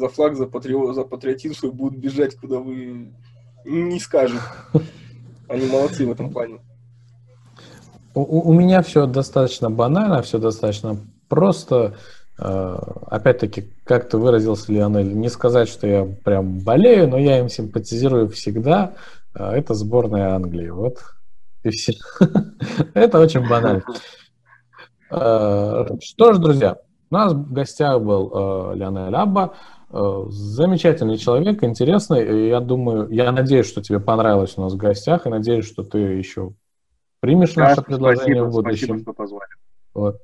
За 0.00 0.08
флаг, 0.08 0.34
за, 0.34 0.46
патриот, 0.46 0.94
за 0.94 1.04
патриотизм 1.04 1.54
свой 1.54 1.72
будут 1.72 1.98
бежать, 1.98 2.34
куда 2.34 2.58
вы 2.58 3.12
не 3.66 4.00
скажете. 4.00 4.40
Они 5.46 5.66
молодцы 5.66 6.06
в 6.06 6.10
этом 6.10 6.30
плане. 6.32 6.60
У, 8.14 8.22
у 8.22 8.54
меня 8.54 8.80
все 8.80 9.04
достаточно 9.04 9.68
банально, 9.68 10.22
все 10.22 10.38
достаточно 10.38 10.96
просто. 11.28 11.96
Э, 12.38 12.78
опять-таки, 13.08 13.70
как 13.84 14.08
ты 14.08 14.16
выразился, 14.16 14.72
Леонель, 14.72 15.14
не 15.14 15.28
сказать, 15.28 15.68
что 15.68 15.86
я 15.86 16.06
прям 16.24 16.60
болею, 16.60 17.06
но 17.06 17.18
я 17.18 17.38
им 17.38 17.50
симпатизирую 17.50 18.30
всегда. 18.30 18.94
Э, 19.34 19.50
это 19.50 19.74
сборная 19.74 20.34
Англии. 20.34 20.70
Вот 20.70 20.96
и 21.62 21.68
все. 21.68 21.92
Это 22.94 23.18
очень 23.18 23.46
банально. 23.46 23.84
Э, 25.10 25.84
что 26.00 26.32
ж, 26.32 26.38
друзья, 26.38 26.78
у 27.10 27.14
нас 27.14 27.34
в 27.34 27.52
гостях 27.52 28.00
был 28.00 28.74
Леонель 28.74 29.14
Абба. 29.14 29.52
Замечательный 29.92 31.18
человек, 31.18 31.64
интересный. 31.64 32.48
Я 32.48 32.60
думаю, 32.60 33.08
я 33.10 33.32
надеюсь, 33.32 33.66
что 33.66 33.82
тебе 33.82 33.98
понравилось 33.98 34.54
у 34.56 34.62
нас 34.62 34.72
в 34.72 34.76
гостях, 34.76 35.26
и 35.26 35.30
надеюсь, 35.30 35.66
что 35.66 35.82
ты 35.82 35.98
еще 35.98 36.52
примешь 37.20 37.54
да, 37.54 37.70
наше 37.70 37.82
предложение 37.82 38.36
спасибо, 38.36 38.44
в 38.44 38.52
будущем. 38.52 38.86
Спасибо, 38.86 39.00
что 39.00 39.12
позвали. 39.12 39.50
Вот. 39.94 40.20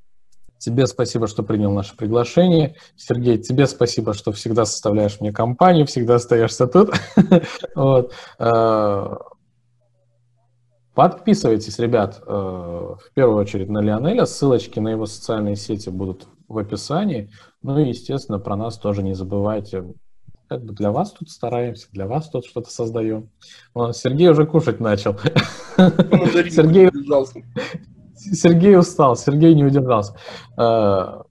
Тебе 0.58 0.86
спасибо, 0.86 1.26
что 1.26 1.42
принял 1.42 1.72
наше 1.72 1.96
приглашение. 1.96 2.76
Сергей, 2.96 3.38
тебе 3.38 3.66
спасибо, 3.66 4.14
что 4.14 4.32
всегда 4.32 4.64
составляешь 4.64 5.20
мне 5.20 5.32
компанию, 5.32 5.86
всегда 5.86 6.14
остаешься 6.14 6.66
тут. 6.66 6.94
вот. 7.74 8.14
Э, 8.38 9.16
подписывайтесь, 10.94 11.78
ребят, 11.78 12.22
э, 12.26 12.30
в 12.30 13.12
первую 13.14 13.38
очередь 13.38 13.68
на 13.68 13.80
Лионеля. 13.80 14.24
Ссылочки 14.24 14.78
на 14.78 14.88
его 14.88 15.04
социальные 15.06 15.56
сети 15.56 15.90
будут 15.90 16.26
в 16.48 16.56
описании. 16.56 17.30
Ну 17.66 17.80
и, 17.80 17.88
естественно, 17.88 18.38
про 18.38 18.54
нас 18.54 18.78
тоже 18.78 19.02
не 19.02 19.14
забывайте. 19.14 19.92
Как 20.46 20.64
бы 20.64 20.72
для 20.72 20.92
вас 20.92 21.10
тут 21.10 21.30
стараемся, 21.30 21.88
для 21.90 22.06
вас 22.06 22.28
тут 22.28 22.46
что-то 22.46 22.70
создаем. 22.70 23.30
Сергей 23.92 24.28
уже 24.28 24.46
кушать 24.46 24.78
начал. 24.78 25.16
Сергей... 25.76 26.88
Сергей 28.14 28.78
устал, 28.78 29.16
Сергей 29.16 29.52
не 29.56 29.64
удержался. 29.64 30.14
Э, 30.56 31.22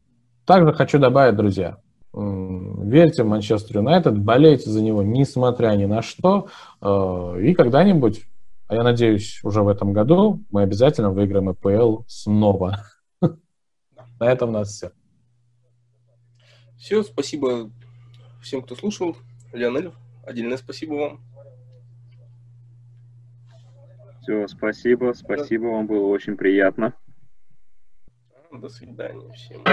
также 0.43 0.73
хочу 0.73 0.99
добавить, 0.99 1.37
друзья, 1.37 1.77
верьте 2.13 3.23
в 3.23 3.27
Манчестер 3.27 3.77
Юнайтед, 3.77 4.19
болейте 4.19 4.69
за 4.69 4.83
него, 4.83 5.03
несмотря 5.03 5.69
ни 5.77 5.85
на 5.85 6.01
что, 6.01 6.49
э, 6.81 7.41
и 7.43 7.53
когда-нибудь, 7.53 8.25
а 8.67 8.75
я 8.75 8.83
надеюсь, 8.83 9.39
уже 9.43 9.61
в 9.61 9.69
этом 9.69 9.93
году 9.93 10.41
мы 10.51 10.63
обязательно 10.63 11.11
выиграем 11.11 11.47
АПЛ 11.47 12.03
снова. 12.07 12.81
На 14.19 14.25
этом 14.25 14.49
у 14.49 14.51
нас 14.51 14.69
все. 14.71 14.91
Все, 16.85 17.01
спасибо 17.01 17.71
всем, 18.39 18.61
кто 18.61 18.75
слушал. 18.75 19.17
Леонель, 19.51 19.91
отдельное 20.23 20.57
спасибо 20.57 20.93
вам. 20.93 21.19
Все, 24.21 24.45
спасибо, 24.47 25.13
спасибо 25.15 25.63
вам, 25.63 25.87
было 25.87 26.05
очень 26.05 26.37
приятно. 26.37 26.93
До 28.51 28.69
свидания 28.69 29.33
всем. 29.33 29.63